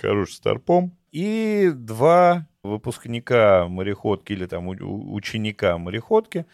хороший 0.00 0.34
старпом. 0.34 0.96
И 1.10 1.72
два 1.74 2.46
выпускника 2.62 3.66
мореходки 3.68 4.32
или 4.32 4.46
там 4.46 4.68
ученика 4.68 5.78
мореходки, 5.78 6.46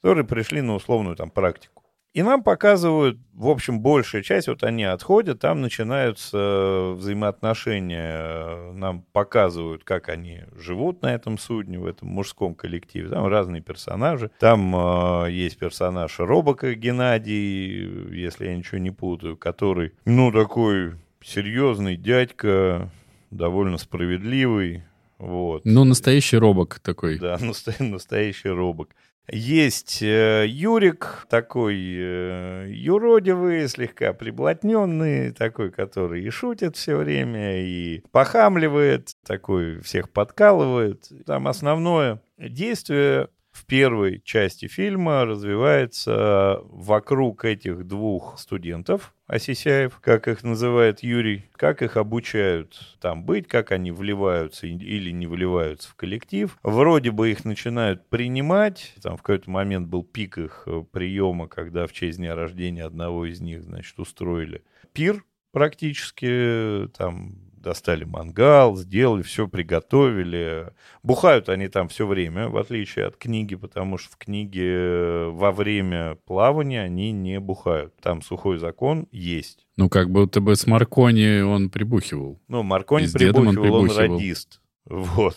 которые 0.00 0.24
пришли 0.24 0.60
на 0.60 0.74
условную 0.74 1.16
там 1.16 1.30
практику. 1.30 1.84
И 2.14 2.22
нам 2.22 2.42
показывают, 2.42 3.18
в 3.34 3.48
общем, 3.48 3.80
большая 3.80 4.22
часть, 4.22 4.48
вот 4.48 4.64
они 4.64 4.82
отходят, 4.82 5.40
там 5.40 5.60
начинаются 5.60 6.94
взаимоотношения, 6.96 8.72
нам 8.72 9.02
показывают, 9.12 9.84
как 9.84 10.08
они 10.08 10.40
живут 10.56 11.02
на 11.02 11.14
этом 11.14 11.36
судне, 11.38 11.78
в 11.78 11.86
этом 11.86 12.08
мужском 12.08 12.54
коллективе, 12.54 13.10
там 13.10 13.26
разные 13.26 13.60
персонажи. 13.60 14.30
Там 14.40 14.74
э, 14.74 15.30
есть 15.30 15.58
персонаж 15.58 16.18
Робока 16.18 16.74
Геннадий, 16.74 18.16
если 18.16 18.46
я 18.46 18.56
ничего 18.56 18.78
не 18.78 18.90
путаю, 18.90 19.36
который, 19.36 19.92
ну, 20.06 20.32
такой 20.32 20.94
серьезный 21.22 21.96
дядька, 21.96 22.90
довольно 23.30 23.76
справедливый. 23.76 24.82
Вот. 25.18 25.62
Ну, 25.64 25.84
настоящий 25.84 26.38
робок 26.38 26.78
такой. 26.80 27.18
Да, 27.18 27.38
настоящий 27.78 28.48
робок. 28.48 28.94
Есть 29.30 30.00
э, 30.00 30.46
Юрик, 30.48 31.26
такой 31.28 31.76
э, 31.76 32.66
юродивый, 32.70 33.68
слегка 33.68 34.14
приблотненный, 34.14 35.32
такой, 35.32 35.70
который 35.70 36.24
и 36.24 36.30
шутит 36.30 36.76
все 36.76 36.96
время, 36.96 37.60
и 37.60 38.02
похамливает, 38.10 39.10
такой 39.26 39.80
всех 39.80 40.10
подкалывает. 40.10 41.10
Там 41.26 41.46
основное 41.46 42.22
действие 42.38 43.28
в 43.50 43.66
первой 43.66 44.22
части 44.24 44.66
фильма 44.66 45.26
развивается 45.26 46.60
вокруг 46.62 47.44
этих 47.44 47.86
двух 47.86 48.38
студентов, 48.38 49.14
Осисяев, 49.28 50.00
как 50.00 50.26
их 50.26 50.42
называет 50.42 51.02
Юрий, 51.02 51.44
как 51.52 51.82
их 51.82 51.98
обучают 51.98 52.96
там 53.00 53.24
быть, 53.24 53.46
как 53.46 53.72
они 53.72 53.92
вливаются 53.92 54.66
или 54.66 55.10
не 55.10 55.26
вливаются 55.26 55.90
в 55.90 55.94
коллектив. 55.94 56.58
Вроде 56.62 57.10
бы 57.10 57.30
их 57.30 57.44
начинают 57.44 58.08
принимать. 58.08 58.94
Там 59.02 59.18
в 59.18 59.22
какой-то 59.22 59.50
момент 59.50 59.86
был 59.88 60.02
пик 60.02 60.38
их 60.38 60.62
э, 60.66 60.82
приема, 60.90 61.46
когда 61.46 61.86
в 61.86 61.92
честь 61.92 62.16
дня 62.16 62.34
рождения 62.34 62.84
одного 62.84 63.26
из 63.26 63.40
них, 63.40 63.62
значит, 63.62 63.98
устроили 63.98 64.62
пир 64.94 65.22
практически, 65.52 66.88
там 66.96 67.47
достали 67.60 68.04
мангал, 68.04 68.76
сделали, 68.76 69.22
все 69.22 69.48
приготовили. 69.48 70.72
Бухают 71.02 71.48
они 71.48 71.68
там 71.68 71.88
все 71.88 72.06
время, 72.06 72.48
в 72.48 72.56
отличие 72.56 73.06
от 73.06 73.16
книги, 73.16 73.54
потому 73.54 73.98
что 73.98 74.12
в 74.12 74.16
книге 74.16 74.64
э, 74.64 75.28
во 75.30 75.52
время 75.52 76.16
плавания 76.26 76.82
они 76.82 77.12
не 77.12 77.40
бухают. 77.40 77.94
Там 78.00 78.22
сухой 78.22 78.58
закон 78.58 79.06
есть. 79.12 79.66
Ну, 79.76 79.88
как 79.88 80.10
будто 80.10 80.40
бы 80.40 80.56
с 80.56 80.66
Маркони 80.66 81.40
он 81.40 81.70
прибухивал. 81.70 82.40
Ну, 82.48 82.62
Маркони 82.62 83.06
прибухивал, 83.06 83.48
он, 83.48 83.54
прибухивал, 83.54 83.82
он 83.82 83.96
радист. 84.14 84.60
Вот. 84.86 85.36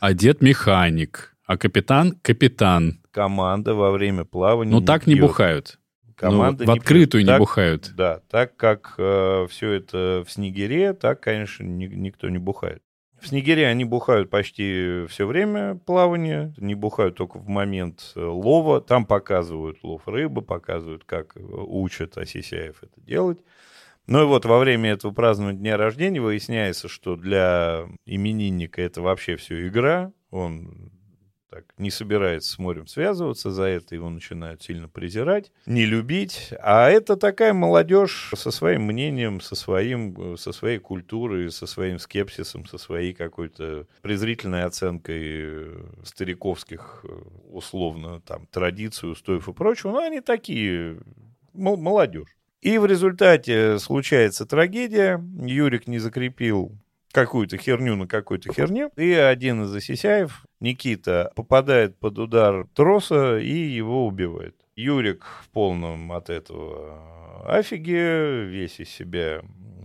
А 0.00 0.12
дед 0.12 0.42
механик, 0.42 1.34
а 1.46 1.56
капитан— 1.56 2.12
капитан. 2.22 3.00
Команда 3.10 3.74
во 3.74 3.90
время 3.90 4.24
плавания 4.24 4.70
Ну, 4.70 4.80
так 4.80 5.06
не 5.06 5.14
пьет. 5.14 5.22
бухают. 5.26 5.78
Команда 6.18 6.64
ну, 6.64 6.72
в 6.72 6.76
открытую 6.76 7.22
не, 7.22 7.26
не 7.26 7.32
так, 7.32 7.38
бухают. 7.38 7.92
Да, 7.94 8.20
так 8.28 8.56
как 8.56 8.94
э, 8.98 9.46
все 9.48 9.72
это 9.72 10.24
в 10.26 10.30
Снегире, 10.32 10.92
так, 10.92 11.20
конечно, 11.20 11.62
ни, 11.62 11.86
никто 11.86 12.28
не 12.28 12.38
бухает. 12.38 12.82
В 13.20 13.28
Снегире 13.28 13.66
они 13.66 13.84
бухают 13.84 14.28
почти 14.28 15.06
все 15.08 15.26
время 15.26 15.76
плавания, 15.76 16.54
не 16.56 16.74
бухают 16.74 17.16
только 17.16 17.38
в 17.38 17.48
момент 17.48 18.12
э, 18.16 18.20
лова. 18.20 18.80
Там 18.80 19.06
показывают 19.06 19.78
лов 19.84 20.02
рыбы, 20.06 20.42
показывают, 20.42 21.04
как 21.04 21.36
э, 21.36 21.40
учат 21.40 22.18
Осисяев 22.18 22.82
это 22.82 23.00
делать. 23.00 23.38
Ну 24.08 24.22
и 24.22 24.26
вот 24.26 24.44
во 24.44 24.58
время 24.58 24.90
этого 24.90 25.12
празднования 25.12 25.60
дня 25.60 25.76
рождения 25.76 26.20
выясняется, 26.20 26.88
что 26.88 27.14
для 27.14 27.86
именинника 28.06 28.82
это 28.82 29.02
вообще 29.02 29.36
все 29.36 29.68
игра. 29.68 30.12
Он 30.30 30.90
так 31.58 31.74
не 31.76 31.90
собирается 31.90 32.52
с 32.52 32.58
морем 32.58 32.86
связываться, 32.86 33.50
за 33.50 33.64
это 33.64 33.96
его 33.96 34.08
начинают 34.10 34.62
сильно 34.62 34.88
презирать, 34.88 35.50
не 35.66 35.86
любить. 35.86 36.52
А 36.60 36.88
это 36.88 37.16
такая 37.16 37.52
молодежь 37.52 38.30
со 38.36 38.52
своим 38.52 38.82
мнением, 38.82 39.40
со, 39.40 39.56
своим, 39.56 40.36
со 40.36 40.52
своей 40.52 40.78
культурой, 40.78 41.50
со 41.50 41.66
своим 41.66 41.98
скепсисом, 41.98 42.64
со 42.66 42.78
своей 42.78 43.12
какой-то 43.12 43.88
презрительной 44.02 44.62
оценкой 44.62 45.20
э, 45.20 45.84
стариковских, 46.04 47.04
э, 47.08 47.08
условно, 47.50 48.20
там, 48.20 48.46
традиций, 48.46 49.10
устоев 49.10 49.48
и 49.48 49.52
прочего. 49.52 49.90
Но 49.90 49.98
они 49.98 50.20
такие, 50.20 51.00
молодежь. 51.54 52.36
И 52.60 52.78
в 52.78 52.86
результате 52.86 53.80
случается 53.80 54.46
трагедия. 54.46 55.20
Юрик 55.40 55.88
не 55.88 55.98
закрепил 55.98 56.72
какую-то 57.24 57.56
херню 57.56 57.96
на 57.96 58.06
какой-то 58.06 58.52
херне. 58.52 58.90
И 58.96 59.12
один 59.12 59.64
из 59.64 59.74
Осисяев, 59.74 60.44
Никита, 60.60 61.32
попадает 61.34 61.98
под 61.98 62.18
удар 62.18 62.66
троса 62.74 63.38
и 63.38 63.52
его 63.52 64.06
убивает. 64.06 64.54
Юрик 64.76 65.24
в 65.42 65.48
полном 65.50 66.12
от 66.12 66.30
этого 66.30 67.44
афиге, 67.44 68.44
весь 68.44 68.78
из 68.78 68.88
себя 68.88 69.42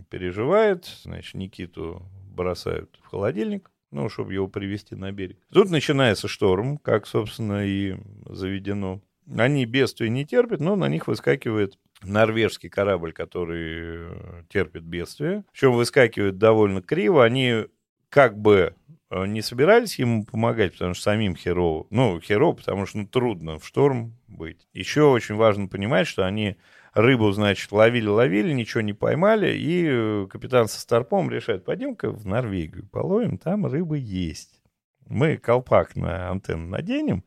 переживает. 0.09 0.86
Значит, 1.03 1.34
Никиту 1.34 2.03
бросают 2.36 2.99
в 3.01 3.07
холодильник, 3.07 3.71
ну, 3.91 4.09
чтобы 4.09 4.34
его 4.34 4.47
привести 4.47 4.95
на 4.95 5.11
берег. 5.11 5.38
Тут 5.51 5.71
начинается 5.71 6.27
шторм, 6.27 6.77
как, 6.77 7.07
собственно, 7.07 7.65
и 7.65 7.95
заведено. 8.27 9.01
Они 9.36 9.65
бедствия 9.65 10.09
не 10.09 10.25
терпят, 10.25 10.59
но 10.59 10.75
на 10.75 10.88
них 10.88 11.07
выскакивает 11.07 11.79
норвежский 12.03 12.69
корабль, 12.69 13.13
который 13.13 14.09
э, 14.09 14.43
терпит 14.49 14.83
бедствие. 14.83 15.43
Причем 15.51 15.73
выскакивают 15.73 16.37
довольно 16.37 16.81
криво. 16.81 17.23
Они 17.23 17.65
как 18.09 18.37
бы 18.37 18.75
э, 19.09 19.25
не 19.25 19.41
собирались 19.41 19.99
ему 19.99 20.25
помогать, 20.25 20.73
потому 20.73 20.93
что 20.93 21.03
самим 21.03 21.35
херово. 21.35 21.87
Ну, 21.89 22.19
херово, 22.19 22.53
потому 22.53 22.85
что 22.85 22.99
ну, 22.99 23.07
трудно 23.07 23.59
в 23.59 23.67
шторм 23.67 24.15
быть. 24.27 24.67
Еще 24.73 25.03
очень 25.03 25.35
важно 25.35 25.67
понимать, 25.67 26.07
что 26.07 26.25
они 26.25 26.57
рыбу, 26.93 27.31
значит, 27.31 27.71
ловили-ловили, 27.71 28.53
ничего 28.53 28.81
не 28.81 28.93
поймали, 28.93 29.55
и 29.57 29.85
э, 29.87 30.27
капитан 30.29 30.67
со 30.67 30.79
Старпом 30.79 31.29
решает, 31.29 31.65
пойдем-ка 31.65 32.11
в 32.11 32.25
Норвегию 32.25 32.87
половим, 32.87 33.37
там 33.37 33.65
рыба 33.65 33.95
есть. 33.95 34.61
Мы 35.07 35.37
колпак 35.37 35.95
на 35.95 36.29
антенну 36.29 36.67
наденем, 36.67 37.23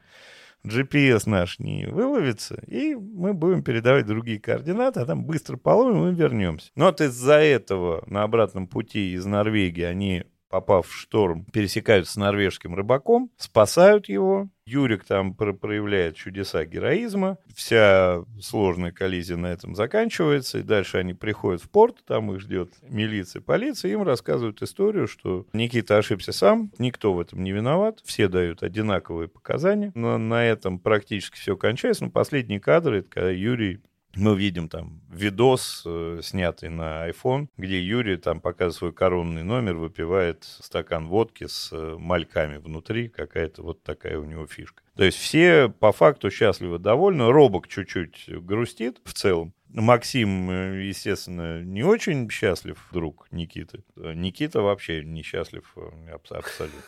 GPS 0.67 1.23
наш 1.27 1.59
не 1.59 1.87
выловится, 1.87 2.63
и 2.67 2.95
мы 2.95 3.35
будем 3.35 3.63
передавать 3.63 4.07
другие 4.07 4.41
координаты, 4.41 5.01
а 5.01 5.07
там 5.07 5.25
быстро 5.25 5.57
половим 5.57 6.09
и 6.09 6.15
вернемся. 6.15 6.71
Но 6.75 6.87
вот 6.87 7.01
из-за 7.01 7.35
этого 7.35 8.05
на 8.07 8.23
обратном 8.23 8.67
пути 8.67 9.13
из 9.13 9.25
Норвегии 9.25 9.85
они 9.85 10.25
попав 10.49 10.87
в 10.87 10.95
шторм, 10.95 11.45
пересекаются 11.53 12.15
с 12.15 12.17
норвежским 12.17 12.75
рыбаком, 12.75 13.31
спасают 13.37 14.09
его. 14.09 14.49
Юрик 14.67 15.05
там 15.05 15.33
проявляет 15.35 16.17
чудеса 16.17 16.65
героизма. 16.65 17.39
Вся 17.55 18.25
сложная 18.41 18.91
коллизия 18.91 19.37
на 19.37 19.47
этом 19.47 19.77
заканчивается. 19.77 20.59
И 20.59 20.63
дальше 20.63 20.99
они 20.99 21.15
приходят 21.15 21.63
в 21.63 21.71
порт, 21.71 22.05
там 22.05 22.33
их 22.33 22.41
ждет 22.41 22.73
милиция, 22.83 23.41
полиция. 23.41 23.93
Им 23.93 24.03
рассказывают 24.03 24.61
историю, 24.63 25.07
что 25.07 25.47
Никита 25.53 25.99
ошибся 25.99 26.33
сам, 26.33 26.73
никто 26.79 27.13
в 27.13 27.21
этом 27.21 27.45
не 27.45 27.53
виноват. 27.53 28.01
Все 28.05 28.27
дают 28.27 28.65
одинаковые 28.65 29.29
показания. 29.29 29.93
Но 29.95 30.19
на 30.19 30.45
этом 30.45 30.81
практически 30.81 31.37
все 31.37 31.57
кончается. 31.57 32.03
Но 32.03 32.11
последние 32.11 32.59
кадры, 32.59 32.99
это 32.99 33.09
когда 33.09 33.31
Юрий 33.31 33.79
мы 34.17 34.37
видим 34.37 34.69
там 34.69 35.01
видос, 35.11 35.83
э, 35.85 36.21
снятый 36.23 36.69
на 36.69 37.09
iPhone, 37.09 37.49
где 37.57 37.81
Юрий 37.81 38.17
там 38.17 38.41
показывает 38.41 38.75
свой 38.77 38.93
коронный 38.93 39.43
номер, 39.43 39.75
выпивает 39.75 40.45
стакан 40.45 41.07
водки 41.07 41.47
с 41.47 41.71
э, 41.73 41.97
мальками 41.99 42.57
внутри, 42.57 43.09
какая-то 43.09 43.63
вот 43.63 43.83
такая 43.83 44.19
у 44.19 44.25
него 44.25 44.47
фишка. 44.47 44.83
То 44.97 45.05
есть 45.05 45.19
все 45.19 45.69
по 45.69 45.93
факту 45.93 46.31
счастливы, 46.31 46.79
довольны. 46.79 47.31
Робок 47.31 47.69
чуть-чуть 47.69 48.29
грустит 48.29 49.01
в 49.05 49.13
целом. 49.13 49.53
Максим, 49.69 50.51
э, 50.51 50.87
естественно, 50.87 51.63
не 51.63 51.83
очень 51.83 52.31
счастлив, 52.31 52.79
друг 52.93 53.29
Никиты. 53.31 53.85
Никита 53.97 54.63
вообще 54.63 55.05
не 55.05 55.23
счастлив 55.23 55.75
абсолютно. 56.31 56.81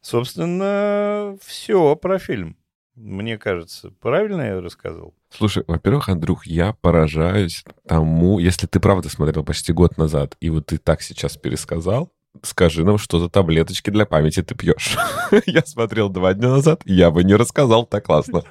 Собственно, 0.00 1.38
все 1.40 1.96
про 1.96 2.18
фильм. 2.18 2.56
Мне 2.96 3.38
кажется, 3.38 3.90
правильно 4.00 4.42
я 4.42 4.60
рассказал? 4.60 5.14
Слушай, 5.30 5.64
во-первых, 5.66 6.08
Андрюх, 6.08 6.46
я 6.46 6.74
поражаюсь 6.74 7.64
тому, 7.88 8.38
если 8.38 8.68
ты 8.68 8.78
правда 8.78 9.08
смотрел 9.08 9.44
почти 9.44 9.72
год 9.72 9.98
назад, 9.98 10.36
и 10.40 10.48
вот 10.48 10.66
ты 10.66 10.78
так 10.78 11.02
сейчас 11.02 11.36
пересказал, 11.36 12.12
скажи 12.42 12.84
нам, 12.84 12.98
что 12.98 13.18
за 13.18 13.28
таблеточки 13.28 13.90
для 13.90 14.06
памяти 14.06 14.42
ты 14.42 14.54
пьешь. 14.54 14.96
я 15.46 15.62
смотрел 15.66 16.08
два 16.08 16.34
дня 16.34 16.50
назад, 16.50 16.82
я 16.84 17.10
бы 17.10 17.24
не 17.24 17.34
рассказал 17.34 17.84
так 17.84 18.04
классно. 18.06 18.44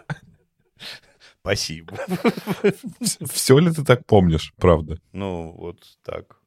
Спасибо. 1.42 1.98
Все 3.32 3.58
ли 3.58 3.72
ты 3.72 3.84
так 3.84 4.06
помнишь, 4.06 4.54
правда? 4.58 4.98
Ну, 5.12 5.54
вот 5.58 5.78
так. 6.04 6.38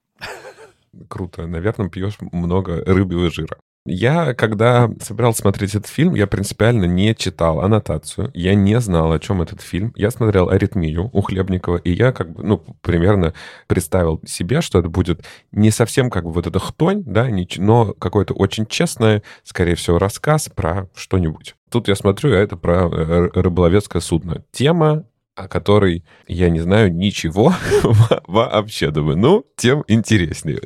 Круто. 1.09 1.47
Наверное, 1.47 1.91
пьешь 1.91 2.17
много 2.21 2.83
рыбьего 2.85 3.31
жира. 3.31 3.59
Я, 3.87 4.35
когда 4.35 4.91
собирался 5.01 5.43
смотреть 5.43 5.75
этот 5.75 5.87
фильм, 5.87 6.15
я 6.15 6.27
принципиально 6.27 6.85
не 6.85 7.15
читал 7.15 7.61
аннотацию, 7.61 8.31
я 8.35 8.55
не 8.55 8.81
знал, 8.81 9.13
о 9.13 9.19
чем 9.19 9.43
этот 9.43 9.63
фильм. 9.63 9.93
Я 9.97 10.11
смотрел 10.11 10.49
«Аритмию» 10.49 11.11
у 11.13 11.21
Хлебникова, 11.21 11.77
и 11.77 11.93
я 11.93 12.13
как 12.13 12.33
бы, 12.33 12.43
ну, 12.43 12.59
примерно 12.83 13.33
представил 13.67 14.21
себе, 14.27 14.61
что 14.61 14.81
это 14.81 14.89
будет 14.89 15.25
не 15.53 15.71
совсем 15.71 16.11
как 16.11 16.25
бы 16.25 16.33
вот 16.33 16.47
эта 16.47 16.59
хтонь, 16.59 17.03
да, 17.05 17.29
но 17.59 17.95
какое-то 17.95 18.35
очень 18.35 18.67
честное, 18.67 19.23
скорее 19.45 19.77
всего, 19.77 19.99
рассказ 19.99 20.51
про 20.55 20.89
что-нибудь. 20.95 21.55
Тут 21.71 21.89
я 21.89 21.95
смотрю, 21.95 22.33
а 22.33 22.37
это 22.37 22.57
про 22.57 22.89
э, 22.89 23.31
рыболовецкое 23.35 24.01
судно. 24.01 24.45
Тема 24.53 25.05
о 25.37 25.49
которой 25.49 26.03
я 26.27 26.49
не 26.49 26.61
знаю 26.61 26.93
ничего 26.93 27.55
вообще. 28.27 28.91
Думаю, 28.91 29.19
ну, 29.19 29.45
тем 29.55 29.85
интереснее. 29.87 30.61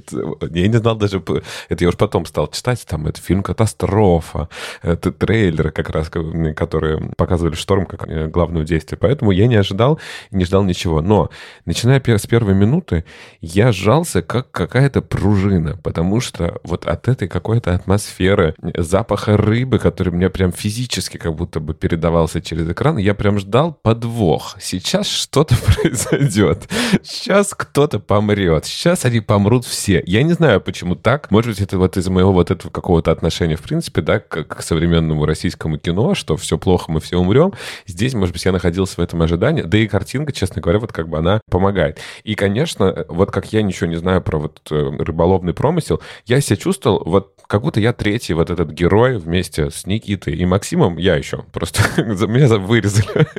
Я 0.52 0.68
не 0.68 0.76
знал 0.78 0.94
даже... 0.94 1.22
Это 1.68 1.84
я 1.84 1.88
уже 1.88 1.96
потом 1.96 2.24
стал 2.24 2.46
читать. 2.46 2.86
Там 2.86 3.08
это 3.08 3.20
фильм 3.20 3.42
«Катастрофа». 3.42 4.48
Это 4.82 5.10
трейлеры 5.10 5.72
как 5.72 5.90
раз, 5.90 6.08
которые 6.08 7.12
показывали 7.16 7.56
«Шторм» 7.56 7.84
как 7.84 8.08
э, 8.08 8.28
главное 8.28 8.64
действие. 8.64 8.96
Поэтому 8.98 9.32
я 9.32 9.48
не 9.48 9.56
ожидал, 9.56 9.98
не 10.30 10.44
ждал 10.44 10.62
ничего. 10.62 11.02
Но, 11.02 11.30
начиная 11.64 12.00
с 12.00 12.26
первой 12.26 12.54
минуты, 12.54 13.04
я 13.40 13.72
сжался 13.72 14.22
как 14.22 14.52
какая-то 14.52 15.02
пружина, 15.02 15.76
потому 15.82 16.20
что 16.20 16.60
вот 16.62 16.86
от 16.86 17.08
этой 17.08 17.26
какой-то 17.26 17.74
атмосферы, 17.74 18.54
запаха 18.76 19.36
рыбы, 19.36 19.80
который 19.80 20.12
мне 20.12 20.30
прям 20.30 20.52
физически 20.52 21.16
как 21.16 21.34
будто 21.34 21.58
бы 21.58 21.74
передавался 21.74 22.40
через 22.40 22.68
экран, 22.70 22.98
я 22.98 23.14
прям 23.14 23.38
ждал 23.40 23.72
подвох 23.72 24.59
сейчас 24.60 25.08
что-то 25.08 25.56
произойдет. 25.74 26.68
Сейчас 27.02 27.54
кто-то 27.54 27.98
помрет. 27.98 28.66
Сейчас 28.66 29.04
они 29.04 29.20
помрут 29.20 29.64
все. 29.64 30.02
Я 30.06 30.22
не 30.22 30.32
знаю, 30.32 30.60
почему 30.60 30.94
так. 30.94 31.30
Может 31.30 31.52
быть, 31.52 31.60
это 31.60 31.78
вот 31.78 31.96
из 31.96 32.08
моего 32.08 32.32
вот 32.32 32.50
этого 32.50 32.70
какого-то 32.70 33.10
отношения, 33.10 33.56
в 33.56 33.62
принципе, 33.62 34.02
да, 34.02 34.20
к, 34.20 34.44
к 34.44 34.62
современному 34.62 35.26
российскому 35.26 35.78
кино, 35.78 36.14
что 36.14 36.36
все 36.36 36.58
плохо, 36.58 36.92
мы 36.92 37.00
все 37.00 37.18
умрем. 37.18 37.52
Здесь, 37.86 38.14
может 38.14 38.32
быть, 38.32 38.44
я 38.44 38.52
находился 38.52 38.96
в 38.96 39.00
этом 39.00 39.22
ожидании. 39.22 39.62
Да 39.62 39.78
и 39.78 39.88
картинка, 39.88 40.32
честно 40.32 40.60
говоря, 40.60 40.78
вот 40.78 40.92
как 40.92 41.08
бы 41.08 41.18
она 41.18 41.40
помогает. 41.50 41.98
И, 42.24 42.34
конечно, 42.34 43.04
вот 43.08 43.30
как 43.30 43.52
я 43.52 43.62
ничего 43.62 43.88
не 43.88 43.96
знаю 43.96 44.22
про 44.22 44.38
вот 44.38 44.60
э, 44.70 44.90
рыболовный 44.98 45.54
промысел, 45.54 46.00
я 46.26 46.40
себя 46.40 46.56
чувствовал 46.56 47.02
вот 47.04 47.34
как 47.50 47.62
будто 47.62 47.80
я 47.80 47.92
третий 47.92 48.32
вот 48.32 48.48
этот 48.48 48.70
герой 48.70 49.18
вместе 49.18 49.70
с 49.70 49.84
Никитой 49.84 50.36
и 50.36 50.44
Максимом. 50.44 50.96
Я 50.98 51.16
еще. 51.16 51.44
Просто 51.52 51.82
меня 52.00 52.46
вырезали. 52.58 53.26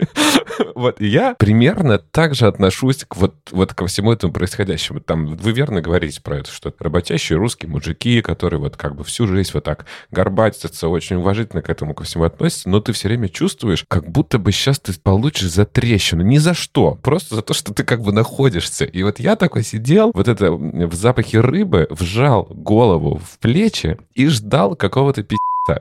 Вот, 0.76 1.02
и 1.02 1.08
я 1.12 1.36
примерно 1.36 1.98
так 1.98 2.34
же 2.36 2.48
отношусь 2.48 3.04
к 3.08 3.18
вот, 3.18 3.36
вот 3.52 3.74
ко 3.74 3.86
всему 3.88 4.14
этому 4.14 4.32
происходящему. 4.32 5.02
Там 5.02 5.36
вы 5.36 5.52
верно 5.52 5.82
говорите 5.82 6.22
про 6.22 6.38
это, 6.38 6.52
что 6.52 6.74
работящие 6.80 7.38
русские 7.38 7.70
мужики, 7.70 8.22
которые 8.22 8.60
вот 8.60 8.78
как 8.78 8.96
бы 8.96 9.04
всю 9.04 9.28
жизнь 9.28 9.52
вот 9.54 9.66
так 9.66 9.86
горбатятся, 10.10 10.88
очень 10.88 11.18
уважительно 11.18 11.62
к 11.62 11.70
этому 11.70 11.94
ко 11.94 12.06
всему 12.06 12.24
относятся, 12.24 12.70
но 12.70 12.80
ты 12.80 12.94
все 12.94 13.10
время 13.10 13.28
чувствуешь, 13.28 13.86
как 13.88 14.10
будто 14.10 14.40
бы 14.40 14.52
сейчас 14.52 14.80
ты 14.80 14.94
получишь 15.00 15.50
за 15.50 15.66
трещину. 15.66 16.24
Ни 16.24 16.38
за 16.38 16.54
что. 16.54 16.98
Просто 17.02 17.36
за 17.36 17.42
то, 17.42 17.54
что 17.54 17.74
ты 17.74 17.84
как 17.84 18.02
бы 18.02 18.14
находишься. 18.14 18.86
И 18.86 19.04
вот 19.04 19.20
я 19.20 19.36
такой 19.36 19.64
сидел, 19.64 20.12
вот 20.14 20.28
это 20.28 20.52
в 20.52 20.94
запахе 20.94 21.42
рыбы, 21.42 21.88
вжал 21.90 22.48
голову 22.50 23.22
в 23.24 23.38
плечи 23.40 23.98
и 24.16 24.28
ждал 24.28 24.76
какого-то 24.76 25.24
пи*** 25.24 25.36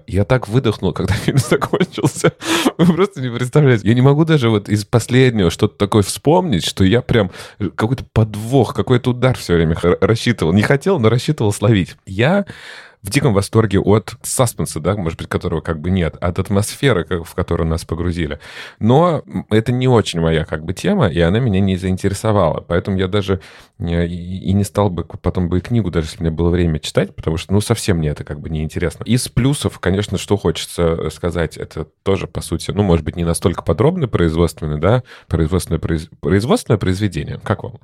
я 0.06 0.24
так 0.24 0.48
выдохнул, 0.48 0.92
когда 0.92 1.14
фильм 1.24 1.38
закончился. 1.38 2.32
Вы 2.78 2.94
просто 2.94 3.20
не 3.20 3.30
представляете. 3.30 3.88
Я 3.88 3.94
не 3.94 4.02
могу 4.02 4.24
даже 4.24 4.50
вот 4.50 4.68
из 4.68 4.84
последнего 4.84 5.50
что-то 5.50 5.76
такое 5.76 6.02
вспомнить, 6.02 6.64
что 6.64 6.84
я 6.84 7.02
прям 7.02 7.30
какой-то 7.58 8.04
подвох, 8.12 8.74
какой-то 8.74 9.10
удар 9.10 9.36
все 9.36 9.54
время 9.54 9.76
рассчитывал. 10.00 10.52
Не 10.52 10.62
хотел, 10.62 10.98
но 10.98 11.08
рассчитывал 11.08 11.52
словить. 11.52 11.96
Я 12.06 12.46
в 13.02 13.10
диком 13.10 13.32
восторге 13.32 13.80
от 13.80 14.14
саспенса, 14.22 14.80
да, 14.80 14.94
может 14.96 15.18
быть, 15.18 15.28
которого 15.28 15.60
как 15.60 15.80
бы 15.80 15.90
нет, 15.90 16.16
от 16.20 16.38
атмосферы, 16.38 17.06
в 17.24 17.34
которую 17.34 17.68
нас 17.68 17.84
погрузили. 17.84 18.40
Но 18.78 19.22
это 19.48 19.72
не 19.72 19.88
очень 19.88 20.20
моя 20.20 20.44
как 20.44 20.64
бы 20.64 20.74
тема, 20.74 21.08
и 21.08 21.18
она 21.20 21.38
меня 21.38 21.60
не 21.60 21.76
заинтересовала. 21.76 22.60
Поэтому 22.60 22.98
я 22.98 23.08
даже 23.08 23.40
и 23.78 24.52
не 24.52 24.64
стал 24.64 24.90
бы 24.90 25.04
потом 25.04 25.48
бы 25.48 25.58
и 25.58 25.60
книгу, 25.60 25.90
даже 25.90 26.08
если 26.08 26.18
у 26.18 26.22
меня 26.24 26.36
было 26.36 26.50
время 26.50 26.78
читать, 26.78 27.14
потому 27.14 27.38
что, 27.38 27.52
ну, 27.52 27.60
совсем 27.60 27.98
мне 27.98 28.10
это 28.10 28.24
как 28.24 28.40
бы 28.40 28.50
не 28.50 28.62
интересно. 28.62 29.04
Из 29.04 29.28
плюсов, 29.28 29.78
конечно, 29.78 30.18
что 30.18 30.36
хочется 30.36 31.08
сказать, 31.10 31.56
это 31.56 31.86
тоже, 32.02 32.26
по 32.26 32.42
сути, 32.42 32.70
ну, 32.70 32.82
может 32.82 33.04
быть, 33.04 33.16
не 33.16 33.24
настолько 33.24 33.62
подробно 33.62 34.08
производственное, 34.08 34.76
да, 34.76 35.02
производственное, 35.26 35.78
произ... 35.78 36.08
производственное 36.20 36.78
произведение. 36.78 37.40
Как 37.42 37.62
вам? 37.62 37.78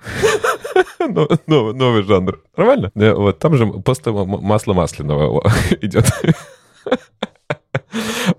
новый, 1.46 1.74
новый 1.74 2.02
жанр. 2.02 2.40
Нормально? 2.56 2.90
Вот, 2.94 3.38
там 3.38 3.56
же 3.56 3.66
после 3.66 4.12
масла 4.12 4.74
масляного 4.74 5.42
идет. 5.80 6.06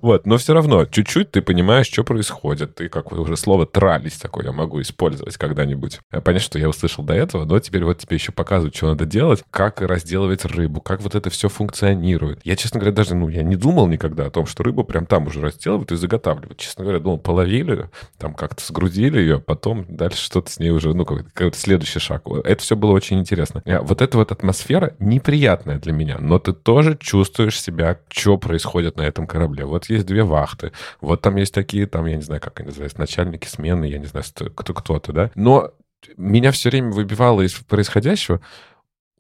Вот, 0.08 0.26
но 0.26 0.38
все 0.38 0.54
равно, 0.54 0.86
чуть-чуть 0.86 1.32
ты 1.32 1.42
понимаешь, 1.42 1.88
что 1.88 2.06
происходит. 2.06 2.76
Ты 2.76 2.88
как 2.88 3.12
уже 3.12 3.36
слово 3.36 3.66
«трались» 3.66 4.14
такое 4.14 4.46
я 4.46 4.54
могу 4.54 4.80
использовать 4.80 5.36
когда-нибудь. 5.36 6.00
Понятно, 6.10 6.40
что 6.40 6.58
я 6.58 6.70
услышал 6.70 7.04
до 7.04 7.14
этого, 7.14 7.44
но 7.44 7.60
теперь 7.60 7.84
вот 7.84 7.98
тебе 7.98 8.16
еще 8.16 8.32
показывают, 8.32 8.74
что 8.74 8.88
надо 8.88 9.06
делать, 9.06 9.44
как 9.52 9.82
разделывать 9.82 10.46
рыбу, 10.46 10.80
как 10.80 11.02
вот 11.02 11.14
это 11.14 11.30
все 11.30 11.50
функционирует. 11.50 12.40
Я, 12.46 12.56
честно 12.56 12.80
говоря, 12.80 12.96
даже, 12.96 13.16
ну, 13.16 13.28
я 13.28 13.44
не 13.44 13.58
думал 13.58 13.88
никогда 13.88 14.28
о 14.28 14.30
том, 14.30 14.46
что 14.46 14.64
рыбу 14.64 14.86
прям 14.86 15.06
там 15.06 15.28
уже 15.28 15.42
разделывают 15.42 15.92
и 15.92 15.98
заготавливают. 15.98 16.58
Честно 16.58 16.86
говоря, 16.86 17.02
думал, 17.02 17.18
половили, 17.18 17.90
там 18.18 18.34
как-то 18.34 18.64
сгрузили 18.66 19.20
ее, 19.20 19.42
потом 19.42 19.86
дальше 19.90 20.24
что-то 20.24 20.50
с 20.50 20.58
ней 20.58 20.70
уже, 20.70 20.94
ну, 20.94 21.04
какой-то 21.04 21.58
следующий 21.58 22.00
шаг. 22.00 22.24
Это 22.46 22.64
все 22.64 22.78
было 22.78 22.92
очень 22.92 23.20
интересно. 23.20 23.62
А 23.66 23.82
вот 23.82 24.02
эта 24.02 24.18
вот 24.18 24.32
атмосфера 24.32 24.96
неприятная 25.00 25.80
для 25.80 25.92
меня, 25.92 26.18
но 26.18 26.40
ты 26.40 26.54
тоже 26.54 26.98
чувствуешь 26.98 27.60
себя, 27.60 28.00
что 28.08 28.38
происходит 28.38 28.96
на 28.96 29.02
этом 29.02 29.28
корабле. 29.28 29.66
Вот 29.66 29.90
есть 29.90 29.97
две 30.06 30.24
вахты, 30.24 30.72
вот 31.02 31.22
там 31.22 31.36
есть 31.36 31.54
такие, 31.54 31.88
там, 31.88 32.06
я 32.06 32.16
не 32.16 32.22
знаю, 32.22 32.42
как 32.42 32.60
они 32.60 32.68
называются, 32.68 33.00
начальники 33.00 33.48
смены, 33.48 33.86
я 33.86 33.98
не 33.98 34.06
знаю, 34.06 34.26
кто, 34.56 34.74
кто-то, 34.74 35.12
да. 35.12 35.32
Но 35.36 35.72
меня 36.16 36.52
все 36.52 36.70
время 36.70 36.92
выбивало 36.92 37.42
из 37.42 37.54
происходящего 37.54 38.42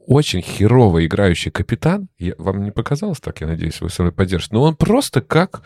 очень 0.08 0.42
херово 0.42 1.06
играющий 1.06 1.52
капитан. 1.52 2.08
Я, 2.18 2.34
вам 2.38 2.64
не 2.64 2.72
показалось 2.72 3.20
так, 3.20 3.42
я 3.42 3.48
надеюсь, 3.48 3.82
вы 3.82 3.90
со 3.90 4.04
мной 4.04 4.14
поддержите. 4.14 4.56
Но 4.56 4.64
он 4.64 4.76
просто 4.76 5.22
как 5.22 5.64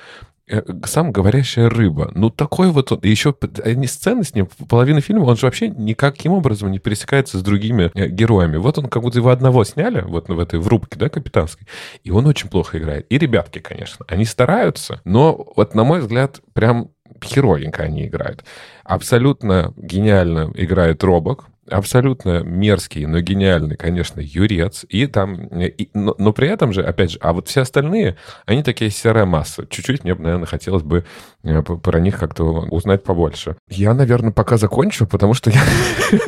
сам 0.85 1.11
говорящая 1.11 1.69
рыба. 1.69 2.11
Ну, 2.15 2.29
такой 2.29 2.69
вот 2.71 2.91
он. 2.91 2.99
Еще 3.03 3.35
они 3.63 3.87
сцены 3.87 4.23
с 4.23 4.33
ним, 4.33 4.47
половина 4.69 5.01
фильма, 5.01 5.25
он 5.25 5.37
же 5.37 5.45
вообще 5.45 5.69
никаким 5.69 6.33
образом 6.33 6.71
не 6.71 6.79
пересекается 6.79 7.37
с 7.37 7.41
другими 7.41 7.91
э, 7.93 8.07
героями. 8.07 8.57
Вот 8.57 8.77
он 8.77 8.87
как 8.87 9.01
будто 9.01 9.19
его 9.19 9.29
одного 9.29 9.63
сняли, 9.63 10.01
вот 10.01 10.29
в 10.29 10.39
этой 10.39 10.59
в 10.59 10.67
рубке, 10.67 10.97
да, 10.97 11.09
капитанской, 11.09 11.67
и 12.03 12.11
он 12.11 12.25
очень 12.27 12.49
плохо 12.49 12.77
играет. 12.77 13.05
И 13.09 13.17
ребятки, 13.17 13.59
конечно, 13.59 14.05
они 14.07 14.25
стараются, 14.25 15.01
но 15.05 15.47
вот, 15.55 15.75
на 15.75 15.83
мой 15.83 16.01
взгляд, 16.01 16.41
прям 16.53 16.89
херовенько 17.23 17.83
они 17.83 18.07
играют. 18.07 18.43
Абсолютно 18.83 19.73
гениально 19.77 20.51
играет 20.55 21.03
Робок, 21.03 21.45
абсолютно 21.71 22.43
мерзкий, 22.43 23.05
но 23.05 23.19
гениальный, 23.21 23.77
конечно, 23.77 24.19
Юрец. 24.19 24.85
И 24.89 25.07
там, 25.07 25.47
и, 25.47 25.89
но, 25.93 26.15
но 26.17 26.33
при 26.33 26.47
этом 26.47 26.73
же, 26.73 26.83
опять 26.83 27.11
же, 27.11 27.17
а 27.21 27.33
вот 27.33 27.47
все 27.47 27.61
остальные, 27.61 28.17
они 28.45 28.63
такие 28.63 28.91
серая 28.91 29.25
масса. 29.25 29.65
Чуть-чуть 29.67 30.03
мне, 30.03 30.13
наверное, 30.15 30.45
хотелось 30.45 30.83
бы 30.83 31.05
э, 31.43 31.61
про 31.61 31.99
них 31.99 32.19
как-то 32.19 32.43
узнать 32.43 33.03
побольше. 33.03 33.55
Я, 33.69 33.93
наверное, 33.93 34.31
пока 34.31 34.57
закончу, 34.57 35.07
потому 35.07 35.33
что 35.33 35.49
я 35.49 35.61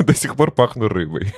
до 0.00 0.14
сих 0.14 0.36
пор 0.36 0.50
пахну 0.50 0.88
рыбой. 0.88 1.32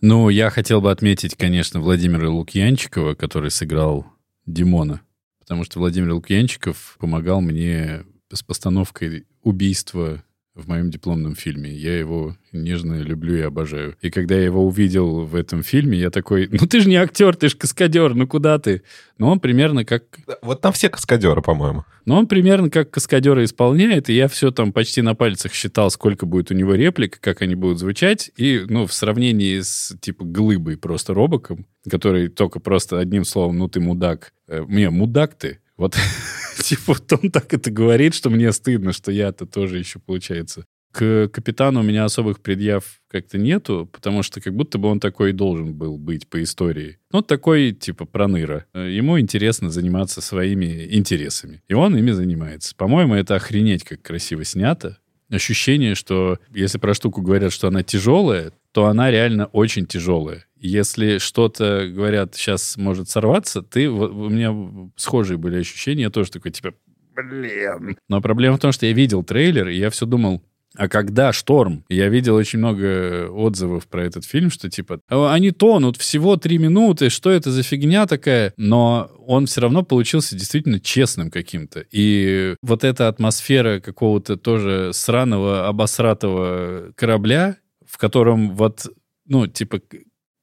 Ну, 0.00 0.28
я 0.28 0.50
хотел 0.50 0.80
бы 0.80 0.90
отметить, 0.90 1.34
конечно, 1.34 1.80
Владимира 1.80 2.30
Лукьянчикова, 2.30 3.14
который 3.14 3.50
сыграл 3.50 4.06
Димона. 4.46 5.00
Потому 5.40 5.64
что 5.64 5.80
Владимир 5.80 6.12
Лукьянчиков 6.12 6.96
помогал 7.00 7.40
мне 7.40 8.04
с 8.32 8.42
постановкой 8.42 9.26
убийства 9.42 10.22
в 10.58 10.68
моем 10.68 10.90
дипломном 10.90 11.34
фильме. 11.36 11.70
Я 11.70 11.98
его 11.98 12.36
нежно 12.52 13.00
люблю 13.00 13.36
и 13.36 13.40
обожаю. 13.40 13.96
И 14.02 14.10
когда 14.10 14.34
я 14.34 14.44
его 14.44 14.66
увидел 14.66 15.24
в 15.24 15.34
этом 15.34 15.62
фильме, 15.62 15.98
я 15.98 16.10
такой, 16.10 16.48
ну 16.50 16.66
ты 16.66 16.80
же 16.80 16.88
не 16.88 16.96
актер, 16.96 17.36
ты 17.36 17.48
же 17.48 17.56
каскадер, 17.56 18.14
ну 18.14 18.26
куда 18.26 18.58
ты? 18.58 18.82
Но 19.18 19.30
он 19.30 19.40
примерно 19.40 19.84
как... 19.84 20.04
Вот 20.42 20.60
там 20.60 20.72
все 20.72 20.88
каскадеры, 20.88 21.42
по-моему. 21.42 21.84
Но 22.04 22.18
он 22.18 22.26
примерно 22.26 22.70
как 22.70 22.90
каскадера 22.90 23.44
исполняет, 23.44 24.08
и 24.08 24.14
я 24.14 24.28
все 24.28 24.50
там 24.50 24.72
почти 24.72 25.00
на 25.00 25.14
пальцах 25.14 25.52
считал, 25.52 25.90
сколько 25.90 26.26
будет 26.26 26.50
у 26.50 26.54
него 26.54 26.74
реплик, 26.74 27.20
как 27.20 27.42
они 27.42 27.54
будут 27.54 27.78
звучать, 27.78 28.30
и, 28.36 28.64
ну, 28.66 28.86
в 28.86 28.94
сравнении 28.94 29.60
с, 29.60 29.94
типа, 30.00 30.24
глыбой 30.24 30.76
просто 30.76 31.14
робоком, 31.14 31.66
который 31.88 32.28
только 32.28 32.60
просто 32.60 32.98
одним 32.98 33.24
словом, 33.24 33.58
ну 33.58 33.68
ты 33.68 33.80
мудак. 33.80 34.32
Э, 34.48 34.62
мне, 34.66 34.90
мудак 34.90 35.34
ты, 35.34 35.60
вот, 35.76 35.96
типа, 36.62 36.96
он 37.22 37.30
так 37.30 37.52
это 37.54 37.70
говорит, 37.70 38.14
что 38.14 38.30
мне 38.30 38.52
стыдно, 38.52 38.92
что 38.92 39.12
я-то 39.12 39.46
тоже 39.46 39.78
еще, 39.78 39.98
получается. 39.98 40.64
К 40.90 41.28
капитану 41.28 41.80
у 41.80 41.82
меня 41.82 42.04
особых 42.04 42.40
предъяв 42.40 43.00
как-то 43.08 43.36
нету, 43.36 43.88
потому 43.92 44.22
что 44.22 44.40
как 44.40 44.54
будто 44.54 44.78
бы 44.78 44.88
он 44.88 45.00
такой 45.00 45.32
должен 45.32 45.74
был 45.74 45.98
быть 45.98 46.28
по 46.28 46.42
истории. 46.42 46.98
Ну, 47.12 47.20
такой, 47.20 47.72
типа, 47.72 48.06
проныра. 48.06 48.64
Ему 48.74 49.20
интересно 49.20 49.70
заниматься 49.70 50.20
своими 50.20 50.88
интересами. 50.90 51.62
И 51.68 51.74
он 51.74 51.96
ими 51.96 52.10
занимается. 52.12 52.74
По-моему, 52.74 53.14
это 53.14 53.36
охренеть 53.36 53.84
как 53.84 54.02
красиво 54.02 54.44
снято. 54.44 54.98
Ощущение, 55.30 55.94
что 55.94 56.38
если 56.54 56.78
про 56.78 56.94
штуку 56.94 57.20
говорят, 57.20 57.52
что 57.52 57.68
она 57.68 57.82
тяжелая, 57.82 58.52
то 58.72 58.86
она 58.86 59.10
реально 59.10 59.46
очень 59.46 59.86
тяжелая. 59.86 60.46
Если 60.60 61.18
что-то, 61.18 61.88
говорят, 61.88 62.34
сейчас 62.34 62.76
может 62.76 63.08
сорваться, 63.08 63.62
ты... 63.62 63.88
У 63.88 64.28
меня 64.28 64.54
схожие 64.96 65.38
были 65.38 65.58
ощущения, 65.58 66.02
я 66.02 66.10
тоже 66.10 66.30
такой, 66.30 66.50
типа, 66.50 66.74
блин. 67.14 67.96
Но 68.08 68.20
проблема 68.20 68.56
в 68.56 68.60
том, 68.60 68.72
что 68.72 68.86
я 68.86 68.92
видел 68.92 69.22
трейлер, 69.22 69.68
и 69.68 69.76
я 69.76 69.90
все 69.90 70.06
думал, 70.06 70.42
а 70.76 70.88
когда 70.88 71.32
шторм? 71.32 71.84
Я 71.88 72.08
видел 72.08 72.34
очень 72.34 72.58
много 72.58 73.28
отзывов 73.30 73.88
про 73.88 74.04
этот 74.04 74.24
фильм, 74.24 74.50
что 74.50 74.68
типа 74.68 75.00
они 75.08 75.50
тонут 75.50 75.96
всего 75.96 76.36
три 76.36 76.58
минуты, 76.58 77.08
что 77.08 77.30
это 77.30 77.50
за 77.50 77.62
фигня 77.62 78.06
такая? 78.06 78.52
Но 78.56 79.10
он 79.26 79.46
все 79.46 79.62
равно 79.62 79.82
получился 79.82 80.36
действительно 80.36 80.78
честным 80.78 81.30
каким-то. 81.30 81.84
И 81.90 82.54
вот 82.62 82.84
эта 82.84 83.08
атмосфера 83.08 83.80
какого-то 83.80 84.36
тоже 84.36 84.90
сраного, 84.92 85.66
обосратого 85.66 86.92
корабля, 86.94 87.56
в 87.86 87.96
котором 87.96 88.54
вот, 88.54 88.86
ну, 89.26 89.46
типа, 89.46 89.80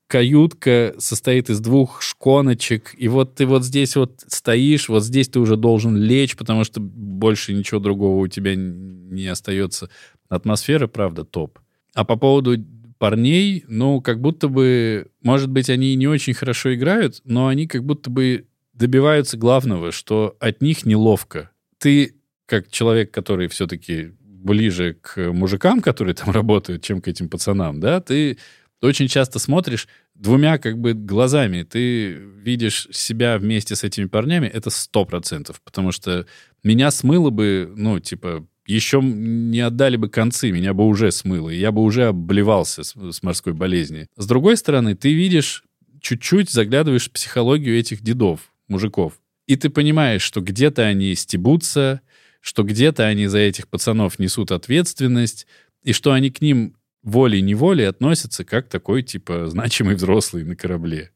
каютка 0.08 0.94
состоит 0.98 1.50
из 1.50 1.60
двух 1.60 2.02
шконочек, 2.02 2.94
и 2.98 3.08
вот 3.08 3.36
ты 3.36 3.46
вот 3.46 3.64
здесь 3.64 3.96
вот 3.96 4.24
стоишь, 4.28 4.90
вот 4.90 5.04
здесь 5.04 5.30
ты 5.30 5.40
уже 5.40 5.58
должен 5.58 5.98
лечь, 5.98 6.36
потому 6.36 6.64
что 6.64 6.80
больше 6.80 7.54
ничего 7.54 7.80
другого 7.80 8.22
у 8.22 8.28
тебя 8.28 8.56
не 8.56 9.28
остается. 9.28 9.90
Атмосфера, 10.30 10.88
правда, 10.88 11.24
топ. 11.24 11.60
А 11.94 12.04
по 12.04 12.16
поводу 12.18 12.58
парней, 12.98 13.64
ну, 13.68 14.02
как 14.02 14.22
будто 14.22 14.48
бы, 14.48 15.08
может 15.22 15.50
быть, 15.50 15.70
они 15.70 15.96
не 15.96 16.08
очень 16.08 16.34
хорошо 16.34 16.74
играют, 16.74 17.22
но 17.24 17.48
они 17.48 17.68
как 17.68 17.84
будто 17.84 18.10
бы 18.10 18.48
добиваются 18.74 19.38
главного, 19.38 19.92
что 19.92 20.36
от 20.40 20.62
них 20.62 20.86
неловко. 20.86 21.52
Ты, 21.78 22.16
как 22.46 22.70
человек, 22.70 23.12
который 23.12 23.48
все-таки 23.48 24.14
ближе 24.20 24.98
к 25.02 25.32
мужикам, 25.32 25.82
которые 25.82 26.14
там 26.14 26.30
работают, 26.32 26.84
чем 26.84 27.02
к 27.02 27.08
этим 27.08 27.30
пацанам, 27.30 27.80
да, 27.80 28.00
ты 28.00 28.38
ты 28.82 28.88
очень 28.88 29.08
часто 29.08 29.40
смотришь 29.40 29.88
двумя 30.14 30.58
как 30.58 30.78
бы 30.78 30.94
глазами. 30.94 31.64
Ты 31.64 32.14
видишь 32.14 32.88
себя 32.92 33.38
вместе 33.38 33.76
с 33.76 33.84
этими 33.84 34.06
парнями, 34.06 34.48
это 34.48 34.70
сто 34.70 35.06
процентов. 35.06 35.62
Потому 35.62 35.92
что 35.92 36.26
меня 36.64 36.92
смыло 36.92 37.30
бы, 37.30 37.72
ну, 37.76 38.00
типа, 38.00 38.46
еще 38.66 39.02
не 39.02 39.60
отдали 39.60 39.96
бы 39.96 40.10
концы, 40.10 40.52
меня 40.52 40.74
бы 40.74 40.86
уже 40.86 41.12
смыло, 41.12 41.50
и 41.50 41.58
я 41.58 41.72
бы 41.72 41.84
уже 41.84 42.08
обливался 42.08 42.84
с, 42.84 42.96
с 42.96 43.24
морской 43.24 43.54
болезни. 43.54 44.08
С 44.18 44.26
другой 44.26 44.58
стороны, 44.58 44.96
ты 44.96 45.14
видишь, 45.14 45.64
чуть-чуть 46.02 46.50
заглядываешь 46.50 47.08
в 47.08 47.12
психологию 47.12 47.78
этих 47.78 48.02
дедов, 48.02 48.52
мужиков, 48.68 49.14
и 49.48 49.56
ты 49.56 49.70
понимаешь, 49.70 50.24
что 50.24 50.42
где-то 50.42 50.84
они 50.84 51.14
стебутся, 51.14 52.02
что 52.42 52.64
где-то 52.64 53.06
они 53.06 53.28
за 53.28 53.40
этих 53.40 53.68
пацанов 53.68 54.18
несут 54.18 54.52
ответственность, 54.52 55.46
и 55.84 55.94
что 55.94 56.14
они 56.14 56.32
к 56.32 56.42
ним 56.42 56.76
волей-неволей 57.06 57.86
относятся 57.86 58.44
как 58.44 58.68
такой, 58.68 59.04
типа, 59.04 59.48
значимый 59.48 59.96
взрослый 59.96 60.44
на 60.44 60.56
корабле. 60.56 61.12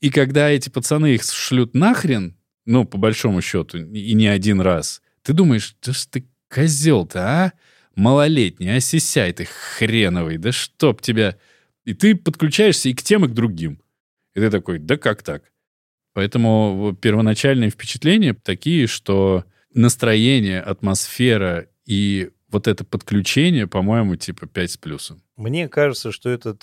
И 0.00 0.10
когда 0.10 0.50
эти 0.50 0.68
пацаны 0.68 1.14
их 1.14 1.24
шлют 1.24 1.74
нахрен, 1.74 2.36
ну, 2.66 2.84
по 2.84 2.98
большому 2.98 3.40
счету, 3.40 3.78
и 3.78 4.12
не 4.12 4.26
один 4.26 4.60
раз, 4.60 5.02
ты 5.22 5.32
думаешь, 5.32 5.76
да 5.82 5.92
что 5.94 6.10
ты 6.10 6.28
козел-то, 6.48 7.20
а? 7.20 7.52
Малолетний, 7.96 8.76
осисяй 8.76 9.32
ты 9.32 9.46
хреновый, 9.46 10.36
да 10.36 10.52
чтоб 10.52 11.00
тебя... 11.00 11.38
И 11.84 11.94
ты 11.94 12.14
подключаешься 12.14 12.88
и 12.88 12.94
к 12.94 13.02
тем, 13.02 13.24
и 13.24 13.28
к 13.28 13.32
другим. 13.32 13.80
И 14.34 14.40
ты 14.40 14.50
такой, 14.50 14.78
да 14.78 14.96
как 14.96 15.22
так? 15.22 15.52
Поэтому 16.12 16.96
первоначальные 17.00 17.70
впечатления 17.70 18.34
такие, 18.34 18.86
что 18.86 19.44
настроение, 19.72 20.60
атмосфера 20.60 21.68
и 21.86 22.30
вот 22.54 22.68
это 22.68 22.84
подключение, 22.84 23.66
по-моему, 23.66 24.16
типа 24.16 24.46
5 24.46 24.70
с 24.70 24.76
плюсом. 24.76 25.20
Мне 25.36 25.68
кажется, 25.68 26.12
что 26.12 26.30
этот 26.30 26.62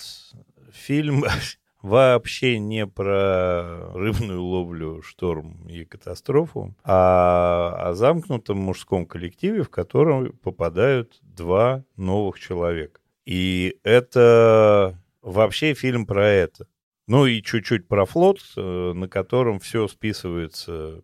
фильм 0.72 1.24
вообще 1.82 2.58
не 2.58 2.86
про 2.86 3.92
рыбную 3.92 4.42
ловлю, 4.42 5.02
шторм 5.02 5.68
и 5.68 5.84
катастрофу, 5.84 6.74
а 6.82 7.90
о 7.90 7.94
замкнутом 7.94 8.58
мужском 8.58 9.04
коллективе, 9.04 9.62
в 9.62 9.70
котором 9.70 10.32
попадают 10.32 11.18
два 11.20 11.84
новых 11.96 12.40
человека. 12.40 13.00
И 13.26 13.76
это 13.84 14.98
вообще 15.20 15.74
фильм 15.74 16.06
про 16.06 16.26
это. 16.26 16.66
Ну 17.06 17.26
и 17.26 17.42
чуть-чуть 17.42 17.86
про 17.86 18.06
флот, 18.06 18.38
э, 18.56 18.92
на 18.94 19.08
котором 19.08 19.60
все 19.60 19.88
списывается 19.88 21.02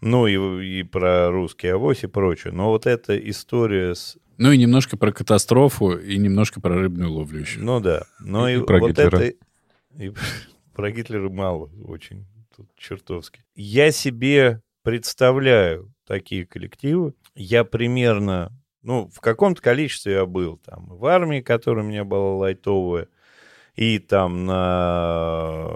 ну 0.00 0.26
и, 0.26 0.80
и 0.80 0.82
про 0.84 1.30
русский 1.30 1.68
авось 1.68 2.04
и 2.04 2.06
прочее. 2.06 2.52
Но 2.52 2.70
вот 2.70 2.86
эта 2.86 3.16
история 3.16 3.94
с... 3.94 4.16
Ну 4.36 4.52
и 4.52 4.58
немножко 4.58 4.96
про 4.96 5.12
катастрофу, 5.12 5.96
и 5.96 6.16
немножко 6.16 6.60
про 6.60 6.76
рыбную 6.76 7.12
ловлю 7.12 7.40
еще. 7.40 7.58
Ну 7.58 7.80
да. 7.80 8.04
Но 8.20 8.48
и, 8.48 8.56
и, 8.56 8.60
и 8.60 8.64
про 8.64 8.78
вот 8.78 8.90
Гитлера. 8.90 9.16
это... 9.16 9.36
И 9.98 10.12
про 10.74 10.90
Гитлера 10.92 11.28
мало 11.28 11.70
очень, 11.84 12.26
тут 12.54 12.68
чертовски. 12.76 13.44
Я 13.56 13.90
себе 13.90 14.62
представляю 14.82 15.92
такие 16.06 16.46
коллективы. 16.46 17.14
Я 17.34 17.64
примерно, 17.64 18.52
ну, 18.82 19.10
в 19.12 19.20
каком-то 19.20 19.60
количестве 19.60 20.14
я 20.14 20.26
был 20.26 20.58
там 20.58 20.86
в 20.86 21.04
армии, 21.06 21.40
которая 21.40 21.84
у 21.84 21.88
меня 21.88 22.04
была 22.04 22.36
лайтовая, 22.36 23.08
и 23.74 23.98
там 23.98 24.46
на 24.46 25.68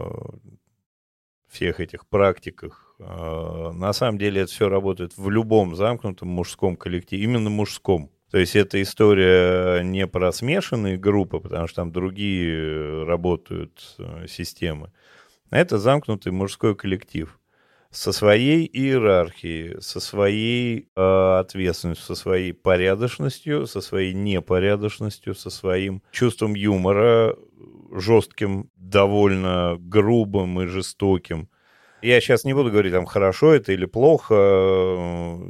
всех 1.49 1.81
этих 1.81 2.07
практиках 2.07 2.92
на 2.99 3.93
самом 3.93 4.19
деле 4.19 4.43
это 4.43 4.53
все 4.53 4.69
работает 4.69 5.17
в 5.17 5.29
любом 5.31 5.75
замкнутом 5.75 6.29
мужском 6.29 6.77
коллективе, 6.77 7.25
именно 7.25 7.51
мужском. 7.51 8.11
То 8.33 8.39
есть 8.39 8.57
это 8.57 8.81
история 8.81 9.83
не 9.83 10.07
про 10.07 10.33
смешанные 10.33 10.97
группы, 10.97 11.39
потому 11.39 11.67
что 11.67 11.77
там 11.83 11.93
другие 11.93 13.05
работают 13.05 13.95
э, 13.99 14.27
системы. 14.27 14.91
Это 15.51 15.79
замкнутый 15.79 16.33
мужской 16.33 16.75
коллектив 16.75 17.39
со 17.91 18.11
своей 18.11 18.65
иерархией, 18.65 19.83
со 19.83 20.01
своей 20.01 20.89
э, 20.97 21.39
ответственностью, 21.41 22.07
со 22.07 22.15
своей 22.15 22.55
порядочностью, 22.55 23.67
со 23.67 23.83
своей 23.83 24.15
непорядочностью, 24.15 25.35
со 25.35 25.51
своим 25.51 26.03
чувством 26.11 26.55
юмора 26.55 27.37
жестким, 27.93 28.71
довольно 28.77 29.77
грубым 29.79 30.63
и 30.63 30.67
жестоким, 30.69 31.51
Я 32.03 32.21
сейчас 32.21 32.45
не 32.45 32.53
буду 32.53 32.71
говорить, 32.71 32.93
там, 32.93 33.07
хорошо 33.07 33.53
это 33.53 33.73
или 33.73 33.87
плохо. 33.87 34.35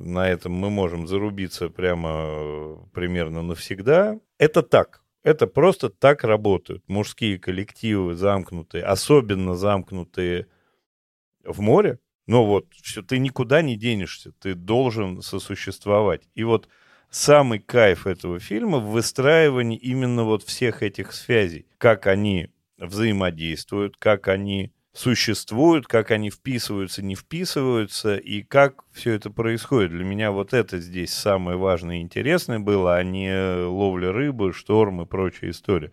На 0.04 0.28
этом 0.28 0.52
мы 0.52 0.68
можем 0.68 1.06
зарубиться 1.06 1.70
прямо 1.70 2.76
примерно 2.92 3.42
навсегда. 3.42 4.18
Это 4.38 4.62
так. 4.62 5.02
Это 5.22 5.46
просто 5.46 5.88
так 5.88 6.24
работают. 6.24 6.82
Мужские 6.88 7.38
коллективы 7.38 8.14
замкнутые, 8.14 8.84
особенно 8.84 9.54
замкнутые 9.54 10.46
в 11.44 11.60
море. 11.60 11.98
Но 12.26 12.44
вот 12.44 12.66
все, 12.82 13.02
ты 13.02 13.18
никуда 13.18 13.62
не 13.62 13.76
денешься, 13.76 14.32
ты 14.32 14.54
должен 14.54 15.22
сосуществовать. 15.22 16.22
И 16.34 16.44
вот 16.44 16.68
самый 17.10 17.60
кайф 17.60 18.06
этого 18.06 18.38
фильма 18.40 18.78
в 18.78 18.90
выстраивании 18.90 19.78
именно 19.78 20.24
вот 20.24 20.42
всех 20.42 20.82
этих 20.82 21.12
связей. 21.12 21.66
Как 21.78 22.06
они 22.06 22.50
взаимодействуют, 22.78 23.96
как 23.96 24.28
они 24.28 24.72
существуют, 24.92 25.86
как 25.86 26.10
они 26.10 26.30
вписываются, 26.30 27.02
не 27.02 27.14
вписываются, 27.14 28.16
и 28.16 28.42
как 28.42 28.84
все 28.92 29.12
это 29.12 29.30
происходит. 29.30 29.90
Для 29.90 30.04
меня 30.04 30.30
вот 30.30 30.52
это 30.52 30.78
здесь 30.78 31.12
самое 31.12 31.56
важное 31.56 31.98
и 31.98 32.02
интересное 32.02 32.58
было, 32.58 32.96
а 32.96 33.02
не 33.02 33.64
ловля 33.66 34.12
рыбы, 34.12 34.52
шторм 34.52 35.02
и 35.02 35.06
прочая 35.06 35.50
история. 35.50 35.92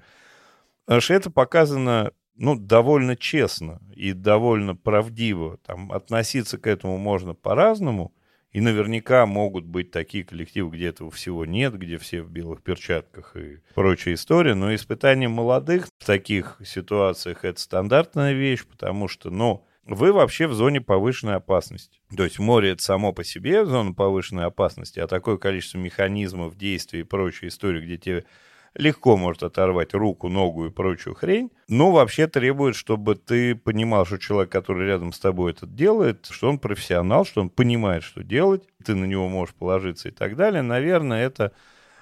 Потому 0.85 1.01
что 1.01 1.13
это 1.13 1.31
показано 1.31 2.11
ну, 2.35 2.55
довольно 2.55 3.15
честно 3.15 3.81
и 3.93 4.13
довольно 4.13 4.75
правдиво. 4.75 5.57
Там 5.65 5.91
относиться 5.91 6.57
к 6.57 6.67
этому 6.67 6.97
можно 6.97 7.33
по-разному, 7.33 8.13
и 8.51 8.61
наверняка 8.61 9.25
могут 9.25 9.65
быть 9.65 9.91
такие 9.91 10.23
коллективы, 10.23 10.75
где 10.75 10.87
этого 10.87 11.11
всего 11.11 11.45
нет, 11.45 11.77
где 11.77 11.97
все 11.97 12.21
в 12.21 12.31
белых 12.31 12.63
перчатках 12.63 13.35
и 13.35 13.59
прочая 13.75 14.15
история. 14.15 14.55
Но 14.55 14.73
испытание 14.73 15.29
молодых 15.29 15.87
в 15.99 16.05
таких 16.05 16.59
ситуациях 16.63 17.45
это 17.45 17.59
стандартная 17.59 18.33
вещь, 18.33 18.65
потому 18.65 19.07
что, 19.07 19.29
ну, 19.29 19.65
вы 19.85 20.13
вообще 20.13 20.47
в 20.47 20.53
зоне 20.53 20.81
повышенной 20.81 21.35
опасности. 21.35 21.99
То 22.15 22.23
есть 22.23 22.39
море 22.39 22.71
это 22.71 22.83
само 22.83 23.11
по 23.11 23.23
себе 23.23 23.65
зона 23.65 23.93
повышенной 23.93 24.45
опасности, 24.45 24.99
а 24.99 25.07
такое 25.07 25.37
количество 25.37 25.77
механизмов, 25.77 26.55
действий 26.55 27.01
и 27.01 27.03
прочей 27.03 27.47
истории, 27.47 27.85
где 27.85 27.97
тебе 27.97 28.25
легко 28.73 29.17
может 29.17 29.43
оторвать 29.43 29.93
руку, 29.93 30.29
ногу 30.29 30.65
и 30.65 30.69
прочую 30.69 31.15
хрень, 31.15 31.51
но 31.67 31.91
вообще 31.91 32.27
требует, 32.27 32.75
чтобы 32.75 33.15
ты 33.15 33.55
понимал, 33.55 34.05
что 34.05 34.17
человек, 34.17 34.51
который 34.51 34.87
рядом 34.87 35.13
с 35.13 35.19
тобой 35.19 35.51
это 35.51 35.65
делает, 35.67 36.27
что 36.29 36.49
он 36.49 36.59
профессионал, 36.59 37.25
что 37.25 37.41
он 37.41 37.49
понимает, 37.49 38.03
что 38.03 38.23
делать, 38.23 38.63
ты 38.83 38.95
на 38.95 39.05
него 39.05 39.27
можешь 39.27 39.55
положиться 39.55 40.09
и 40.09 40.11
так 40.11 40.35
далее. 40.35 40.61
Наверное, 40.61 41.25
это 41.25 41.53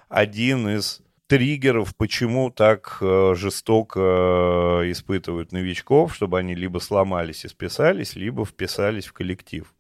один 0.10 0.68
из 0.68 1.02
триггеров, 1.28 1.96
почему 1.96 2.50
так 2.50 2.98
э, 3.02 3.34
жестоко 3.36 4.00
э, 4.00 4.92
испытывают 4.92 5.52
новичков, 5.52 6.16
чтобы 6.16 6.40
они 6.40 6.56
либо 6.56 6.80
сломались 6.80 7.44
и 7.46 7.50
списались, 7.50 8.16
либо 8.16 8.46
вписались 8.46 9.06
в 9.06 9.14
коллектив. 9.14 9.74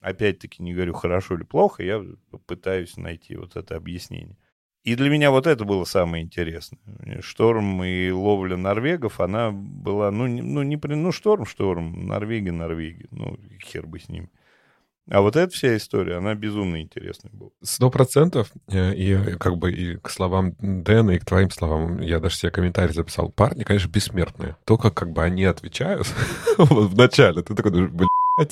Опять-таки 0.00 0.62
не 0.62 0.74
говорю 0.74 0.94
хорошо 0.94 1.36
или 1.36 1.44
плохо, 1.44 1.84
я 1.84 2.04
пытаюсь 2.46 2.96
найти 2.96 3.36
вот 3.36 3.54
это 3.54 3.76
объяснение. 3.76 4.36
И 4.84 4.96
для 4.96 5.10
меня 5.10 5.30
вот 5.30 5.46
это 5.46 5.64
было 5.64 5.84
самое 5.84 6.24
интересное. 6.24 6.80
Шторм 7.20 7.84
и 7.84 8.10
ловля 8.10 8.56
норвегов, 8.56 9.20
она 9.20 9.52
была, 9.52 10.10
ну, 10.10 10.26
ну, 10.26 10.62
не, 10.62 10.76
ну 10.76 11.12
шторм, 11.12 11.46
шторм, 11.46 12.06
Норвеги, 12.06 12.50
Норвеги, 12.50 13.06
ну, 13.12 13.38
хер 13.64 13.86
бы 13.86 14.00
с 14.00 14.08
ними. 14.08 14.28
А 15.10 15.20
вот 15.20 15.36
эта 15.36 15.52
вся 15.52 15.76
история, 15.76 16.16
она 16.16 16.34
безумно 16.34 16.80
интересная 16.80 17.32
была. 17.32 17.50
Сто 17.62 17.90
процентов. 17.90 18.52
Э, 18.68 18.94
и 18.94 19.36
как 19.36 19.56
бы 19.56 19.72
и 19.72 19.96
к 19.96 20.08
словам 20.10 20.54
Дэна, 20.60 21.12
и 21.12 21.18
к 21.18 21.24
твоим 21.24 21.50
словам, 21.50 22.00
я 22.00 22.20
даже 22.20 22.36
себе 22.36 22.52
комментарий 22.52 22.94
записал. 22.94 23.30
Парни, 23.30 23.64
конечно, 23.64 23.88
бессмертные. 23.88 24.56
Только 24.64 24.90
как 24.90 25.12
бы 25.12 25.22
они 25.22 25.44
отвечают 25.44 26.06
в 26.58 26.96
начале. 26.96 27.42
Ты 27.42 27.54
такой 27.54 27.72
блин, 27.88 28.08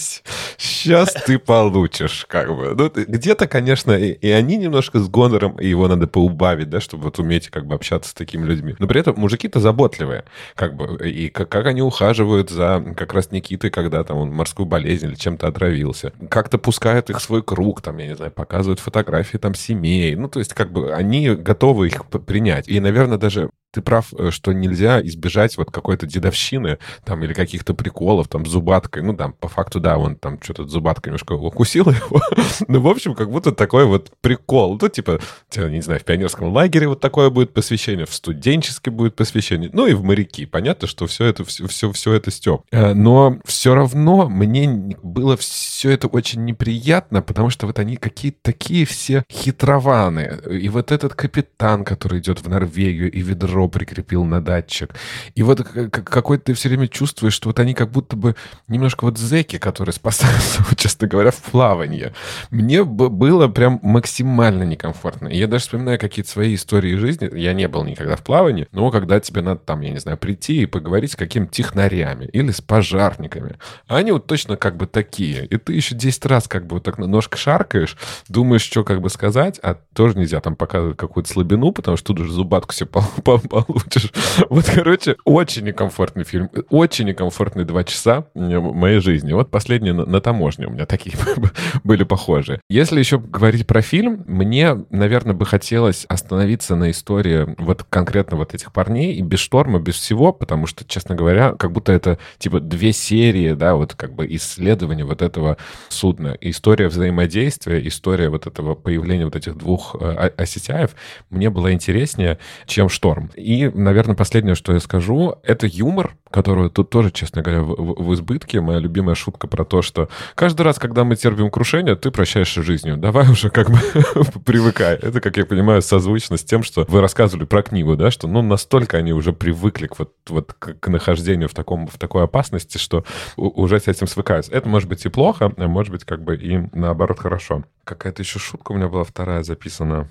сейчас 0.59 1.15
ты 1.27 1.39
получишь, 1.39 2.27
как 2.29 2.55
бы. 2.55 2.75
Ну, 2.75 2.91
где-то, 2.95 3.49
конечно, 3.49 3.93
и, 3.93 4.13
и 4.13 4.31
они 4.31 4.57
немножко 4.57 4.99
с 4.99 5.09
гонором, 5.09 5.59
и 5.59 5.69
его 5.69 5.89
надо 5.89 6.07
поубавить, 6.07 6.69
да, 6.69 6.81
чтобы 6.81 7.05
вот 7.05 7.19
уметь 7.19 7.49
как 7.49 7.67
бы 7.67 7.75
общаться 7.75 8.11
с 8.11 8.15
такими 8.15 8.45
людьми. 8.45 8.75
Но 8.79 8.87
при 8.87 9.01
этом 9.01 9.19
мужики-то 9.19 9.61
заботливые, 9.61 10.25
как 10.55 10.77
бы, 10.77 11.09
и 11.09 11.31
как, 11.31 11.49
как 11.49 11.67
они 11.67 11.83
ухаживают 11.83 12.51
за 12.51 12.95
как 12.97 13.15
раз 13.15 13.31
Никитой, 13.31 13.71
когда 13.71 14.05
там 14.05 14.19
он 14.19 14.31
морскую 14.31 14.67
болезнь 14.67 15.07
или 15.07 15.15
чем-то 15.15 15.49
отравился. 15.49 16.13
Как-то 16.29 16.59
пускают 16.59 17.11
их 17.11 17.19
в 17.19 17.23
свой 17.23 17.43
круг, 17.43 17.81
там, 17.81 17.97
я 17.99 18.09
не 18.09 18.17
знаю, 18.17 18.33
показывают 18.33 18.81
фотографии 18.81 19.39
там 19.39 19.55
семей. 19.55 20.15
Ну, 20.15 20.29
то 20.29 20.41
есть, 20.41 20.53
как 20.53 20.71
бы, 20.73 20.93
они 20.93 21.31
готовы 21.31 21.87
их 21.87 22.07
принять. 22.07 22.69
И, 22.69 22.81
наверное, 22.81 23.19
даже 23.19 23.51
ты 23.73 23.83
прав, 23.83 24.13
э, 24.19 24.31
что 24.31 24.53
нельзя 24.53 25.01
избежать 25.03 25.57
вот 25.57 25.71
какой-то 25.71 26.07
дедовщины 26.07 26.79
там 27.05 27.23
или 27.23 27.33
каких-то 27.33 27.75
приколов 27.75 28.29
там 28.29 28.47
зубаткой. 28.47 29.03
Ну, 29.03 29.17
там, 29.17 29.33
по 29.33 29.49
факту, 29.49 29.81
да, 29.81 29.99
он 29.99 30.17
там 30.17 30.39
что-то 30.43 30.67
зубаткой 30.67 31.11
немножко 31.11 31.33
укусил 31.33 31.91
его. 31.91 32.21
ну, 32.69 32.81
в 32.81 32.89
общем, 32.89 33.15
как 33.15 33.31
будто 33.31 33.53
такой 33.53 33.85
вот 33.85 34.13
прикол. 34.21 34.79
Ну, 34.81 34.89
типа, 34.89 35.21
не 35.57 35.81
знаю, 35.83 36.01
в 36.01 36.05
пионерском 36.05 36.53
лагере 36.53 36.89
вот 36.89 37.01
такое 37.01 37.31
будет 37.31 37.53
посвящение, 37.53 38.07
в 38.07 38.15
студенческий 38.15 38.91
будет 38.91 39.15
посвящение, 39.15 39.71
ну 39.73 39.87
и 39.87 39.95
в 39.95 40.03
моряки. 40.03 40.47
Понятно, 40.47 40.89
что 40.89 41.07
все 41.07 41.27
это, 41.27 41.45
все, 41.45 41.67
все, 41.67 41.93
все 41.93 42.13
это 42.15 42.31
степ. 42.31 42.63
Э, 42.73 42.93
но 42.95 43.39
все 43.45 43.75
равно 43.75 44.29
мне 44.29 44.97
было 45.03 45.37
все 45.37 45.91
это 45.91 46.09
очень 46.09 46.45
неприятно, 46.45 47.23
потому 47.23 47.51
что 47.51 47.67
вот 47.67 47.79
они 47.79 47.97
какие-то 47.97 48.39
такие 48.43 48.85
все 48.85 49.25
хитрованы. 49.31 50.39
И 50.51 50.69
вот 50.69 50.91
этот 50.93 51.15
капитан, 51.15 51.85
который 51.85 52.19
идет 52.19 52.41
в 52.41 52.49
Норвегию 52.49 53.11
и 53.11 53.21
ведро 53.21 53.60
ведро 53.61 53.69
прикрепил 53.69 54.25
на 54.25 54.43
датчик. 54.43 54.95
И 55.35 55.43
вот 55.43 55.63
какой-то 55.63 56.45
ты 56.45 56.55
все 56.55 56.69
время 56.69 56.89
чувствуешь, 56.89 57.35
что 57.35 57.49
вот 57.49 57.59
они 57.59 57.75
как 57.75 57.91
будто 57.91 58.17
бы 58.17 58.35
немножко 58.69 59.05
вот 59.05 59.19
зеки, 59.19 59.59
которые 59.59 59.93
спасаются, 59.93 60.65
честно 60.77 61.07
говоря, 61.07 61.31
в 61.31 61.43
плавании. 61.43 62.13
Мне 62.51 62.85
было 62.85 63.49
прям 63.49 63.81
максимально 63.83 64.65
некомфортно. 64.65 65.29
Я 65.29 65.47
даже 65.47 65.65
вспоминаю 65.65 65.99
какие-то 65.99 66.31
свои 66.31 66.55
истории 66.55 66.97
жизни. 66.97 67.31
Я 67.37 67.53
не 67.53 67.69
был 67.69 67.85
никогда 67.85 68.17
в 68.17 68.23
плавании, 68.23 68.67
но 68.73 68.91
когда 68.91 69.21
тебе 69.21 69.43
надо 69.43 69.61
там, 69.61 69.81
я 69.83 69.91
не 69.91 69.99
знаю, 69.99 70.17
прийти 70.19 70.63
и 70.63 70.67
поговорить 70.67 71.13
с 71.13 71.17
какими-то 71.17 71.53
технарями 71.53 72.27
или 72.27 72.51
с 72.51 72.61
пожарниками. 72.61 73.57
А 73.87 73.97
они 73.97 74.13
вот 74.13 74.27
точно 74.27 74.57
как 74.57 74.77
бы 74.77 74.87
такие. 74.87 75.47
И 75.47 75.57
ты 75.57 75.73
еще 75.73 75.95
10 75.95 76.27
раз 76.27 76.49
как 76.49 76.67
бы 76.67 76.77
вот 76.77 76.85
так 76.85 76.99
ножка 76.99 77.37
шаркаешь, 77.37 77.97
думаешь, 78.29 78.63
что 78.63 78.85
как 78.85 79.01
бы 79.01 79.11
сказать, 79.11 79.59
а 79.63 79.77
тоже 79.95 80.19
нельзя 80.19 80.41
там 80.41 80.57
показывать 80.57 80.97
какую-то 80.97 81.31
слабину, 81.31 81.73
потому 81.73 81.97
что 81.97 82.09
тут 82.09 82.21
уже 82.21 82.33
зубатку 82.33 82.73
себе 82.73 82.89
получишь. 83.51 84.13
Вот, 84.49 84.65
короче, 84.65 85.17
очень 85.25 85.65
некомфортный 85.65 86.25
фильм. 86.25 86.51
Очень 86.71 87.07
некомфортные 87.07 87.67
два 87.67 87.85
часа 87.85 88.27
моей 88.35 89.01
жизни. 89.01 89.33
Вот 89.33 89.51
последние 89.51 89.93
на, 89.93 90.07
на 90.07 90.21
таможне 90.21 90.67
у 90.67 90.71
меня 90.71 90.87
такие 90.87 91.17
были 91.85 92.05
похожие. 92.05 92.61
Если 92.71 92.99
еще 92.99 93.19
говорить 93.19 93.67
про 93.67 93.83
фильм, 93.83 94.25
мне, 94.27 94.75
наверное, 94.91 95.35
бы 95.35 95.45
хотелось 95.45 96.05
остановиться 96.09 96.77
на 96.77 96.91
истории 96.91 97.55
вот 97.59 97.85
конкретно 97.85 98.37
вот 98.37 98.55
этих 98.55 98.73
парней 98.73 99.15
и 99.15 99.23
без 99.23 99.41
шторма, 99.41 99.81
без 99.81 99.97
всего, 99.97 100.33
потому 100.33 100.67
что, 100.67 100.85
честно 100.85 101.15
говоря, 101.15 101.53
как 101.53 101.73
будто 101.73 101.93
это 101.93 102.19
типа 102.39 102.61
две 102.61 102.93
серии, 102.93 103.53
да, 103.53 103.75
вот 103.75 103.95
как 103.95 104.15
бы 104.15 104.27
исследования 104.37 105.05
вот 105.05 105.23
этого 105.23 105.57
судна. 105.89 106.37
История 106.41 106.89
взаимодействия, 106.89 107.87
история 107.87 108.29
вот 108.31 108.47
этого 108.47 108.75
появления 108.75 109.25
вот 109.25 109.37
этих 109.37 109.57
двух 109.57 109.97
э, 110.01 110.31
осетяев 110.37 110.91
мне 111.31 111.51
была 111.51 111.73
интереснее, 111.73 112.39
чем 112.67 112.89
шторм. 112.89 113.31
И, 113.41 113.69
наверное, 113.69 114.15
последнее, 114.15 114.55
что 114.55 114.73
я 114.73 114.81
скажу, 114.81 115.37
это 115.43 115.67
юмор, 115.67 116.17
который 116.31 116.71
тут 116.71 116.91
тоже, 116.91 117.11
честно 117.11 117.43
говоря, 117.43 117.63
в, 117.63 117.75
в, 117.75 118.15
избытке. 118.15 118.61
Моя 118.61 118.79
любимая 118.79 119.15
шутка 119.15 119.47
про 119.47 119.65
то, 119.65 119.83
что 119.83 120.09
каждый 120.35 120.63
раз, 120.63 120.79
когда 120.79 121.05
мы 121.05 121.17
терпим 121.17 121.51
крушение, 121.51 121.97
ты 121.97 122.11
прощаешься 122.11 122.63
жизнью. 122.63 122.97
Давай 122.97 123.29
уже 123.29 123.51
как 123.51 123.71
бы 123.71 123.79
привыкай. 124.45 124.97
Это, 124.97 125.21
как 125.21 125.37
я 125.37 125.45
понимаю, 125.45 125.83
созвучно 125.83 126.37
с 126.37 126.45
тем, 126.45 126.63
что 126.63 126.85
вы 126.89 127.01
рассказывали 127.01 127.45
про 127.45 127.63
книгу, 127.63 127.97
да, 127.97 128.11
что 128.11 128.29
ну 128.29 128.43
настолько 128.43 128.99
они 128.99 129.13
уже 129.13 129.33
привыкли 129.33 129.87
к 129.87 129.99
вот, 129.99 130.13
вот 130.29 130.53
к, 130.53 130.75
к 130.75 130.89
нахождению 130.89 131.49
в, 131.49 131.55
таком, 131.55 131.87
в 131.87 131.99
такой 131.99 132.25
опасности, 132.25 132.79
что 132.79 133.05
уже 133.37 133.81
с 133.81 133.89
этим 133.89 134.07
свыкаются. 134.07 134.53
Это 134.53 134.69
может 134.69 134.89
быть 134.89 135.05
и 135.05 135.09
плохо, 135.09 135.53
а 135.57 135.69
может 135.69 135.93
быть 135.93 136.05
как 136.05 136.23
бы 136.23 136.37
и 136.37 136.69
наоборот 136.73 137.19
хорошо. 137.19 137.65
Какая-то 137.85 138.23
еще 138.23 138.39
шутка 138.39 138.73
у 138.73 138.77
меня 138.77 138.89
была 138.89 139.05
вторая 139.05 139.43
записана. 139.43 140.09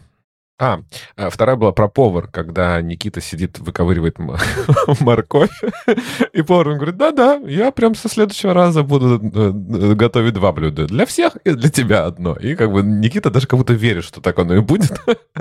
А, 0.62 0.82
а, 1.16 1.30
вторая 1.30 1.56
была 1.56 1.72
про 1.72 1.88
повар, 1.88 2.28
когда 2.28 2.82
Никита 2.82 3.22
сидит, 3.22 3.60
выковыривает 3.60 4.18
морковь, 5.00 5.50
и 6.34 6.42
повар 6.42 6.70
он 6.70 6.76
говорит, 6.76 6.98
да-да, 6.98 7.36
я 7.36 7.72
прям 7.72 7.96
со 7.96 8.10
следующего 8.10 8.54
раза 8.54 8.84
буду 8.84 9.22
э, 9.24 9.30
э, 9.30 9.94
готовить 9.96 10.34
два 10.34 10.52
блюда. 10.52 10.86
Для 10.86 11.06
всех 11.06 11.38
и 11.46 11.52
для 11.52 11.70
тебя 11.70 12.06
одно. 12.06 12.36
И 12.36 12.56
как 12.56 12.74
бы 12.74 12.84
Никита 12.84 13.30
даже 13.30 13.48
как 13.48 13.58
будто 13.58 13.72
верит, 13.72 14.04
что 14.04 14.20
так 14.20 14.38
оно 14.38 14.56
и 14.56 14.60
будет. 14.60 15.00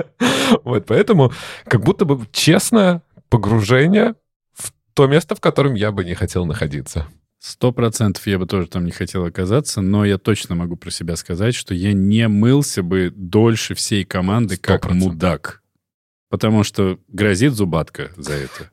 вот, 0.63 0.85
поэтому 0.85 1.33
как 1.65 1.81
будто 1.81 2.05
бы 2.05 2.25
честное 2.31 3.01
погружение 3.27 4.15
в 4.53 4.71
то 4.93 5.07
место, 5.07 5.35
в 5.35 5.41
котором 5.41 5.73
я 5.73 5.91
бы 5.91 6.05
не 6.05 6.13
хотел 6.13 6.45
находиться. 6.45 7.07
Сто 7.39 7.71
процентов 7.71 8.27
я 8.27 8.37
бы 8.37 8.45
тоже 8.45 8.67
там 8.67 8.85
не 8.85 8.91
хотел 8.91 9.23
оказаться, 9.23 9.79
но 9.81 10.03
я 10.03 10.17
точно 10.17 10.55
могу 10.55 10.75
про 10.75 10.91
себя 10.91 11.15
сказать, 11.15 11.55
что 11.55 11.73
я 11.73 11.93
не 11.93 12.27
мылся 12.27 12.83
бы 12.83 13.13
дольше 13.15 13.75
всей 13.75 14.03
команды 14.03 14.55
100%. 14.55 14.57
как 14.59 14.91
мудак. 14.91 15.63
Потому 16.29 16.63
что 16.63 16.99
грозит 17.07 17.53
зубатка 17.53 18.11
за 18.17 18.33
это. 18.33 18.69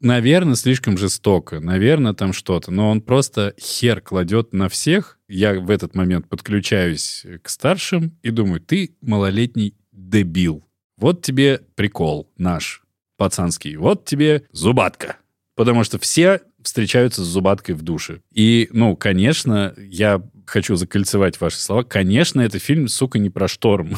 наверное, 0.00 0.54
слишком 0.54 0.96
жестоко, 0.96 1.58
наверное, 1.58 2.14
там 2.14 2.32
что-то, 2.32 2.70
но 2.70 2.88
он 2.90 3.00
просто 3.02 3.54
хер 3.58 4.00
кладет 4.00 4.52
на 4.52 4.68
всех. 4.68 5.18
Я 5.28 5.58
в 5.58 5.68
этот 5.70 5.96
момент 5.96 6.28
подключаюсь 6.28 7.26
к 7.42 7.48
старшим 7.48 8.16
и 8.22 8.30
думаю, 8.30 8.60
ты 8.60 8.96
малолетний 9.00 9.76
дебил. 9.90 10.64
Вот 10.96 11.22
тебе 11.22 11.62
прикол 11.74 12.30
наш, 12.38 12.84
пацанский. 13.16 13.74
Вот 13.76 14.04
тебе 14.04 14.46
зубатка. 14.52 15.16
Потому 15.56 15.84
что 15.84 15.98
все 15.98 16.40
встречаются 16.64 17.22
с 17.22 17.26
зубаткой 17.26 17.74
в 17.74 17.82
душе. 17.82 18.20
И, 18.32 18.68
ну, 18.72 18.96
конечно, 18.96 19.74
я 19.76 20.22
хочу 20.46 20.76
закольцевать 20.76 21.40
ваши 21.40 21.58
слова. 21.58 21.84
Конечно, 21.84 22.40
это 22.40 22.58
фильм, 22.58 22.88
сука, 22.88 23.18
не 23.18 23.30
про 23.30 23.48
шторм. 23.48 23.96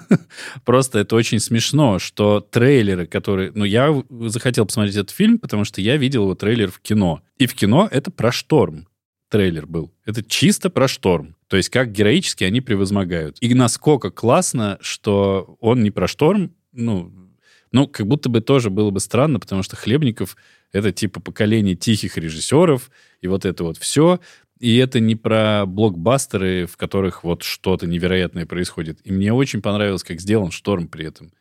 Просто 0.64 1.00
это 1.00 1.16
очень 1.16 1.40
смешно, 1.40 1.98
что 1.98 2.40
трейлеры, 2.40 3.06
которые... 3.06 3.52
Ну, 3.54 3.64
я 3.64 4.02
захотел 4.26 4.66
посмотреть 4.66 4.96
этот 4.96 5.10
фильм, 5.10 5.38
потому 5.38 5.64
что 5.64 5.80
я 5.80 5.96
видел 5.96 6.22
его 6.22 6.34
трейлер 6.34 6.70
в 6.70 6.80
кино. 6.80 7.22
И 7.38 7.46
в 7.46 7.54
кино 7.54 7.88
это 7.90 8.10
про 8.10 8.30
шторм 8.32 8.86
трейлер 9.30 9.66
был. 9.66 9.92
Это 10.04 10.22
чисто 10.22 10.70
про 10.70 10.88
шторм. 10.88 11.36
То 11.48 11.56
есть 11.56 11.70
как 11.70 11.92
героически 11.92 12.44
они 12.44 12.60
превозмогают. 12.60 13.36
И 13.40 13.54
насколько 13.54 14.10
классно, 14.10 14.78
что 14.80 15.56
он 15.60 15.82
не 15.82 15.90
про 15.90 16.08
шторм, 16.08 16.52
ну, 16.72 17.12
ну, 17.72 17.86
как 17.86 18.06
будто 18.06 18.28
бы 18.28 18.40
тоже 18.40 18.70
было 18.70 18.90
бы 18.90 19.00
странно, 19.00 19.38
потому 19.38 19.62
что 19.62 19.76
Хлебников— 19.76 20.36
это 20.72 20.92
типа 20.92 21.20
поколение 21.20 21.76
тихих 21.76 22.16
режиссеров, 22.16 22.90
и 23.20 23.28
вот 23.28 23.44
это 23.44 23.64
вот 23.64 23.76
все. 23.76 24.20
И 24.58 24.76
это 24.76 25.00
не 25.00 25.16
про 25.16 25.64
блокбастеры, 25.66 26.66
в 26.66 26.76
которых 26.76 27.24
вот 27.24 27.42
что-то 27.42 27.86
невероятное 27.86 28.44
происходит. 28.44 28.98
И 29.04 29.12
мне 29.12 29.32
очень 29.32 29.62
понравилось, 29.62 30.02
как 30.02 30.20
сделан 30.20 30.50
«Шторм» 30.50 30.86
при 30.86 31.06
этом. 31.06 31.32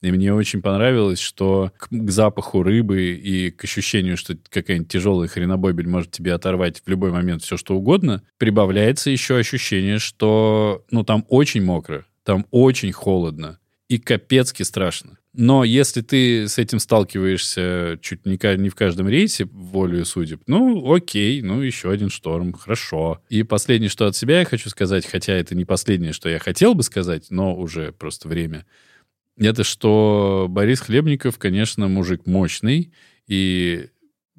И 0.00 0.12
мне 0.12 0.32
очень 0.32 0.62
понравилось, 0.62 1.18
что 1.18 1.72
к, 1.76 1.88
к 1.90 2.10
запаху 2.10 2.62
рыбы 2.62 3.14
и 3.14 3.50
к 3.50 3.64
ощущению, 3.64 4.16
что 4.16 4.36
какая-нибудь 4.48 4.88
тяжелая 4.88 5.28
хренобобель 5.28 5.88
может 5.88 6.12
тебе 6.12 6.34
оторвать 6.34 6.80
в 6.84 6.88
любой 6.88 7.10
момент 7.10 7.42
все, 7.42 7.56
что 7.56 7.74
угодно, 7.74 8.22
прибавляется 8.36 9.10
еще 9.10 9.36
ощущение, 9.36 9.98
что 9.98 10.84
ну, 10.92 11.02
там 11.02 11.24
очень 11.28 11.64
мокро, 11.64 12.06
там 12.22 12.46
очень 12.52 12.92
холодно 12.92 13.58
и 13.88 13.98
капецки 13.98 14.62
страшно. 14.62 15.18
Но 15.40 15.62
если 15.62 16.00
ты 16.00 16.48
с 16.48 16.58
этим 16.58 16.80
сталкиваешься 16.80 17.96
чуть 18.02 18.26
не, 18.26 18.36
в 18.68 18.74
каждом 18.74 19.08
рейсе, 19.08 19.44
волею 19.44 20.04
судеб, 20.04 20.42
ну, 20.48 20.92
окей, 20.92 21.42
ну, 21.42 21.60
еще 21.60 21.92
один 21.92 22.10
шторм, 22.10 22.52
хорошо. 22.52 23.22
И 23.28 23.44
последнее, 23.44 23.88
что 23.88 24.08
от 24.08 24.16
себя 24.16 24.40
я 24.40 24.44
хочу 24.44 24.68
сказать, 24.68 25.06
хотя 25.06 25.34
это 25.34 25.54
не 25.54 25.64
последнее, 25.64 26.12
что 26.12 26.28
я 26.28 26.40
хотел 26.40 26.74
бы 26.74 26.82
сказать, 26.82 27.26
но 27.30 27.54
уже 27.54 27.92
просто 27.92 28.26
время, 28.26 28.66
это 29.36 29.62
что 29.62 30.46
Борис 30.50 30.80
Хлебников, 30.80 31.38
конечно, 31.38 31.86
мужик 31.86 32.26
мощный, 32.26 32.92
и 33.28 33.90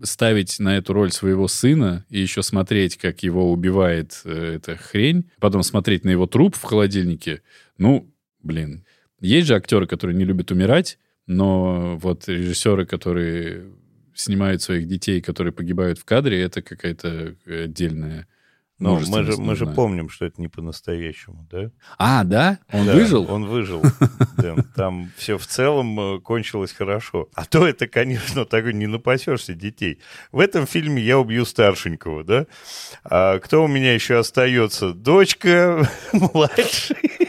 ставить 0.03 0.59
на 0.59 0.75
эту 0.75 0.91
роль 0.91 1.13
своего 1.13 1.47
сына 1.47 2.05
и 2.09 2.19
еще 2.19 2.43
смотреть, 2.43 2.97
как 2.97 3.23
его 3.23 3.53
убивает 3.53 4.19
э, 4.25 4.55
эта 4.55 4.75
хрень, 4.75 5.29
потом 5.39 5.63
смотреть 5.63 6.03
на 6.03 6.09
его 6.09 6.25
труп 6.25 6.57
в 6.57 6.63
холодильнике, 6.63 7.41
ну, 7.77 8.13
блин, 8.43 8.83
есть 9.19 9.47
же 9.47 9.55
актеры, 9.55 9.87
которые 9.87 10.17
не 10.17 10.25
любят 10.25 10.51
умирать, 10.51 10.97
но 11.27 11.97
вот 11.97 12.27
режиссеры, 12.27 12.85
которые 12.85 13.71
снимают 14.13 14.61
своих 14.61 14.87
детей, 14.87 15.21
которые 15.21 15.53
погибают 15.53 15.99
в 15.99 16.05
кадре, 16.05 16.41
это 16.41 16.61
какая-то 16.61 17.35
отдельная 17.45 18.27
но 18.79 18.97
мы 19.09 19.23
же, 19.25 19.37
мы 19.37 19.55
же 19.57 19.67
помним, 19.67 20.09
что 20.09 20.25
это 20.25 20.41
не 20.41 20.47
по-настоящему, 20.47 21.45
да? 21.51 21.69
А, 21.97 22.23
да? 22.23 22.59
Он 22.71 22.85
да, 22.85 22.93
выжил? 22.93 23.29
Он 23.29 23.45
выжил. 23.45 23.83
Там 24.75 25.11
все 25.17 25.37
в 25.37 25.45
целом 25.45 25.99
э, 25.99 26.19
кончилось 26.21 26.71
хорошо. 26.71 27.27
А 27.35 27.43
то 27.43 27.67
это, 27.67 27.87
конечно, 27.87 28.45
так 28.45 28.73
не 28.73 28.87
напасешься 28.87 29.53
детей. 29.53 29.99
В 30.31 30.39
этом 30.39 30.65
фильме 30.65 31.01
я 31.01 31.19
убью 31.19 31.43
старшенького, 31.43 32.23
да? 32.23 32.47
А 33.03 33.39
кто 33.39 33.65
у 33.65 33.67
меня 33.67 33.93
еще 33.93 34.17
остается? 34.17 34.93
Дочка, 34.93 35.85
младший. 36.13 37.28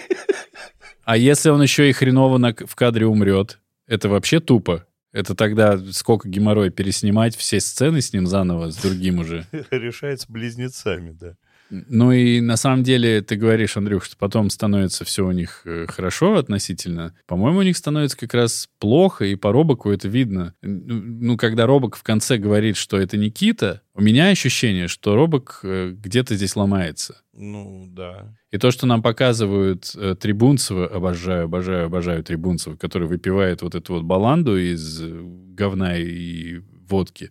А 1.10 1.16
если 1.16 1.50
он 1.50 1.60
еще 1.60 1.90
и 1.90 1.92
хреново 1.92 2.38
на, 2.38 2.54
в 2.54 2.76
кадре 2.76 3.04
умрет? 3.04 3.58
Это 3.88 4.08
вообще 4.08 4.38
тупо. 4.38 4.86
Это 5.10 5.34
тогда 5.34 5.76
сколько 5.90 6.28
геморроя 6.28 6.70
переснимать 6.70 7.34
все 7.34 7.58
сцены 7.58 8.00
с 8.00 8.12
ним 8.12 8.28
заново, 8.28 8.70
с 8.70 8.76
другим 8.76 9.18
уже? 9.18 9.44
Решается 9.72 10.30
близнецами, 10.30 11.10
да. 11.10 11.34
Ну 11.70 12.12
и 12.12 12.40
на 12.40 12.56
самом 12.56 12.82
деле 12.82 13.22
ты 13.22 13.36
говоришь, 13.36 13.76
Андрюх, 13.76 14.04
что 14.04 14.16
потом 14.16 14.50
становится 14.50 15.04
все 15.04 15.26
у 15.26 15.30
них 15.30 15.62
э, 15.64 15.86
хорошо 15.88 16.36
относительно. 16.36 17.14
По-моему, 17.26 17.60
у 17.60 17.62
них 17.62 17.76
становится 17.76 18.16
как 18.16 18.34
раз 18.34 18.68
плохо, 18.78 19.24
и 19.24 19.36
по 19.36 19.52
Робоку 19.52 19.90
это 19.90 20.08
видно. 20.08 20.54
Ну, 20.62 21.36
когда 21.36 21.66
Робок 21.66 21.96
в 21.96 22.02
конце 22.02 22.38
говорит, 22.38 22.76
что 22.76 22.98
это 22.98 23.16
Никита, 23.16 23.82
у 23.94 24.02
меня 24.02 24.28
ощущение, 24.28 24.88
что 24.88 25.14
Робок 25.14 25.60
э, 25.62 25.92
где-то 25.96 26.34
здесь 26.34 26.56
ломается. 26.56 27.22
Ну, 27.32 27.86
да. 27.88 28.34
И 28.50 28.58
то, 28.58 28.70
что 28.70 28.86
нам 28.86 29.02
показывают 29.02 29.92
э, 29.96 30.16
Трибунцева, 30.18 30.86
обожаю, 30.86 31.44
обожаю, 31.44 31.86
обожаю 31.86 32.24
Трибунцева, 32.24 32.76
который 32.76 33.06
выпивает 33.06 33.62
вот 33.62 33.74
эту 33.74 33.94
вот 33.94 34.02
баланду 34.02 34.58
из 34.58 35.00
э, 35.00 35.20
говна 35.54 35.96
и 35.96 36.60
водки, 36.88 37.30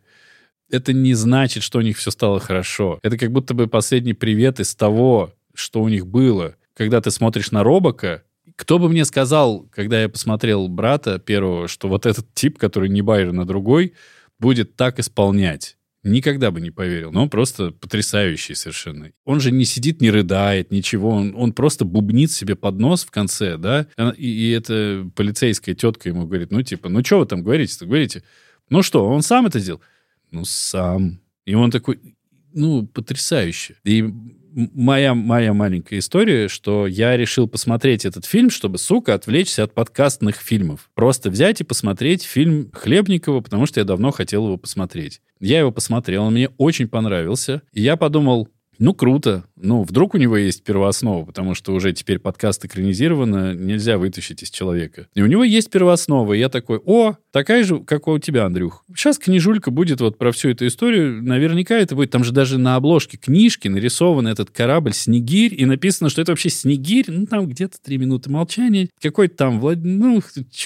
это 0.69 0.93
не 0.93 1.13
значит, 1.13 1.63
что 1.63 1.79
у 1.79 1.81
них 1.81 1.97
все 1.97 2.11
стало 2.11 2.39
хорошо. 2.39 2.99
Это 3.03 3.17
как 3.17 3.31
будто 3.31 3.53
бы 3.53 3.67
последний 3.67 4.13
привет 4.13 4.59
из 4.59 4.75
того, 4.75 5.33
что 5.53 5.81
у 5.81 5.89
них 5.89 6.07
было. 6.07 6.55
Когда 6.75 7.01
ты 7.01 7.11
смотришь 7.11 7.51
на 7.51 7.63
Робока, 7.63 8.23
кто 8.55 8.79
бы 8.79 8.89
мне 8.89 9.05
сказал, 9.05 9.67
когда 9.71 10.01
я 10.01 10.09
посмотрел 10.09 10.67
брата 10.67 11.19
первого, 11.19 11.67
что 11.67 11.87
вот 11.87 12.05
этот 12.05 12.33
тип, 12.33 12.57
который 12.57 12.89
не 12.89 13.01
Байрон, 13.01 13.39
а 13.39 13.45
другой, 13.45 13.93
будет 14.37 14.75
так 14.75 14.99
исполнять? 14.99 15.77
Никогда 16.03 16.49
бы 16.49 16.61
не 16.61 16.71
поверил. 16.71 17.11
Но 17.11 17.23
он 17.23 17.29
просто 17.29 17.71
потрясающий 17.71 18.55
совершенно. 18.55 19.11
Он 19.25 19.41
же 19.41 19.51
не 19.51 19.65
сидит, 19.65 19.99
не 19.99 20.09
рыдает, 20.09 20.71
ничего. 20.71 21.09
Он, 21.09 21.33
он 21.35 21.51
просто 21.51 21.83
бубнит 21.83 22.31
себе 22.31 22.55
под 22.55 22.79
нос 22.79 23.03
в 23.03 23.11
конце, 23.11 23.57
да? 23.57 23.85
И, 24.17 24.27
и 24.27 24.51
эта 24.51 25.09
полицейская 25.15 25.75
тетка 25.75 26.07
ему 26.07 26.25
говорит, 26.25 26.51
ну, 26.51 26.61
типа, 26.61 26.87
ну, 26.87 27.03
что 27.03 27.19
вы 27.19 27.25
там 27.25 27.43
говорите-то? 27.43 27.85
Говорите, 27.85 28.23
ну 28.69 28.81
что, 28.81 29.05
он 29.05 29.21
сам 29.23 29.45
это 29.45 29.59
сделал? 29.59 29.81
Ну, 30.31 30.45
сам. 30.45 31.21
И 31.45 31.53
он 31.55 31.71
такой, 31.71 31.99
ну, 32.53 32.85
потрясающе. 32.85 33.75
И 33.83 34.13
моя, 34.53 35.13
моя 35.13 35.53
маленькая 35.53 35.99
история, 35.99 36.47
что 36.47 36.87
я 36.87 37.15
решил 37.17 37.47
посмотреть 37.47 38.05
этот 38.05 38.25
фильм, 38.25 38.49
чтобы, 38.49 38.77
сука, 38.77 39.13
отвлечься 39.13 39.63
от 39.63 39.73
подкастных 39.73 40.37
фильмов. 40.37 40.89
Просто 40.95 41.29
взять 41.29 41.61
и 41.61 41.63
посмотреть 41.63 42.23
фильм 42.23 42.71
Хлебникова, 42.73 43.41
потому 43.41 43.65
что 43.65 43.79
я 43.79 43.85
давно 43.85 44.11
хотел 44.11 44.45
его 44.45 44.57
посмотреть. 44.57 45.21
Я 45.39 45.59
его 45.59 45.71
посмотрел, 45.71 46.25
он 46.25 46.33
мне 46.33 46.49
очень 46.57 46.87
понравился. 46.87 47.61
И 47.73 47.81
я 47.81 47.95
подумал, 47.95 48.49
ну, 48.79 48.93
круто. 48.93 49.43
Ну, 49.57 49.83
вдруг 49.83 50.15
у 50.15 50.17
него 50.17 50.37
есть 50.37 50.63
первооснова, 50.63 51.25
потому 51.25 51.53
что 51.53 51.73
уже 51.73 51.91
теперь 51.91 52.17
подкаст 52.17 52.63
экранизировано, 52.63 53.53
нельзя 53.53 53.97
вытащить 53.97 54.41
из 54.41 54.49
человека. 54.49 55.07
И 55.15 55.21
у 55.21 55.25
него 55.25 55.43
есть 55.43 55.69
первооснова. 55.69 56.33
И 56.33 56.39
я 56.39 56.47
такой, 56.47 56.79
о, 56.85 57.15
такая 57.31 57.65
же, 57.65 57.79
как 57.79 58.07
у 58.07 58.17
тебя, 58.19 58.45
Андрюх. 58.45 58.85
Сейчас 58.95 59.19
книжулька 59.19 59.69
будет 59.69 59.99
вот 59.99 60.17
про 60.17 60.31
всю 60.31 60.49
эту 60.49 60.65
историю. 60.65 61.21
Наверняка 61.21 61.75
это 61.75 61.93
будет, 61.93 62.11
там 62.11 62.23
же 62.23 62.31
даже 62.31 62.57
на 62.57 62.77
обложке 62.77 63.17
книжки 63.17 63.67
нарисован 63.67 64.27
этот 64.27 64.49
корабль 64.49 64.93
«Снегирь», 64.93 65.53
и 65.59 65.65
написано, 65.65 66.09
что 66.09 66.21
это 66.21 66.31
вообще 66.31 66.49
«Снегирь». 66.49 67.05
Ну, 67.09 67.25
там 67.25 67.47
где-то 67.47 67.81
три 67.81 67.97
минуты 67.97 68.29
молчания. 68.29 68.87
Какой-то 69.01 69.35
там, 69.35 69.59
ну, 69.59 70.21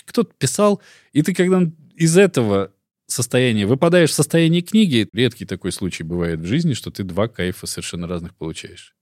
кто-то 0.05 0.31
писал. 0.37 0.81
И 1.13 1.23
ты 1.23 1.33
когда 1.33 1.63
из 1.95 2.15
этого 2.15 2.71
состояние, 3.07 3.65
выпадаешь 3.67 4.11
в 4.11 4.13
состояние 4.13 4.61
книги, 4.61 5.07
редкий 5.13 5.45
такой 5.45 5.71
случай 5.71 6.03
бывает 6.03 6.39
в 6.39 6.45
жизни, 6.45 6.73
что 6.73 6.91
ты 6.91 7.03
два 7.03 7.27
кайфа 7.27 7.67
совершенно 7.67 8.07
разных 8.07 8.35
получаешь. 8.35 8.95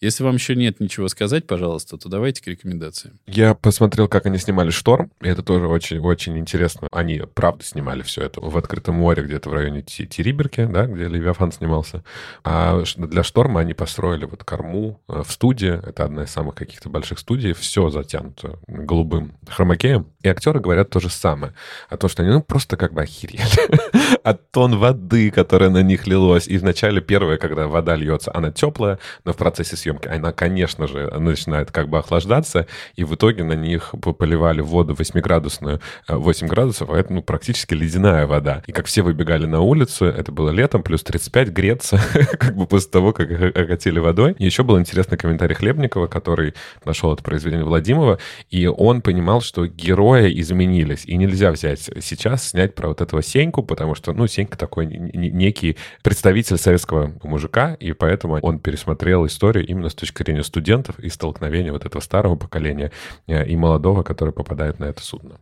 Если 0.00 0.22
вам 0.22 0.36
еще 0.36 0.54
нет 0.54 0.78
ничего 0.78 1.08
сказать, 1.08 1.48
пожалуйста, 1.48 1.96
то 1.96 2.08
давайте 2.08 2.40
к 2.40 2.46
рекомендациям. 2.46 3.18
Я 3.26 3.54
посмотрел, 3.54 4.06
как 4.06 4.26
они 4.26 4.38
снимали 4.38 4.70
«Шторм», 4.70 5.10
и 5.20 5.28
это 5.28 5.42
тоже 5.42 5.66
очень-очень 5.66 6.38
интересно. 6.38 6.86
Они, 6.92 7.20
правда, 7.34 7.64
снимали 7.64 8.02
все 8.02 8.22
это 8.22 8.40
в 8.40 8.56
открытом 8.56 8.94
море, 8.94 9.24
где-то 9.24 9.50
в 9.50 9.52
районе 9.52 9.82
Териберки, 9.82 10.66
да, 10.66 10.86
где 10.86 11.08
Левиафан 11.08 11.50
снимался. 11.50 12.04
А 12.44 12.84
для 12.96 13.24
«Шторма» 13.24 13.60
они 13.60 13.74
построили 13.74 14.24
вот 14.24 14.44
корму 14.44 15.00
э, 15.08 15.22
в 15.26 15.32
студии. 15.32 15.84
Это 15.84 16.04
одна 16.04 16.22
из 16.22 16.30
самых 16.30 16.54
каких-то 16.54 16.88
больших 16.88 17.18
студий. 17.18 17.52
Все 17.52 17.90
затянуто 17.90 18.60
голубым 18.68 19.32
хромакеем. 19.48 20.06
И 20.22 20.28
актеры 20.28 20.60
говорят 20.60 20.90
то 20.90 21.00
же 21.00 21.10
самое. 21.10 21.54
О 21.88 21.96
том, 21.96 22.08
что 22.08 22.22
они 22.22 22.30
ну, 22.30 22.40
просто 22.40 22.76
как 22.76 22.92
бы 22.92 23.02
охерели. 23.02 23.42
От 24.22 24.48
тон 24.52 24.78
воды, 24.78 25.32
которая 25.32 25.70
на 25.70 25.82
них 25.82 26.06
лилась. 26.06 26.46
И 26.46 26.56
вначале 26.56 27.00
первое, 27.00 27.36
когда 27.36 27.66
вода 27.66 27.96
льется, 27.96 28.30
она 28.32 28.52
теплая, 28.52 29.00
но 29.24 29.32
в 29.32 29.36
процессе 29.36 29.76
съемки 29.76 29.87
съемки, 29.88 30.08
она, 30.08 30.32
конечно 30.32 30.86
же, 30.86 31.10
начинает 31.18 31.70
как 31.70 31.88
бы 31.88 31.98
охлаждаться, 31.98 32.66
и 32.94 33.04
в 33.04 33.14
итоге 33.14 33.44
на 33.44 33.54
них 33.54 33.94
поливали 34.18 34.60
воду 34.60 34.94
8-градусную, 34.94 35.80
8 36.08 36.46
э, 36.46 36.50
градусов, 36.50 36.90
а 36.90 36.98
это 36.98 37.12
ну, 37.12 37.22
практически 37.22 37.74
ледяная 37.74 38.26
вода. 38.26 38.62
И 38.66 38.72
как 38.72 38.86
все 38.86 39.02
выбегали 39.02 39.46
на 39.46 39.60
улицу, 39.60 40.06
это 40.06 40.32
было 40.32 40.50
летом, 40.50 40.82
плюс 40.82 41.02
35, 41.02 41.48
греться, 41.48 42.00
как 42.38 42.56
бы 42.56 42.66
после 42.66 42.90
того, 42.90 43.12
как 43.12 43.30
окатили 43.30 43.98
водой. 43.98 44.34
Еще 44.38 44.62
был 44.62 44.78
интересный 44.78 45.16
комментарий 45.16 45.54
Хлебникова, 45.54 46.06
который 46.06 46.54
нашел 46.84 47.12
это 47.12 47.22
произведение 47.22 47.64
Владимира, 47.64 48.18
и 48.50 48.66
он 48.66 49.00
понимал, 49.02 49.40
что 49.40 49.66
герои 49.66 50.38
изменились, 50.40 51.04
и 51.04 51.16
нельзя 51.16 51.50
взять 51.50 51.90
сейчас, 52.00 52.48
снять 52.48 52.74
про 52.74 52.88
вот 52.88 53.00
этого 53.00 53.22
Сеньку, 53.22 53.62
потому 53.62 53.94
что, 53.94 54.12
ну, 54.12 54.26
Сенька 54.26 54.58
такой 54.58 54.86
некий 54.86 55.76
представитель 56.02 56.58
советского 56.58 57.12
мужика, 57.22 57.74
и 57.74 57.92
поэтому 57.92 58.38
он 58.40 58.58
пересмотрел 58.58 59.26
историю 59.26 59.66
именно 59.66 59.77
с 59.86 59.94
точки 59.94 60.22
зрения 60.22 60.42
студентов 60.42 60.98
и 60.98 61.08
столкновения 61.08 61.72
вот 61.72 61.84
этого 61.84 62.00
старого 62.00 62.36
поколения 62.36 62.90
э, 63.26 63.46
и 63.46 63.56
молодого, 63.56 64.02
который 64.02 64.32
попадает 64.32 64.78
на 64.78 64.86
это 64.86 65.02
судно. 65.02 65.38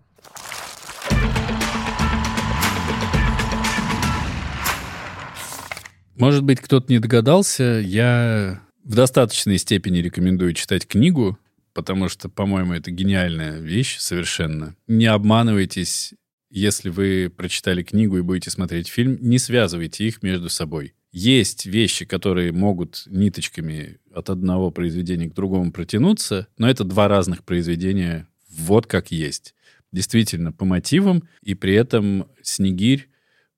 Может 6.17 6.45
быть, 6.45 6.61
кто-то 6.61 6.91
не 6.91 6.99
догадался, 6.99 7.83
я 7.85 8.63
в 8.85 8.95
достаточной 8.95 9.59
степени 9.59 9.99
рекомендую 9.99 10.55
читать 10.55 10.87
книгу, 10.87 11.39
потому 11.75 12.09
что, 12.09 12.31
по-моему, 12.31 12.73
это 12.73 12.91
гениальная 12.91 13.59
вещь 13.59 13.99
совершенно. 13.99 14.77
Не 14.87 15.07
обманывайтесь, 15.07 16.15
если 16.49 16.89
вы 16.89 17.31
прочитали 17.37 17.83
книгу 17.83 18.17
и 18.17 18.23
будете 18.23 18.51
смотреть 18.51 18.89
фильм, 18.89 19.19
не 19.21 19.39
связывайте 19.39 20.07
их 20.07 20.23
между 20.23 20.49
собой. 20.49 20.95
Есть 21.13 21.67
вещи, 21.67 22.05
которые 22.07 22.53
могут 22.53 23.03
ниточками 23.07 23.99
от 24.17 24.31
одного 24.31 24.71
произведения 24.71 25.29
к 25.29 25.35
другому 25.35 25.71
протянуться, 25.73 26.49
но 26.57 26.69
это 26.69 26.85
два 26.85 27.07
разных 27.07 27.45
произведения 27.45 28.27
вот 28.49 28.87
как 28.87 29.11
есть. 29.11 29.55
Действительно, 29.93 30.53
по 30.53 30.65
мотивам, 30.65 31.25
и 31.43 31.55
при 31.55 31.75
этом 31.75 32.27
«Снегирь», 32.43 33.09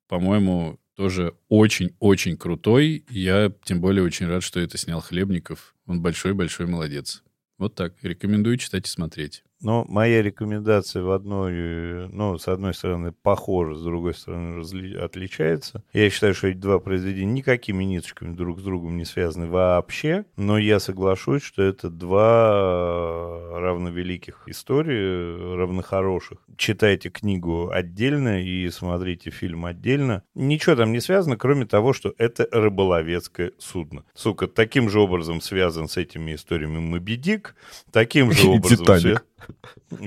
по-моему, 0.09 0.79
тоже 0.97 1.35
очень-очень 1.49 2.37
крутой. 2.37 3.05
Я 3.09 3.53
тем 3.63 3.81
более 3.81 4.03
очень 4.03 4.27
рад, 4.27 4.43
что 4.43 4.59
это 4.59 4.77
снял 4.79 5.01
Хлебников. 5.01 5.77
Он 5.87 6.03
большой-большой 6.03 6.67
молодец. 6.67 7.23
Вот 7.57 7.77
так. 7.77 7.95
Рекомендую 8.03 8.57
читать 8.57 8.89
и 8.89 8.91
смотреть. 8.91 9.45
Но 9.61 9.85
моя 9.89 10.23
рекомендация 10.23 11.03
в 11.03 11.11
одной, 11.11 12.09
ну, 12.09 12.39
с 12.39 12.47
одной 12.49 12.75
стороны, 12.75 13.13
похожа, 13.13 13.75
с 13.75 13.83
другой 13.83 14.15
стороны, 14.15 14.57
разли... 14.57 14.97
отличается. 14.97 15.83
Я 15.93 16.11
считаю, 16.11 16.35
что 16.35 16.49
эти 16.49 16.59
два 16.59 16.79
произведения 16.79 17.33
никакими 17.33 17.85
ниточками 17.85 18.35
друг 18.35 18.61
с 18.61 18.63
другом 18.63 18.97
не 18.97 19.05
связаны 19.05 19.49
вообще, 19.49 20.25
но 20.37 20.59
я 20.59 20.79
соглашусь, 20.79 21.43
что 21.43 21.63
это 21.63 21.91
два 21.91 23.59
равновеликих 23.59 24.45
истории, 24.47 25.57
равнохороших. 25.57 26.39
Читайте 26.57 27.11
книгу 27.11 27.71
отдельно 27.71 28.43
и 28.43 28.69
смотрите 28.71 29.31
фильм 29.31 29.65
отдельно. 29.65 30.23
Ничего 30.35 30.77
там 30.77 30.93
не 30.93 31.01
связано, 31.01 31.37
кроме 31.37 31.67
того, 31.67 31.93
что 31.93 32.15
это 32.19 32.49
рыболовецкое 32.53 33.53
судно. 33.59 34.05
Сука, 34.15 34.47
таким 34.47 34.89
же 34.89 35.01
образом 35.01 35.41
связан 35.41 35.89
с 35.89 35.97
этими 35.97 36.35
историями 36.35 36.79
Моби 36.79 37.17
Дик, 37.17 37.57
таким 37.91 38.31
же 38.33 38.47
образом... 38.49 38.79
Титаник. 38.79 39.25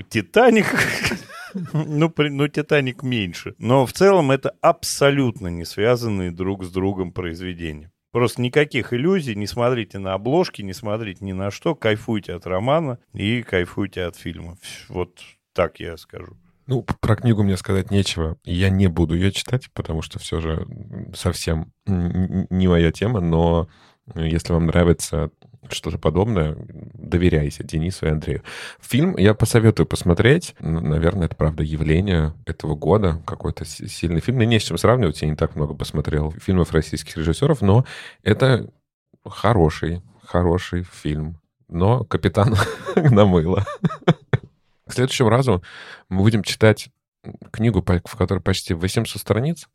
Титаник. 0.08 0.66
Ну, 1.74 2.08
при, 2.08 2.28
ну, 2.28 2.48
Титаник 2.48 3.02
меньше. 3.02 3.54
Но 3.58 3.84
в 3.84 3.92
целом 3.92 4.30
это 4.30 4.54
абсолютно 4.60 5.48
не 5.48 5.64
связанные 5.64 6.30
друг 6.30 6.64
с 6.64 6.70
другом 6.70 7.12
произведения. 7.12 7.90
Просто 8.12 8.42
никаких 8.42 8.92
иллюзий, 8.92 9.34
не 9.34 9.46
смотрите 9.46 9.98
на 9.98 10.12
обложки, 10.12 10.60
не 10.60 10.74
смотрите 10.74 11.24
ни 11.24 11.32
на 11.32 11.50
что, 11.50 11.74
кайфуйте 11.74 12.34
от 12.34 12.46
романа 12.46 12.98
и 13.14 13.42
кайфуйте 13.42 14.04
от 14.04 14.16
фильма. 14.16 14.58
Вот 14.88 15.20
так 15.54 15.80
я 15.80 15.96
скажу. 15.96 16.36
Ну, 16.66 16.86
про 17.00 17.16
книгу 17.16 17.42
мне 17.42 17.56
сказать 17.56 17.90
нечего. 17.90 18.36
Я 18.44 18.70
не 18.70 18.86
буду 18.86 19.14
ее 19.14 19.32
читать, 19.32 19.70
потому 19.72 20.02
что 20.02 20.18
все 20.18 20.40
же 20.40 20.66
совсем 21.14 21.72
не 21.86 22.68
моя 22.68 22.92
тема, 22.92 23.20
но 23.20 23.68
если 24.14 24.52
вам 24.52 24.66
нравится 24.66 25.30
что-то 25.70 25.98
подобное, 25.98 26.56
доверяйте 26.94 27.64
Денису 27.64 28.06
и 28.06 28.10
Андрею. 28.10 28.42
Фильм 28.80 29.16
я 29.16 29.34
посоветую 29.34 29.86
посмотреть. 29.86 30.54
Наверное, 30.58 31.26
это, 31.26 31.36
правда, 31.36 31.62
явление 31.62 32.34
этого 32.46 32.74
года. 32.74 33.22
Какой-то 33.26 33.64
сильный 33.64 34.20
фильм. 34.20 34.38
Мне 34.38 34.46
не 34.46 34.58
с 34.58 34.64
чем 34.64 34.78
сравнивать, 34.78 35.22
я 35.22 35.28
не 35.28 35.36
так 35.36 35.54
много 35.56 35.74
посмотрел 35.74 36.32
фильмов 36.32 36.72
российских 36.72 37.16
режиссеров, 37.16 37.60
но 37.60 37.84
это 38.22 38.68
хороший, 39.24 40.02
хороший 40.24 40.82
фильм. 40.82 41.38
Но 41.68 42.04
капитан 42.04 42.56
намыло. 42.96 43.64
К 44.88 44.92
следующему 44.92 45.28
разу 45.28 45.62
мы 46.08 46.22
будем 46.22 46.42
читать 46.42 46.90
книгу, 47.50 47.82
в 47.82 48.16
которой 48.16 48.40
почти 48.40 48.74
800 48.74 49.20
страниц. 49.20 49.68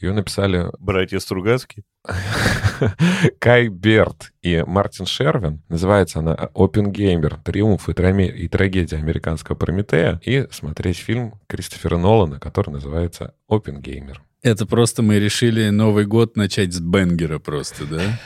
Ее 0.00 0.12
написали... 0.12 0.70
Братья 0.78 1.18
Стругацкие? 1.18 1.84
Кай 3.38 3.68
Берт 3.68 4.32
и 4.42 4.62
Мартин 4.66 5.06
Шервин. 5.06 5.62
Называется 5.68 6.18
она 6.18 6.34
«Опенгеймер. 6.54 7.36
Триумф 7.44 7.88
и, 7.88 7.92
трами... 7.92 8.24
и 8.24 8.48
трагедия 8.48 8.96
американского 8.96 9.56
Прометея». 9.56 10.20
И 10.24 10.46
смотреть 10.50 10.98
фильм 10.98 11.40
Кристофера 11.46 11.96
Нолана, 11.96 12.38
который 12.40 12.70
называется 12.70 13.34
«Опенгеймер». 13.48 14.22
Это 14.42 14.66
просто 14.66 15.02
мы 15.02 15.18
решили 15.18 15.70
Новый 15.70 16.04
год 16.04 16.36
начать 16.36 16.74
с 16.74 16.80
бенгера 16.80 17.38
просто, 17.38 17.86
да? 17.86 18.20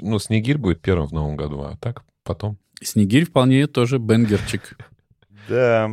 Ну, 0.00 0.18
Снегирь 0.18 0.56
будет 0.56 0.80
первым 0.80 1.08
в 1.08 1.12
новом 1.12 1.36
году, 1.36 1.60
а 1.60 1.76
так 1.76 2.04
потом. 2.24 2.58
Снегирь 2.80 3.26
вполне 3.26 3.66
тоже 3.66 3.98
бенгерчик. 3.98 4.78
Да, 5.48 5.90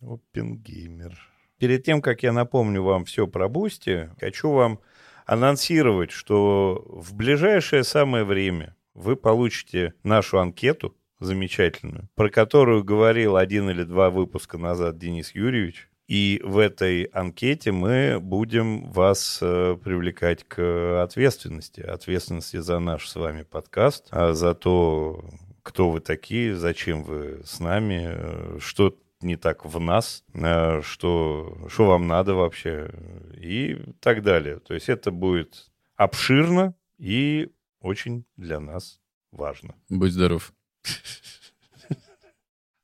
Опенгеймер. 0.00 1.18
Перед 1.58 1.84
тем, 1.84 2.02
как 2.02 2.22
я 2.22 2.32
напомню 2.32 2.82
вам 2.82 3.04
все 3.04 3.26
про 3.26 3.48
Boosty, 3.48 4.10
хочу 4.20 4.50
вам 4.50 4.80
анонсировать, 5.24 6.10
что 6.10 6.84
в 6.86 7.14
ближайшее 7.14 7.82
самое 7.82 8.24
время 8.24 8.76
вы 8.94 9.16
получите 9.16 9.94
нашу 10.02 10.38
анкету 10.38 10.94
замечательную, 11.18 12.08
про 12.14 12.28
которую 12.28 12.84
говорил 12.84 13.36
один 13.36 13.70
или 13.70 13.84
два 13.84 14.10
выпуска 14.10 14.58
назад 14.58 14.98
Денис 14.98 15.34
Юрьевич. 15.34 15.88
И 16.08 16.40
в 16.44 16.58
этой 16.58 17.04
анкете 17.04 17.72
мы 17.72 18.18
будем 18.20 18.92
вас 18.92 19.40
э, 19.42 19.76
привлекать 19.82 20.44
к 20.44 21.02
ответственности. 21.02 21.80
Ответственности 21.80 22.58
за 22.58 22.78
наш 22.78 23.08
с 23.08 23.16
вами 23.16 23.42
подкаст, 23.42 24.06
а 24.10 24.32
за 24.32 24.54
то, 24.54 25.24
кто 25.64 25.90
вы 25.90 25.98
такие, 26.00 26.54
зачем 26.54 27.02
вы 27.02 27.40
с 27.44 27.58
нами, 27.58 28.04
э, 28.06 28.58
что 28.60 28.94
не 29.20 29.36
так 29.36 29.64
в 29.64 29.80
нас, 29.80 30.24
э, 30.34 30.80
что, 30.82 31.66
что 31.68 31.86
вам 31.86 32.06
надо 32.06 32.34
вообще 32.34 32.90
и 33.34 33.78
так 34.00 34.22
далее. 34.22 34.58
То 34.58 34.74
есть 34.74 34.88
это 34.88 35.10
будет 35.10 35.70
обширно 35.96 36.74
и 36.98 37.50
очень 37.80 38.24
для 38.36 38.60
нас 38.60 39.00
важно. 39.32 39.74
Будь 39.88 40.12
здоров. 40.12 40.52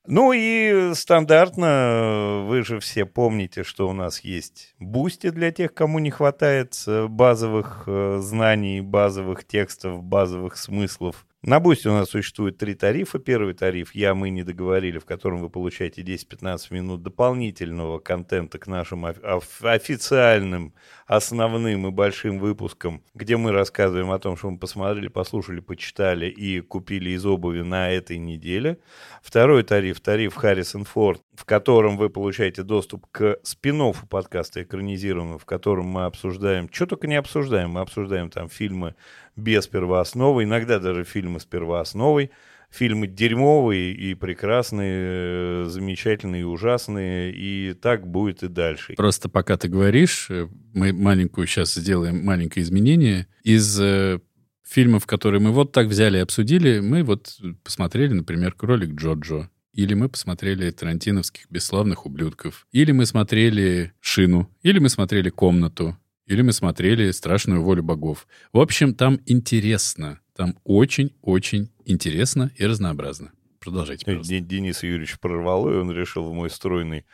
Ну 0.09 0.33
и 0.33 0.95
стандартно, 0.95 2.45
вы 2.49 2.65
же 2.65 2.81
все 2.81 3.07
помните, 3.07 3.63
что 3.63 3.89
у 3.89 3.93
нас 3.93 4.21
есть 4.21 4.75
Boosty 4.81 5.31
для 5.31 5.53
тех, 5.53 5.73
кому 5.73 6.01
не 6.01 6.11
хватает 6.11 6.75
э, 6.89 7.07
базовых 7.07 7.85
э, 7.87 8.19
знаний, 8.21 8.81
базовых 8.81 9.47
текстов, 9.47 10.03
базовых 10.03 10.57
смыслов 10.57 11.25
на 11.45 11.59
Boosty 11.59 11.89
у 11.89 11.93
нас 11.93 12.11
существует 12.11 12.57
три 12.57 12.75
тарифа. 12.75 13.19
Первый 13.19 13.55
тариф 13.55 13.97
«Я, 13.97 14.15
мы 14.15 14.31
не 14.31 14.45
договорили», 14.45 14.99
в 14.99 15.05
котором 15.05 15.41
вы 15.41 15.51
получаете 15.51 16.03
10-15 16.03 16.73
минут 16.73 17.03
дополнительного 17.03 17.99
контента 17.99 18.59
к 18.59 18.69
нашим 18.69 19.05
официальным, 19.05 20.73
основным 21.07 21.89
и 21.89 21.91
большим 21.91 22.39
выпускам, 22.39 23.03
где 23.15 23.37
мы 23.37 23.51
рассказываем 23.51 24.13
о 24.13 24.21
том, 24.21 24.37
что 24.37 24.51
мы 24.51 24.59
посмотрели, 24.59 25.09
послушали, 25.09 25.59
почитали 25.59 26.27
и 26.27 26.61
купили 26.61 27.11
из 27.11 27.27
обуви 27.27 27.63
на 27.63 27.91
этой 27.91 28.19
неделе. 28.19 28.79
Второй 29.21 29.65
тариф– 29.65 30.01
тариф 30.03 30.37
Харрисон 30.37 30.85
Форд, 30.85 31.23
в 31.35 31.45
котором 31.45 31.97
вы 31.97 32.09
получаете 32.09 32.63
доступ 32.63 33.07
к 33.11 33.39
спин 33.43 33.83
подкаста 34.09 34.63
экранизированного, 34.63 35.41
в 35.41 35.45
котором 35.45 35.87
мы 35.87 36.05
обсуждаем, 36.05 36.69
что 36.71 36.87
только 36.87 37.09
не 37.09 37.17
обсуждаем, 37.17 37.71
мы 37.71 37.81
обсуждаем 37.81 38.31
там 38.31 38.49
фильмы 38.49 38.95
без 39.37 39.67
первоосновы, 39.67 40.45
иногда 40.45 40.79
даже 40.79 41.05
фильмы 41.05 41.41
с 41.41 41.45
первоосновой, 41.45 42.31
фильмы 42.71 43.07
дерьмовые 43.07 43.93
и 43.93 44.15
прекрасные, 44.15 45.67
замечательные 45.67 46.43
и 46.43 46.45
ужасные, 46.45 47.33
и 47.33 47.75
так 47.75 48.07
будет 48.07 48.43
и 48.43 48.49
дальше. 48.49 48.95
Просто 48.97 49.29
пока 49.29 49.57
ты 49.57 49.69
говоришь, 49.69 50.29
э, 50.31 50.49
мы 50.73 50.93
маленькую 50.93 51.47
сейчас 51.47 51.75
сделаем 51.75 52.25
маленькое 52.25 52.65
изменение. 52.65 53.27
Из 53.43 53.79
э, 53.81 54.21
фильмов, 54.67 55.07
которые 55.07 55.41
мы 55.41 55.53
вот 55.53 55.73
так 55.73 55.87
взяли 55.87 56.19
и 56.19 56.23
обсудили, 56.23 56.81
мы 56.81 57.03
вот 57.03 57.39
посмотрели, 57.63 58.15
например, 58.15 58.53
«Кролик 58.53 58.95
Джоджо», 58.95 59.51
или 59.75 59.95
мы 59.95 60.09
посмотрели 60.09 60.71
тарантиновских 60.71 61.51
бесславных 61.51 62.07
ублюдков, 62.07 62.67
или 62.73 62.93
мы 62.93 63.07
смотрели 63.07 63.93
«Шину», 64.01 64.51
или 64.63 64.79
мы 64.79 64.89
смотрели 64.89 65.31
«Комнату», 65.31 65.97
или 66.27 66.43
мы 66.43 66.53
смотрели 66.53 67.11
«Страшную 67.11 67.63
волю 67.63 67.83
богов». 67.83 68.27
В 68.53 68.61
общем, 68.61 68.95
там 68.95 69.21
интересно. 69.27 70.21
Там 70.37 70.57
очень-очень 70.65 71.71
интересно 71.85 72.51
и 72.57 72.65
разнообразно. 72.65 73.33
Продолжайте, 73.61 74.05
пожалуйста. 74.05 74.41
Денис 74.41 74.83
Юрьевич 74.83 75.19
прорвало, 75.21 75.71
и 75.71 75.77
он 75.77 75.93
решил 75.93 76.25
в 76.25 76.33
мой 76.33 76.51
стройный 76.51 77.05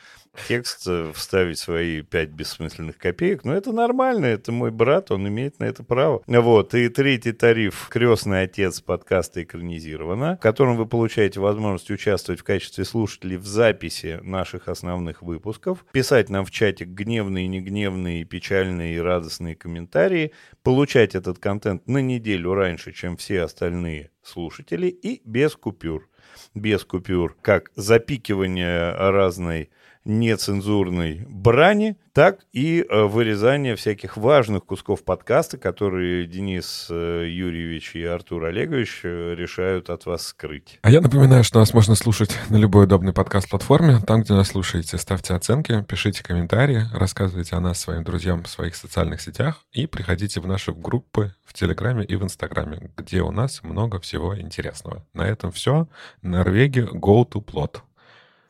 текст 0.46 0.86
э, 0.86 1.12
вставить 1.14 1.58
свои 1.58 2.02
пять 2.02 2.30
бессмысленных 2.30 2.98
копеек. 2.98 3.44
Но 3.44 3.54
это 3.54 3.72
нормально, 3.72 4.26
это 4.26 4.52
мой 4.52 4.70
брат, 4.70 5.10
он 5.10 5.26
имеет 5.28 5.58
на 5.58 5.64
это 5.64 5.82
право. 5.82 6.22
Вот, 6.26 6.74
и 6.74 6.88
третий 6.88 7.32
тариф 7.32 7.88
«Крестный 7.90 8.42
отец» 8.42 8.80
подкаста 8.80 9.42
экранизировано, 9.42 10.36
в 10.36 10.40
котором 10.40 10.76
вы 10.76 10.86
получаете 10.86 11.40
возможность 11.40 11.90
участвовать 11.90 12.40
в 12.40 12.44
качестве 12.44 12.84
слушателей 12.84 13.36
в 13.36 13.46
записи 13.46 14.20
наших 14.22 14.68
основных 14.68 15.22
выпусков, 15.22 15.84
писать 15.92 16.28
нам 16.28 16.44
в 16.44 16.50
чате 16.50 16.84
гневные, 16.84 17.46
негневные, 17.46 18.24
печальные 18.24 18.96
и 18.96 18.98
радостные 18.98 19.56
комментарии, 19.56 20.32
получать 20.62 21.14
этот 21.14 21.38
контент 21.38 21.86
на 21.86 21.98
неделю 21.98 22.54
раньше, 22.54 22.92
чем 22.92 23.16
все 23.16 23.42
остальные 23.42 24.10
слушатели 24.22 24.88
и 24.88 25.20
без 25.24 25.56
купюр 25.56 26.08
без 26.54 26.84
купюр, 26.84 27.36
как 27.42 27.70
запикивание 27.74 28.92
разной 28.92 29.70
нецензурной 30.04 31.24
брани, 31.28 31.96
так 32.12 32.40
и 32.52 32.84
э, 32.88 33.02
вырезание 33.04 33.76
всяких 33.76 34.16
важных 34.16 34.64
кусков 34.64 35.04
подкаста, 35.04 35.56
которые 35.56 36.26
Денис 36.26 36.88
э, 36.90 37.26
Юрьевич 37.28 37.94
и 37.94 38.02
Артур 38.04 38.46
Олегович 38.46 39.02
э, 39.04 39.34
решают 39.36 39.88
от 39.90 40.06
вас 40.06 40.26
скрыть. 40.26 40.78
А 40.82 40.90
я 40.90 41.00
напоминаю, 41.00 41.44
что 41.44 41.60
нас 41.60 41.72
можно 41.72 41.94
слушать 41.94 42.36
на 42.48 42.56
любой 42.56 42.84
удобной 42.84 43.12
подкаст-платформе. 43.12 44.00
Там, 44.06 44.22
где 44.22 44.32
нас 44.32 44.48
слушаете, 44.48 44.98
ставьте 44.98 45.34
оценки, 45.34 45.84
пишите 45.88 46.24
комментарии, 46.24 46.86
рассказывайте 46.92 47.54
о 47.54 47.60
нас 47.60 47.78
своим 47.78 48.02
друзьям 48.02 48.42
в 48.42 48.48
своих 48.48 48.74
социальных 48.74 49.20
сетях 49.20 49.64
и 49.72 49.86
приходите 49.86 50.40
в 50.40 50.46
наши 50.46 50.72
группы 50.72 51.34
в 51.44 51.54
Телеграме 51.54 52.04
и 52.04 52.16
в 52.16 52.24
Инстаграме, 52.24 52.90
где 52.96 53.22
у 53.22 53.30
нас 53.30 53.62
много 53.62 54.00
всего 54.00 54.38
интересного. 54.38 55.06
На 55.14 55.22
этом 55.22 55.52
все. 55.52 55.88
Норвегия, 56.22 56.86
go 56.86 57.28
to 57.28 57.44
plot. 57.44 57.82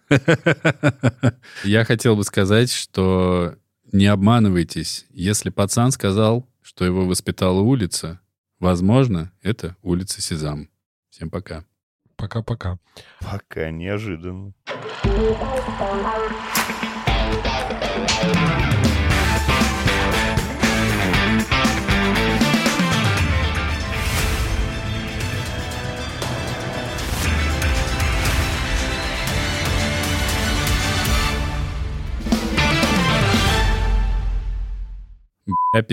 Я 1.65 1.85
хотел 1.85 2.17
бы 2.17 2.25
сказать, 2.25 2.73
что 2.73 3.57
не 3.93 4.07
обманывайтесь. 4.07 5.07
Если 5.11 5.51
пацан 5.51 5.91
сказал, 5.93 6.49
что 6.63 6.85
его 6.85 7.07
воспитала 7.07 7.61
улица, 7.61 8.21
возможно, 8.59 9.33
это 9.43 9.77
улица 9.83 10.21
Сезам. 10.21 10.69
Всем 11.11 11.31
пока. 11.31 11.65
Пока-пока. 12.17 12.79
Пока 13.21 13.71
неожиданно. 13.71 14.53
Бля, 35.73 35.85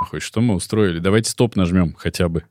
нахуй. 0.00 0.20
Что 0.20 0.40
мы 0.40 0.54
устроили? 0.54 0.98
Давайте 0.98 1.30
стоп 1.30 1.56
нажмем 1.56 1.94
хотя 1.94 2.28
бы. 2.28 2.44